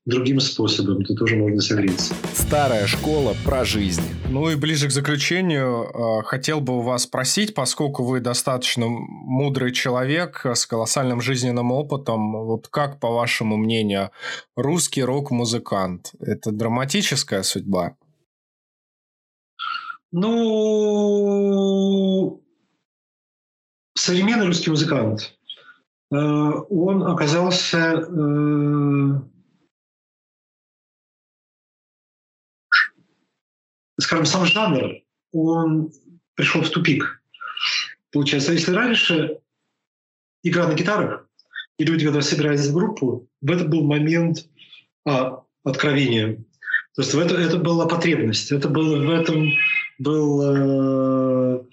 другим 0.04 0.40
способом, 0.40 1.04
то 1.04 1.14
тоже 1.14 1.36
можно 1.36 1.60
согреться. 1.60 2.14
Старая 2.32 2.86
школа 2.86 3.34
про 3.44 3.64
жизнь. 3.64 4.02
Ну 4.28 4.48
и 4.48 4.54
ближе 4.54 4.86
к 4.88 4.92
заключению 4.92 5.84
э, 5.84 6.22
хотел 6.24 6.60
бы 6.60 6.78
у 6.78 6.82
вас 6.82 7.02
спросить, 7.02 7.54
поскольку 7.54 8.04
вы 8.04 8.20
достаточно 8.20 8.86
мудрый 8.88 9.72
человек 9.72 10.46
с 10.46 10.66
колоссальным 10.66 11.20
жизненным 11.20 11.72
опытом, 11.72 12.44
вот 12.44 12.68
как, 12.68 13.00
по 13.00 13.10
вашему 13.10 13.56
мнению, 13.56 14.10
русский 14.54 15.02
рок-музыкант– 15.02 16.12
это 16.20 16.52
драматическая 16.52 17.42
судьба? 17.42 17.96
Ну, 20.12 20.36
современный 23.94 24.46
русский 24.46 24.70
музыкант, 24.70 25.36
э, 26.12 26.16
он 26.16 27.02
оказался 27.02 28.06
скажем, 34.06 34.24
сам 34.24 34.46
жанр, 34.46 35.02
он 35.32 35.90
пришел 36.34 36.62
в 36.62 36.70
тупик. 36.70 37.22
Получается, 38.12 38.52
если 38.52 38.72
раньше 38.72 39.38
игра 40.44 40.68
на 40.68 40.74
гитарах, 40.74 41.28
и 41.78 41.84
люди, 41.84 42.04
когда 42.04 42.22
собирались 42.22 42.68
в 42.68 42.74
группу, 42.74 43.28
в 43.40 43.50
это 43.50 43.64
был 43.64 43.82
момент 43.84 44.46
а, 45.04 45.42
откровения. 45.64 46.36
То 46.94 47.02
есть 47.02 47.14
в 47.14 47.18
это, 47.18 47.34
это 47.34 47.58
была 47.58 47.86
потребность, 47.86 48.52
это 48.52 48.68
было 48.68 48.96
в 49.04 49.10
этом 49.10 49.50
был 49.98 50.42
э, 50.42 51.64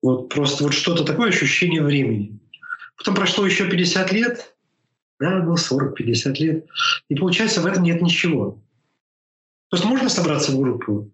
вот 0.00 0.28
просто 0.28 0.64
вот 0.64 0.74
что-то 0.74 1.04
такое 1.04 1.30
ощущение 1.30 1.82
времени. 1.82 2.38
Потом 2.96 3.16
прошло 3.16 3.44
еще 3.44 3.68
50 3.68 4.12
лет, 4.12 4.54
да, 5.18 5.42
ну 5.42 5.54
40-50 5.54 6.34
лет, 6.38 6.66
и 7.08 7.14
получается 7.16 7.60
в 7.60 7.66
этом 7.66 7.82
нет 7.82 8.00
ничего. 8.00 8.62
То 9.70 9.76
есть 9.76 9.84
можно 9.84 10.08
собраться 10.08 10.52
в 10.52 10.58
группу, 10.58 11.10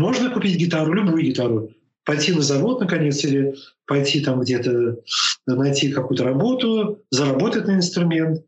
можно 0.00 0.30
купить 0.30 0.56
гитару, 0.56 0.94
любую 0.94 1.22
гитару, 1.22 1.70
пойти 2.04 2.32
на 2.32 2.40
завод, 2.40 2.80
наконец, 2.80 3.22
или 3.22 3.54
пойти 3.86 4.20
там 4.20 4.40
где-то 4.40 4.98
найти 5.46 5.92
какую-то 5.92 6.24
работу, 6.24 7.02
заработать 7.10 7.66
на 7.66 7.76
инструмент. 7.76 8.42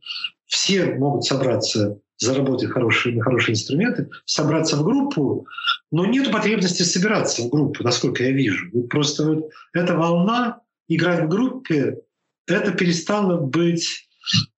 Все 0.47 0.95
могут 0.97 1.25
собраться, 1.25 1.99
заработать 2.19 2.71
хорошие, 2.71 3.15
на 3.17 3.23
хорошие 3.23 3.53
инструменты, 3.53 4.09
собраться 4.25 4.77
в 4.77 4.85
группу, 4.85 5.47
но 5.91 6.07
нет 6.07 6.33
потребности 6.33 6.83
собираться 6.83 7.43
в 7.43 7.51
группу, 7.51 7.85
насколько 7.85 8.25
я 8.25 8.33
вижу. 8.33 8.71
Вот 8.73 8.89
просто 8.89 9.25
вот 9.25 9.51
эта 9.75 9.95
волна 9.95 10.61
играть 10.89 11.25
в 11.25 11.29
группе, 11.29 11.99
это 12.47 12.73
перестало 12.73 13.37
быть 13.37 14.09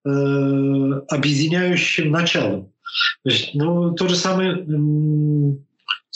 э, 0.05 0.09
объединяющим 1.09 2.09
началом. 2.09 2.71
То 3.23 3.29
есть, 3.29 3.53
ну, 3.53 3.93
то 3.93 4.07
же 4.07 4.15
самое 4.15 4.65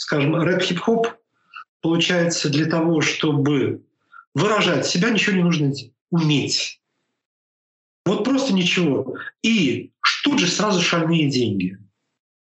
скажем, 0.00 0.34
рэп-хип-хоп 0.34 1.08
получается 1.82 2.48
для 2.48 2.64
того, 2.64 3.02
чтобы 3.02 3.82
выражать 4.34 4.86
себя, 4.86 5.10
ничего 5.10 5.36
не 5.36 5.42
нужно 5.42 5.72
уметь. 6.10 6.80
Вот 8.06 8.24
просто 8.24 8.54
ничего. 8.54 9.14
И 9.42 9.92
тут 10.24 10.38
же 10.38 10.46
сразу 10.46 10.80
шальные 10.80 11.28
деньги. 11.28 11.76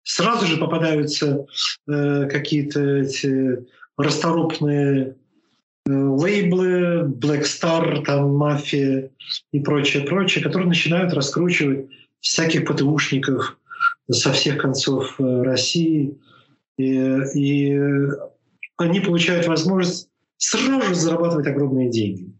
Сразу 0.03 0.45
же 0.47 0.57
попадаются 0.57 1.47
э, 1.87 2.27
какие-то 2.29 2.81
эти 2.97 3.65
расторопные 3.97 5.15
э, 5.85 5.91
лейблы, 5.91 7.05
Black 7.07 7.43
Star, 7.43 8.03
там, 8.03 8.35
мафия 8.35 9.11
и 9.53 9.61
прочее, 9.61 10.03
прочее, 10.03 10.43
которые 10.43 10.67
начинают 10.67 11.13
раскручивать 11.13 11.87
всяких 12.19 12.65
ПТУшников 12.65 13.57
со 14.11 14.33
всех 14.33 14.57
концов 14.57 15.15
э, 15.19 15.41
России, 15.43 16.19
и, 16.77 16.93
и 17.35 17.79
они 18.77 18.99
получают 18.99 19.47
возможность 19.47 20.09
сразу 20.37 20.93
зарабатывать 20.93 21.47
огромные 21.47 21.89
деньги. 21.89 22.33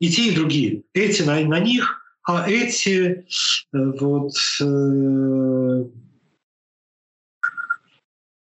И 0.00 0.10
те, 0.10 0.28
и 0.28 0.34
другие. 0.34 0.84
Эти 0.92 1.22
на, 1.22 1.40
на 1.40 1.58
них, 1.58 2.02
а 2.22 2.48
эти 2.48 3.24
э, 3.24 3.24
вот 3.72 4.32
э, 4.60 5.84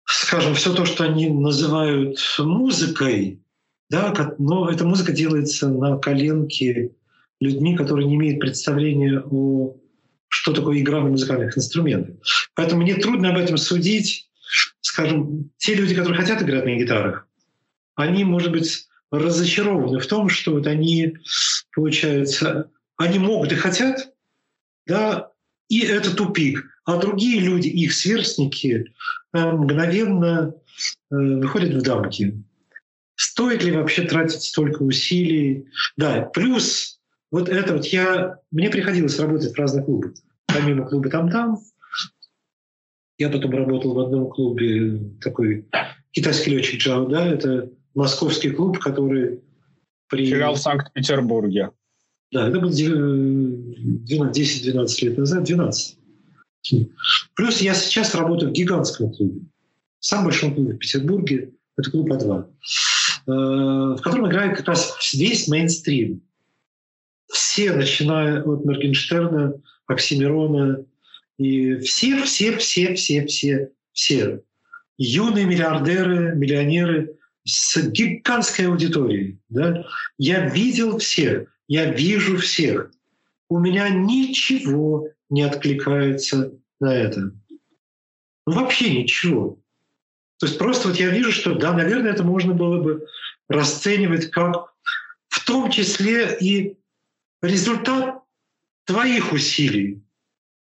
скажем, 0.05 0.55
все 0.55 0.73
то, 0.73 0.85
что 0.85 1.03
они 1.05 1.29
называют 1.29 2.19
музыкой, 2.39 3.41
да, 3.89 4.35
но 4.39 4.69
эта 4.69 4.83
музыка 4.83 5.13
делается 5.13 5.69
на 5.69 5.97
коленке 5.97 6.91
людьми, 7.39 7.77
которые 7.77 8.07
не 8.07 8.15
имеют 8.15 8.39
представления 8.39 9.21
о 9.21 9.75
что 10.29 10.53
такое 10.53 10.79
игра 10.79 11.01
на 11.01 11.09
музыкальных 11.09 11.57
инструментах. 11.57 12.15
Поэтому 12.53 12.81
мне 12.81 12.95
трудно 12.95 13.29
об 13.29 13.37
этом 13.37 13.57
судить 13.57 14.26
скажем, 14.97 15.51
те 15.57 15.75
люди, 15.75 15.93
которые 15.93 16.19
хотят 16.19 16.41
играть 16.41 16.65
на 16.65 16.75
гитарах, 16.75 17.27
они, 17.93 18.23
может 18.23 18.51
быть, 18.51 18.87
разочарованы 19.11 19.99
в 19.99 20.07
том, 20.07 20.27
что 20.27 20.53
вот 20.53 20.65
они, 20.65 21.17
получается, 21.75 22.71
они 22.97 23.19
могут 23.19 23.51
и 23.51 23.55
хотят, 23.55 24.11
да, 24.87 25.29
и 25.69 25.81
это 25.81 26.15
тупик. 26.15 26.65
А 26.83 26.97
другие 26.97 27.41
люди, 27.41 27.67
их 27.67 27.93
сверстники, 27.93 28.91
э, 29.33 29.51
мгновенно 29.51 30.55
э, 31.11 31.15
выходят 31.15 31.75
в 31.75 31.83
дамки. 31.83 32.41
Стоит 33.13 33.63
ли 33.63 33.73
вообще 33.73 34.01
тратить 34.01 34.41
столько 34.41 34.81
усилий? 34.81 35.67
Да, 35.95 36.21
плюс 36.21 36.99
вот 37.29 37.49
это 37.49 37.75
вот 37.75 37.85
я... 37.85 38.39
Мне 38.49 38.71
приходилось 38.71 39.19
работать 39.19 39.53
в 39.53 39.59
разных 39.59 39.85
клубах. 39.85 40.13
Помимо 40.47 40.87
клуба 40.87 41.11
«Там-там», 41.11 41.59
я 43.17 43.29
потом 43.29 43.51
работал 43.51 43.93
в 43.93 43.99
одном 43.99 44.29
клубе, 44.29 44.99
такой 45.21 45.65
китайский 46.11 46.51
летчик 46.51 46.79
Джао, 46.79 47.07
да, 47.07 47.25
это 47.25 47.69
московский 47.95 48.51
клуб, 48.51 48.77
который 48.79 49.41
при... 50.07 50.25
Филиал 50.25 50.55
в 50.55 50.59
Санкт-Петербурге. 50.59 51.71
Да, 52.31 52.49
это 52.49 52.59
было 52.59 52.69
10-12 52.69 55.01
лет 55.01 55.17
назад, 55.17 55.43
12. 55.43 55.97
Плюс 57.35 57.61
я 57.61 57.73
сейчас 57.73 58.13
работаю 58.15 58.51
в 58.51 58.53
гигантском 58.53 59.13
клубе. 59.13 59.41
В 59.99 60.05
самом 60.05 60.25
большом 60.25 60.53
клубе 60.53 60.73
в 60.73 60.77
Петербурге, 60.77 61.53
это 61.77 61.91
клуб 61.91 62.11
А2, 62.11 62.45
э, 63.27 63.31
в 63.31 64.01
котором 64.01 64.27
играет 64.27 64.57
как 64.57 64.67
раз 64.67 64.93
весь 65.13 65.47
мейнстрим. 65.47 66.21
Все, 67.27 67.71
начиная 67.73 68.43
от 68.43 68.65
Моргенштерна, 68.65 69.53
Оксимирона, 69.87 70.85
и 71.37 71.77
все, 71.79 72.23
все, 72.23 72.57
все, 72.57 72.95
все, 72.95 73.25
все, 73.25 73.71
все 73.93 74.41
юные 74.97 75.45
миллиардеры, 75.45 76.35
миллионеры 76.35 77.17
с 77.45 77.77
гигантской 77.77 78.67
аудиторией. 78.67 79.39
Да? 79.49 79.85
Я 80.17 80.49
видел 80.49 80.97
всех, 80.97 81.53
я 81.67 81.91
вижу 81.91 82.37
всех. 82.37 82.91
У 83.49 83.59
меня 83.59 83.89
ничего 83.89 85.09
не 85.29 85.43
откликается 85.43 86.53
на 86.79 86.93
это. 86.93 87.31
Ну, 88.45 88.53
вообще 88.53 89.01
ничего. 89.01 89.59
То 90.39 90.45
есть 90.45 90.57
просто 90.57 90.89
вот 90.89 90.97
я 90.97 91.09
вижу, 91.09 91.31
что 91.31 91.55
да, 91.55 91.73
наверное, 91.73 92.11
это 92.11 92.23
можно 92.23 92.53
было 92.53 92.81
бы 92.81 93.07
расценивать 93.47 94.29
как 94.31 94.73
в 95.27 95.45
том 95.45 95.71
числе 95.71 96.37
и 96.39 96.77
результат 97.41 98.23
твоих 98.85 99.31
усилий. 99.31 100.01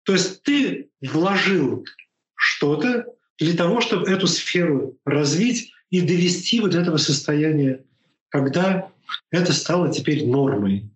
То 0.09 0.13
есть 0.13 0.41
ты 0.41 0.89
вложил 1.01 1.85
что-то 2.33 3.05
для 3.37 3.55
того, 3.55 3.79
чтобы 3.79 4.09
эту 4.09 4.25
сферу 4.25 4.97
развить 5.05 5.71
и 5.91 6.01
довести 6.01 6.61
вот 6.61 6.73
этого 6.73 6.97
состояния, 6.97 7.85
когда 8.29 8.91
это 9.29 9.53
стало 9.53 9.93
теперь 9.93 10.25
нормой. 10.25 10.89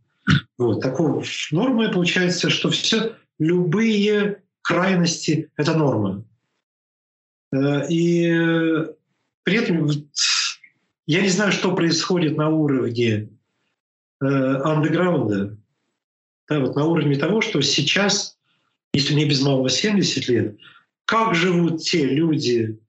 Вот, 0.58 0.82
такой 0.82 1.24
нормой 1.52 1.92
получается, 1.92 2.50
что 2.50 2.72
все, 2.72 3.16
любые 3.38 4.42
крайности— 4.64 5.52
это 5.58 5.78
норма. 5.78 6.26
Э, 7.54 7.88
и 7.90 8.34
при 9.44 9.58
этом 9.58 9.92
я 11.06 11.22
не 11.22 11.30
знаю, 11.30 11.52
что 11.52 11.76
происходит 11.76 12.36
на 12.36 12.50
уровне 12.50 13.30
э, 14.22 14.26
андеграунда, 14.26 15.56
да, 16.50 16.60
вот 16.60 16.76
на 16.76 16.86
уровне 16.86 17.16
того, 17.16 17.42
что 17.42 17.62
сейчас, 17.62 18.33
если 18.94 19.14
мне 19.14 19.26
без 19.26 19.42
малого 19.42 19.70
70 19.70 20.28
лет, 20.30 20.58
как 21.06 21.36
живут 21.36 21.82
те 21.82 22.06
люди, 22.06 22.80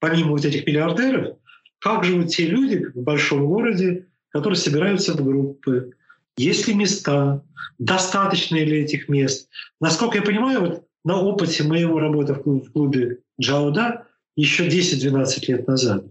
помимо 0.00 0.32
вот 0.32 0.44
этих 0.44 0.66
миллиардеров, 0.66 1.38
как 1.78 2.04
живут 2.04 2.28
те 2.28 2.46
люди 2.46 2.84
в 2.94 3.02
большом 3.02 3.46
городе, 3.46 4.06
которые 4.30 4.56
собираются 4.56 5.14
в 5.14 5.24
группы, 5.24 5.92
есть 6.36 6.66
ли 6.66 6.74
места, 6.74 7.42
достаточно 7.78 8.56
ли 8.56 8.82
этих 8.82 9.08
мест. 9.08 9.48
Насколько 9.80 10.18
я 10.18 10.22
понимаю, 10.22 10.60
вот 10.60 10.88
на 11.04 11.20
опыте 11.20 11.62
моего 11.62 12.00
работы 12.00 12.34
в 12.34 12.72
клубе 12.72 13.20
Джауда 13.40 14.06
еще 14.36 14.66
10-12 14.68 15.44
лет 15.46 15.68
назад. 15.68 16.04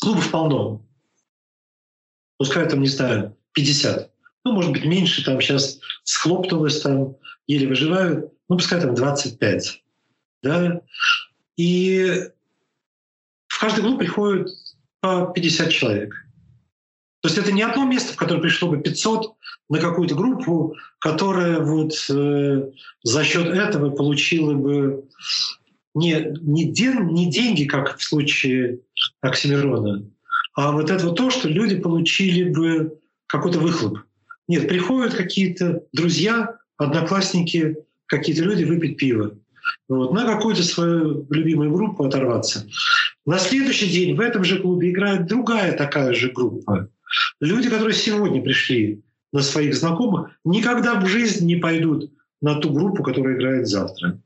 Клубов 0.00 0.30
полно. 0.30 0.82
Пускай 2.38 2.68
там, 2.68 2.80
не 2.80 2.88
знаю, 2.88 3.36
50. 3.52 4.10
Ну, 4.44 4.52
может 4.52 4.72
быть, 4.72 4.84
меньше, 4.84 5.24
там 5.24 5.40
сейчас 5.40 5.78
схлопнулось, 6.04 6.80
там 6.80 7.16
еле 7.46 7.68
выживают. 7.68 8.32
Ну, 8.48 8.56
пускай 8.56 8.80
там 8.80 8.94
25. 8.94 9.82
Да? 10.42 10.80
И 11.56 12.28
в 13.48 13.60
каждый 13.60 13.82
клуб 13.82 13.98
приходит 13.98 14.48
по 15.00 15.32
50 15.34 15.70
человек. 15.70 16.14
То 17.22 17.28
есть 17.28 17.38
это 17.38 17.50
не 17.50 17.62
одно 17.62 17.84
место, 17.84 18.12
в 18.12 18.16
которое 18.16 18.40
пришло 18.40 18.68
бы 18.68 18.80
500 18.80 19.34
на 19.68 19.78
какую-то 19.78 20.14
группу, 20.14 20.76
которая 21.00 21.60
вот 21.60 21.92
э, 22.08 22.70
за 23.02 23.24
счет 23.24 23.48
этого 23.48 23.90
получила 23.90 24.54
бы 24.54 25.08
не, 25.94 26.36
не, 26.42 26.70
ден, 26.70 27.08
не 27.08 27.30
деньги, 27.30 27.64
как 27.64 27.96
в 27.96 28.02
случае 28.02 28.80
Оксимирона, 29.22 30.08
а 30.54 30.72
вот 30.72 30.90
это 30.90 31.06
вот 31.06 31.16
то, 31.16 31.30
что 31.30 31.48
люди 31.48 31.76
получили 31.78 32.50
бы 32.50 32.98
какой-то 33.26 33.58
выхлоп. 33.58 33.98
Нет, 34.48 34.68
приходят 34.68 35.14
какие-то 35.14 35.82
друзья, 35.92 36.58
одноклассники, 36.76 37.76
какие-то 38.06 38.42
люди 38.42 38.64
выпить 38.64 38.96
пиво. 38.96 39.38
Вот, 39.88 40.12
на 40.12 40.24
какую-то 40.24 40.62
свою 40.62 41.26
любимую 41.30 41.72
группу 41.72 42.04
оторваться. 42.04 42.68
На 43.24 43.38
следующий 43.38 43.88
день 43.90 44.14
в 44.14 44.20
этом 44.20 44.44
же 44.44 44.60
клубе 44.60 44.90
играет 44.90 45.26
другая 45.26 45.76
такая 45.76 46.12
же 46.12 46.30
группа. 46.30 46.88
Люди, 47.40 47.68
которые 47.68 47.94
сегодня 47.94 48.42
пришли 48.42 49.02
на 49.32 49.42
своих 49.42 49.74
знакомых, 49.74 50.38
никогда 50.44 51.00
в 51.00 51.06
жизнь 51.06 51.46
не 51.46 51.56
пойдут 51.56 52.12
на 52.40 52.60
ту 52.60 52.72
группу, 52.72 53.02
которая 53.02 53.36
играет 53.36 53.66
завтра. 53.66 54.20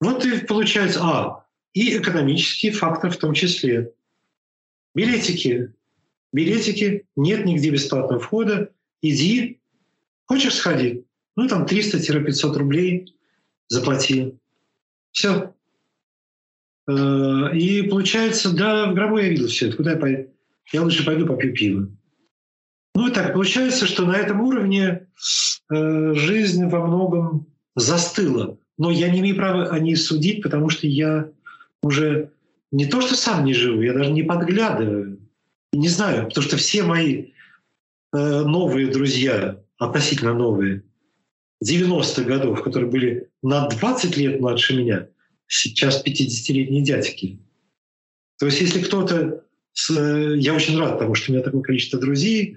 Вот 0.00 0.24
и 0.26 0.38
получается, 0.44 1.00
а, 1.02 1.46
и 1.72 1.96
экономический 1.96 2.70
фактор 2.70 3.10
в 3.10 3.16
том 3.16 3.34
числе. 3.34 3.92
Билетики. 4.94 5.72
Билетики, 6.32 7.06
нет 7.16 7.46
нигде 7.46 7.70
бесплатного 7.70 8.20
входа. 8.20 8.70
Иди, 9.02 9.60
хочешь 10.26 10.54
сходить? 10.54 11.05
Ну, 11.36 11.48
там 11.48 11.64
300-500 11.64 12.56
рублей 12.56 13.14
заплати. 13.68 14.34
Все. 15.12 15.54
Э, 16.88 17.54
и 17.54 17.82
получается, 17.82 18.54
да, 18.54 18.90
в 18.90 18.94
гробу 18.94 19.18
я 19.18 19.28
видел 19.28 19.48
все 19.48 19.68
это. 19.68 19.76
Куда 19.76 19.92
я 19.92 19.96
пойду? 19.96 20.30
Я 20.72 20.82
лучше 20.82 21.04
пойду 21.04 21.26
попью 21.26 21.54
пиво. 21.54 21.88
Ну 22.94 23.08
и 23.08 23.12
так, 23.12 23.34
получается, 23.34 23.86
что 23.86 24.06
на 24.06 24.16
этом 24.16 24.40
уровне 24.40 25.06
э, 25.70 26.14
жизнь 26.14 26.66
во 26.66 26.86
многом 26.86 27.46
застыла. 27.74 28.58
Но 28.78 28.90
я 28.90 29.10
не 29.10 29.20
имею 29.20 29.36
права 29.36 29.68
о 29.68 29.78
ней 29.78 29.96
судить, 29.96 30.42
потому 30.42 30.70
что 30.70 30.86
я 30.86 31.30
уже 31.82 32.30
не 32.72 32.86
то, 32.86 33.00
что 33.00 33.14
сам 33.14 33.44
не 33.44 33.52
живу, 33.52 33.82
я 33.82 33.92
даже 33.92 34.10
не 34.10 34.22
подглядываю. 34.22 35.20
Не 35.72 35.88
знаю, 35.88 36.28
потому 36.28 36.46
что 36.46 36.56
все 36.56 36.82
мои 36.84 37.32
э, 38.12 38.42
новые 38.42 38.86
друзья, 38.86 39.60
относительно 39.78 40.32
новые, 40.32 40.82
90-х 41.64 42.22
годов, 42.22 42.62
которые 42.62 42.90
были 42.90 43.30
на 43.42 43.68
20 43.68 44.16
лет 44.16 44.40
младше 44.40 44.76
меня, 44.76 45.08
сейчас 45.46 46.04
50-летние 46.04 46.82
дядьки. 46.82 47.38
То 48.38 48.46
есть 48.46 48.60
если 48.60 48.82
кто-то... 48.82 49.42
Я 49.88 50.54
очень 50.54 50.78
рад 50.78 50.94
потому 50.94 51.14
что 51.14 51.30
у 51.30 51.34
меня 51.34 51.44
такое 51.44 51.60
количество 51.60 52.00
друзей. 52.00 52.56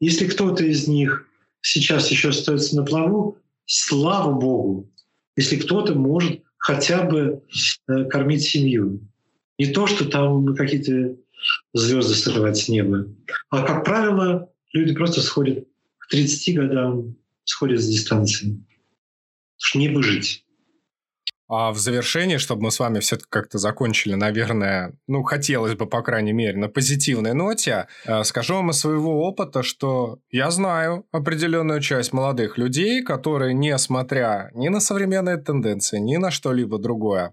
Если 0.00 0.26
кто-то 0.26 0.64
из 0.64 0.88
них 0.88 1.28
сейчас 1.60 2.10
еще 2.10 2.30
остается 2.30 2.74
на 2.76 2.84
плаву, 2.84 3.38
слава 3.64 4.32
Богу, 4.32 4.90
если 5.36 5.56
кто-то 5.56 5.94
может 5.94 6.42
хотя 6.58 7.04
бы 7.04 7.44
э, 7.88 8.04
кормить 8.06 8.42
семью. 8.42 9.00
Не 9.58 9.66
то, 9.66 9.86
что 9.86 10.04
там 10.04 10.54
какие-то 10.56 11.16
звезды 11.72 12.14
срывать 12.14 12.56
с 12.56 12.68
неба. 12.68 13.06
А, 13.50 13.62
как 13.62 13.84
правило, 13.84 14.50
люди 14.72 14.92
просто 14.94 15.22
сходят 15.22 15.66
к 15.98 16.08
30 16.08 16.56
годам, 16.56 17.16
сходят 17.46 17.80
с 17.80 17.86
дистанции. 17.86 18.62
Что 19.56 19.78
не 19.78 19.88
выжить. 19.88 20.44
А 21.48 21.70
в 21.70 21.78
завершении, 21.78 22.38
чтобы 22.38 22.62
мы 22.62 22.70
с 22.72 22.80
вами 22.80 22.98
все-таки 22.98 23.28
как-то 23.30 23.58
закончили, 23.58 24.14
наверное, 24.14 24.98
ну, 25.06 25.22
хотелось 25.22 25.74
бы, 25.74 25.86
по 25.86 26.02
крайней 26.02 26.32
мере, 26.32 26.58
на 26.58 26.68
позитивной 26.68 27.34
ноте, 27.34 27.86
э, 28.04 28.24
скажу 28.24 28.54
вам 28.54 28.70
из 28.70 28.78
своего 28.78 29.24
опыта, 29.24 29.62
что 29.62 30.18
я 30.30 30.50
знаю 30.50 31.06
определенную 31.12 31.80
часть 31.80 32.12
молодых 32.12 32.58
людей, 32.58 33.00
которые, 33.02 33.54
несмотря 33.54 34.50
ни 34.54 34.68
на 34.68 34.80
современные 34.80 35.36
тенденции, 35.36 35.98
ни 35.98 36.16
на 36.16 36.32
что-либо 36.32 36.78
другое, 36.78 37.32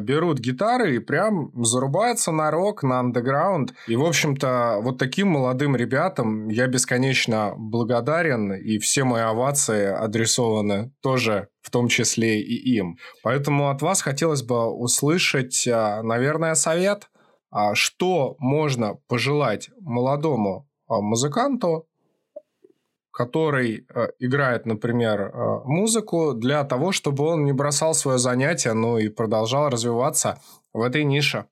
берут 0.00 0.38
гитары 0.38 0.96
и 0.96 0.98
прям 1.00 1.50
зарубаются 1.64 2.30
на 2.32 2.50
рок, 2.50 2.82
на 2.82 3.00
андеграунд. 3.00 3.74
И, 3.88 3.96
в 3.96 4.04
общем-то, 4.04 4.78
вот 4.80 4.98
таким 4.98 5.28
молодым 5.28 5.74
ребятам 5.74 6.48
я 6.48 6.66
бесконечно 6.66 7.54
благодарен, 7.56 8.52
и 8.52 8.78
все 8.78 9.04
мои 9.04 9.22
овации 9.22 9.86
адресованы 9.86 10.92
тоже 11.02 11.48
в 11.60 11.70
том 11.70 11.88
числе 11.88 12.40
и 12.40 12.76
им. 12.76 12.98
Поэтому 13.22 13.70
от 13.70 13.82
вас 13.82 14.02
хотелось 14.02 14.42
бы 14.42 14.70
услышать, 14.70 15.66
а, 15.66 16.02
наверное, 16.02 16.54
совет, 16.54 17.08
а, 17.50 17.74
что 17.74 18.36
можно 18.38 18.98
пожелать 19.08 19.70
молодому 19.80 20.68
музыканту, 20.88 21.88
который 23.14 23.86
э, 23.88 24.08
играет, 24.18 24.66
например, 24.66 25.20
э, 25.20 25.60
музыку 25.64 26.34
для 26.34 26.64
того, 26.64 26.90
чтобы 26.90 27.24
он 27.24 27.44
не 27.44 27.52
бросал 27.52 27.94
свое 27.94 28.18
занятие, 28.18 28.72
но 28.72 28.98
и 28.98 29.08
продолжал 29.08 29.70
развиваться 29.70 30.40
в 30.72 30.82
этой 30.82 31.04
нише? 31.04 31.46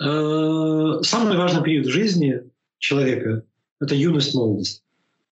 Э, 0.00 1.02
самый 1.02 1.36
важный 1.36 1.62
период 1.62 1.86
в 1.86 1.90
жизни 1.90 2.40
человека 2.78 3.44
это 3.80 3.94
юность, 3.94 4.34
молодость. 4.34 4.82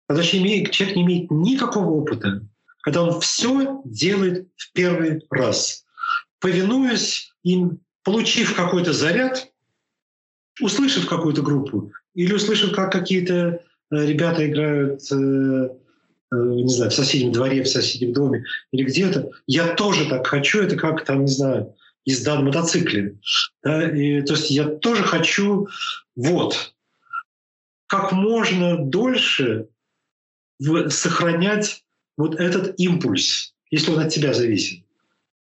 Когда 0.08 0.24
человек 0.24 0.96
не 0.96 1.02
имеет 1.02 1.32
никакого 1.32 1.90
опыта, 1.90 2.46
когда 2.84 3.04
он 3.04 3.20
все 3.22 3.82
делает 3.86 4.50
в 4.56 4.72
первый 4.74 5.26
раз, 5.32 5.84
повинуясь 6.40 7.34
им, 7.42 7.80
получив 8.04 8.56
какой-то 8.56 8.94
заряд, 8.94 9.52
услышав 10.62 11.08
какую-то 11.08 11.42
группу 11.42 11.92
или 12.14 12.34
услышав, 12.34 12.72
как 12.76 12.92
какие-то 12.92 13.64
ребята 13.92 14.48
играют, 14.48 15.02
э, 15.12 15.16
э, 15.16 16.36
не 16.36 16.68
знаю, 16.68 16.92
в 16.92 16.94
соседнем 16.94 17.32
дворе, 17.32 17.64
в 17.64 17.68
соседнем 17.70 18.14
доме 18.14 18.46
или 18.72 18.84
где-то, 18.84 19.32
я 19.48 19.76
тоже 19.76 20.08
так 20.10 20.28
хочу, 20.28 20.62
это 20.62 20.76
как 20.76 21.06
там, 21.06 21.26
не 21.26 21.32
знаю, 21.32 21.76
езда 22.06 22.36
на 22.36 22.42
мотоцикле. 22.42 23.20
Да? 23.64 23.90
И, 23.90 24.22
то 24.22 24.34
есть 24.34 24.50
я 24.52 24.66
тоже 24.66 25.04
хочу 25.04 25.68
вот 26.16 26.74
как 27.88 28.12
можно 28.12 28.78
дольше 28.78 29.68
сохранять 30.90 31.84
вот 32.18 32.36
этот 32.36 32.80
импульс, 32.80 33.56
если 33.72 33.92
он 33.92 34.00
от 34.00 34.10
тебя 34.10 34.34
зависит. 34.34 34.84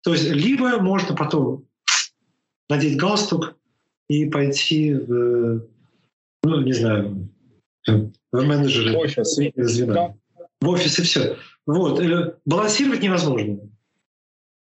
То 0.03 0.13
есть 0.13 0.29
либо 0.29 0.79
можно 0.79 1.15
потом 1.15 1.67
надеть 2.69 2.97
галстук 2.97 3.55
и 4.07 4.29
пойти 4.29 4.93
в, 4.93 5.67
ну, 6.43 6.61
не 6.61 6.73
знаю, 6.73 7.29
в 8.31 8.43
менеджеры 8.43 8.95
офис. 8.95 9.35
звена. 9.55 9.93
Да. 9.93 10.13
В 10.61 10.69
офис 10.69 10.99
и 10.99 11.01
все. 11.03 11.37
Вот. 11.65 11.99
Э, 11.99 12.35
балансировать 12.45 13.01
невозможно. 13.01 13.57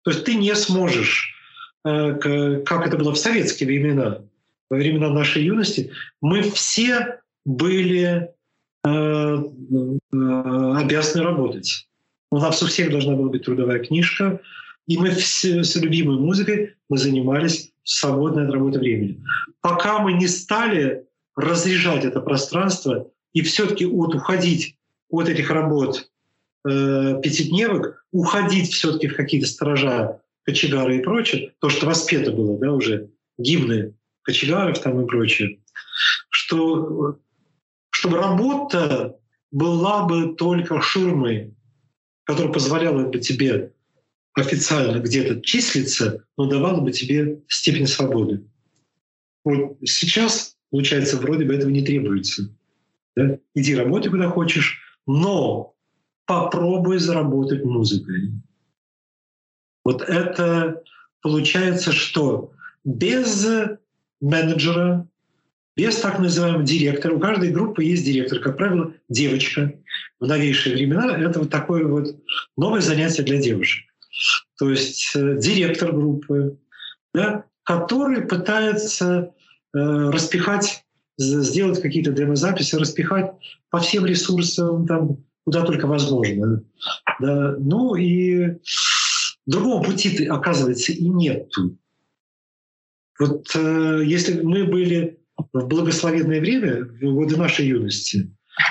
То 0.02 0.10
есть 0.10 0.24
ты 0.24 0.34
не 0.34 0.54
сможешь, 0.54 1.34
э, 1.84 2.62
как 2.64 2.86
это 2.86 2.96
было 2.96 3.12
в 3.12 3.18
советские 3.18 3.66
времена, 3.66 4.22
во 4.70 4.76
времена 4.76 5.10
нашей 5.10 5.44
юности, 5.44 5.90
мы 6.20 6.42
все 6.42 7.20
были 7.44 8.30
э, 8.84 9.36
обязаны 10.12 11.24
работать. 11.24 11.88
У 12.30 12.38
нас 12.38 12.62
у 12.62 12.66
всех 12.66 12.90
должна 12.90 13.14
была 13.14 13.28
быть 13.28 13.44
трудовая 13.44 13.78
книжка, 13.78 14.40
и 14.86 14.98
мы 14.98 15.10
все, 15.10 15.64
с 15.64 15.76
любимой 15.76 16.18
музыкой 16.18 16.74
мы 16.88 16.98
занимались 16.98 17.72
в 17.82 17.90
свободное 17.90 18.46
от 18.46 18.52
работы 18.52 18.78
времени. 18.78 19.22
Пока 19.60 19.98
мы 20.00 20.12
не 20.12 20.26
стали 20.26 21.04
разряжать 21.36 22.04
это 22.04 22.20
пространство 22.20 23.08
и 23.36 23.42
все-таки 23.42 23.84
вот 23.84 24.14
уходить 24.14 24.78
от 25.10 25.28
этих 25.28 25.50
работ 25.50 26.10
э, 26.66 27.20
пятидневок, 27.22 28.06
уходить 28.10 28.72
все-таки 28.72 29.08
в 29.08 29.14
какие-то 29.14 29.46
сторожа, 29.46 30.22
кочегары 30.44 30.96
и 30.96 31.02
прочее, 31.02 31.52
то, 31.60 31.68
что 31.68 31.84
воспето 31.84 32.32
было, 32.32 32.58
да, 32.58 32.72
уже 32.72 33.10
гимны 33.36 33.94
кочегаров 34.22 34.78
там 34.78 35.02
и 35.02 35.06
прочее, 35.06 35.60
что 36.30 37.18
чтобы 37.90 38.16
работа 38.16 39.18
была 39.50 40.06
бы 40.06 40.34
только 40.34 40.80
ширмой, 40.80 41.54
которая 42.24 42.54
позволяла 42.54 43.06
бы 43.06 43.18
тебе 43.18 43.74
официально 44.32 44.98
где-то 44.98 45.42
числиться, 45.42 46.24
но 46.38 46.46
давала 46.46 46.80
бы 46.80 46.90
тебе 46.90 47.42
степень 47.48 47.86
свободы. 47.86 48.46
Вот 49.44 49.76
сейчас, 49.84 50.56
получается, 50.70 51.18
вроде 51.18 51.44
бы 51.44 51.54
этого 51.54 51.68
не 51.68 51.84
требуется. 51.84 52.55
Да? 53.16 53.38
Иди 53.54 53.74
работай 53.74 54.10
куда 54.10 54.28
хочешь, 54.28 54.80
но 55.06 55.74
попробуй 56.26 56.98
заработать 56.98 57.64
музыкой. 57.64 58.32
Вот 59.84 60.02
это 60.02 60.82
получается, 61.22 61.92
что 61.92 62.52
без 62.84 63.46
менеджера, 64.20 65.08
без 65.76 65.96
так 65.98 66.18
называемого 66.18 66.64
директора, 66.64 67.14
у 67.14 67.20
каждой 67.20 67.50
группы 67.50 67.84
есть 67.84 68.04
директор, 68.04 68.40
как 68.40 68.56
правило, 68.56 68.92
девочка. 69.08 69.72
В 70.18 70.26
новейшие 70.26 70.74
времена 70.74 71.16
это 71.16 71.40
вот 71.40 71.50
такое 71.50 71.86
вот 71.86 72.16
новое 72.56 72.80
занятие 72.80 73.22
для 73.22 73.40
девушек 73.40 73.86
то 74.58 74.70
есть 74.70 75.12
э, 75.14 75.38
директор 75.38 75.92
группы, 75.92 76.58
да, 77.14 77.44
который 77.62 78.22
пытается 78.22 79.34
э, 79.74 79.78
распихать, 79.78 80.84
сделать 81.18 81.80
какие-то 81.80 82.12
демозаписи, 82.12 82.76
распихать 82.76 83.32
по 83.70 83.80
всем 83.80 84.06
ресурсам, 84.06 84.86
там, 84.86 85.24
куда 85.44 85.64
только 85.64 85.86
возможно. 85.86 86.62
Да. 87.20 87.56
Ну 87.58 87.94
и 87.94 88.58
другого 89.46 89.82
пути, 89.82 90.26
оказывается, 90.26 90.92
и 90.92 91.08
нет. 91.08 91.50
Вот 93.18 93.46
э, 93.54 94.02
если 94.04 94.42
мы 94.42 94.64
были 94.64 95.18
в 95.52 95.66
благословенное 95.66 96.40
время, 96.40 96.84
в 96.84 97.14
годы 97.14 97.36
нашей 97.36 97.66
юности, 97.66 98.30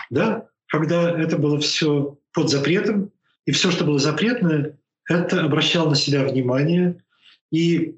да, 0.09 0.47
когда 0.67 1.09
это 1.09 1.37
было 1.37 1.59
все 1.59 2.19
под 2.33 2.49
запретом, 2.49 3.11
и 3.45 3.51
все, 3.51 3.71
что 3.71 3.85
было 3.85 3.99
запретное, 3.99 4.77
это 5.07 5.43
обращал 5.43 5.89
на 5.89 5.95
себя 5.95 6.27
внимание, 6.27 7.03
и 7.51 7.95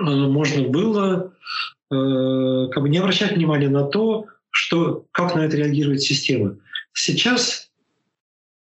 э, 0.00 0.04
можно 0.04 0.68
было 0.68 1.34
как 1.88 2.82
бы 2.82 2.88
не 2.88 2.98
обращать 2.98 3.32
внимания 3.32 3.68
на 3.68 3.84
то, 3.84 4.26
что, 4.50 5.06
как 5.12 5.34
на 5.34 5.44
это 5.44 5.56
реагирует 5.56 6.02
система. 6.02 6.58
Сейчас 6.92 7.70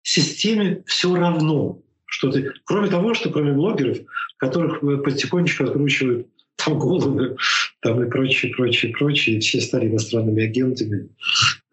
системе 0.04 0.84
все 0.86 1.14
равно, 1.16 1.82
что 2.06 2.32
ты, 2.32 2.52
кроме 2.66 2.90
того, 2.90 3.14
что 3.14 3.30
кроме 3.30 3.54
блогеров, 3.54 4.00
которых 4.38 4.82
потихонечку 5.04 5.66
откручивают 5.66 6.28
там 6.56 6.80
головы, 6.80 7.36
там 7.82 8.04
и 8.04 8.10
прочее, 8.10 8.54
прочее, 8.54 8.92
прочее, 8.94 9.40
все 9.40 9.62
стали 9.62 9.88
иностранными 9.88 10.44
агентами. 10.44 11.10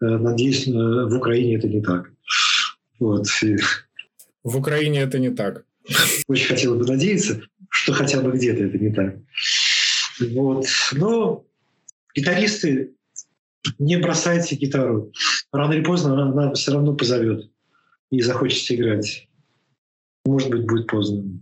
Э, 0.01 0.05
надеюсь, 0.05 0.67
в 0.67 1.15
Украине 1.15 1.55
это 1.55 1.67
не 1.67 1.81
так. 1.81 2.11
Вот. 2.99 3.27
В 4.43 4.57
Украине 4.57 5.01
это 5.01 5.19
не 5.19 5.29
так. 5.29 5.63
Очень 6.27 6.47
хотел 6.47 6.75
бы 6.75 6.85
надеяться, 6.85 7.41
что 7.69 7.93
хотя 7.93 8.21
бы 8.21 8.31
где-то 8.31 8.63
это 8.63 8.77
не 8.77 8.89
так. 8.91 9.15
Вот. 10.19 10.65
Но 10.93 11.45
гитаристы, 12.15 12.93
не 13.77 13.97
бросайте 13.97 14.55
гитару. 14.55 15.11
Рано 15.51 15.73
или 15.73 15.83
поздно 15.83 16.13
она, 16.13 16.31
она 16.31 16.53
все 16.53 16.71
равно 16.73 16.95
позовет 16.95 17.51
и 18.11 18.21
захочется 18.21 18.75
играть. 18.75 19.27
Может 20.25 20.49
быть, 20.49 20.65
будет 20.65 20.87
поздно. 20.87 21.39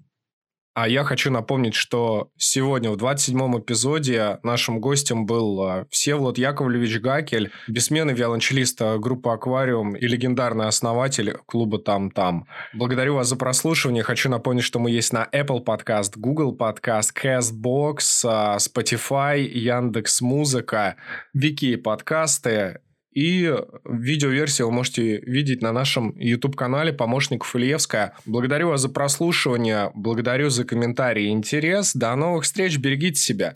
А 0.77 0.87
я 0.87 1.03
хочу 1.03 1.31
напомнить, 1.31 1.73
что 1.73 2.29
сегодня 2.37 2.91
в 2.91 2.97
27-м 2.97 3.59
эпизоде 3.61 4.37
нашим 4.43 4.79
гостем 4.79 5.25
был 5.25 5.59
а, 5.63 5.87
Всеволод 5.89 6.37
Яковлевич 6.37 6.99
Гакель, 6.99 7.49
бессменный 7.67 8.13
виолончелист 8.13 8.79
а, 8.83 8.99
группы 8.99 9.31
«Аквариум» 9.31 9.95
и 9.95 10.05
легендарный 10.05 10.67
основатель 10.67 11.35
клуба 11.47 11.79
«Там-Там». 11.79 12.45
Благодарю 12.75 13.15
вас 13.15 13.27
за 13.27 13.37
прослушивание. 13.37 14.03
Хочу 14.03 14.29
напомнить, 14.29 14.63
что 14.63 14.77
мы 14.77 14.91
есть 14.91 15.11
на 15.13 15.27
Apple 15.33 15.65
Podcast, 15.65 16.11
Google 16.15 16.55
Podcast, 16.55 17.09
CastBox, 17.19 17.97
а, 18.25 18.57
Spotify, 18.57 19.39
Яндекс 19.39 20.21
Музыка, 20.21 20.97
Вики 21.33 21.75
подкасты 21.75 22.81
и 23.17 23.51
видеоверсию 23.83 24.67
вы 24.67 24.73
можете 24.73 25.17
видеть 25.21 25.63
на 25.63 25.71
нашем 25.71 26.15
YouTube-канале 26.19 26.93
«Помощник 26.93 27.43
Ильевская». 27.51 28.13
Благодарю 28.27 28.67
вас 28.69 28.81
за 28.81 28.89
прослушивание, 28.89 29.89
благодарю 29.95 30.51
за 30.51 30.65
комментарии 30.65 31.25
и 31.25 31.31
интерес. 31.31 31.95
До 31.95 32.15
новых 32.15 32.43
встреч, 32.43 32.77
берегите 32.77 33.19
себя. 33.19 33.53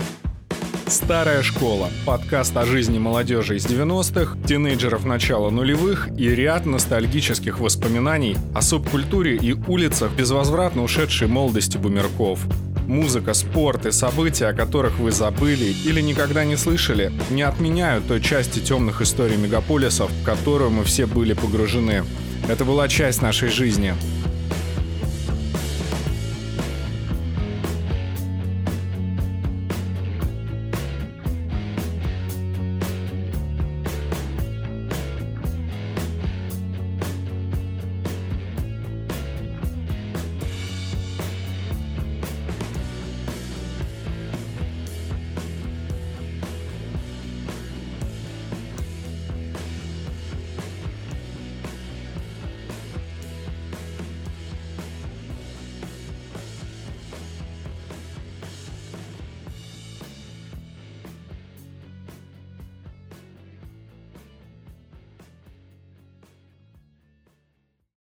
Старая 0.91 1.41
школа. 1.41 1.89
Подкаст 2.05 2.57
о 2.57 2.65
жизни 2.65 2.99
молодежи 2.99 3.55
из 3.55 3.65
90-х, 3.65 4.37
тинейджеров 4.45 5.05
начала 5.05 5.49
нулевых 5.49 6.09
и 6.17 6.27
ряд 6.35 6.65
ностальгических 6.65 7.61
воспоминаний 7.61 8.35
о 8.53 8.61
субкультуре 8.61 9.37
и 9.37 9.53
улицах 9.53 10.11
безвозвратно 10.11 10.83
ушедшей 10.83 11.29
молодости 11.29 11.77
бумерков. 11.77 12.41
Музыка, 12.87 13.33
спорт 13.33 13.85
и 13.85 13.91
события, 13.91 14.47
о 14.47 14.53
которых 14.53 14.99
вы 14.99 15.13
забыли 15.13 15.73
или 15.85 16.01
никогда 16.01 16.43
не 16.43 16.57
слышали, 16.57 17.13
не 17.29 17.43
отменяют 17.43 18.05
той 18.09 18.19
части 18.19 18.59
темных 18.59 19.01
историй 19.01 19.37
мегаполисов, 19.37 20.11
в 20.11 20.25
которую 20.25 20.71
мы 20.71 20.83
все 20.83 21.05
были 21.05 21.31
погружены. 21.31 22.03
Это 22.49 22.65
была 22.65 22.89
часть 22.89 23.21
нашей 23.21 23.47
жизни. 23.47 23.93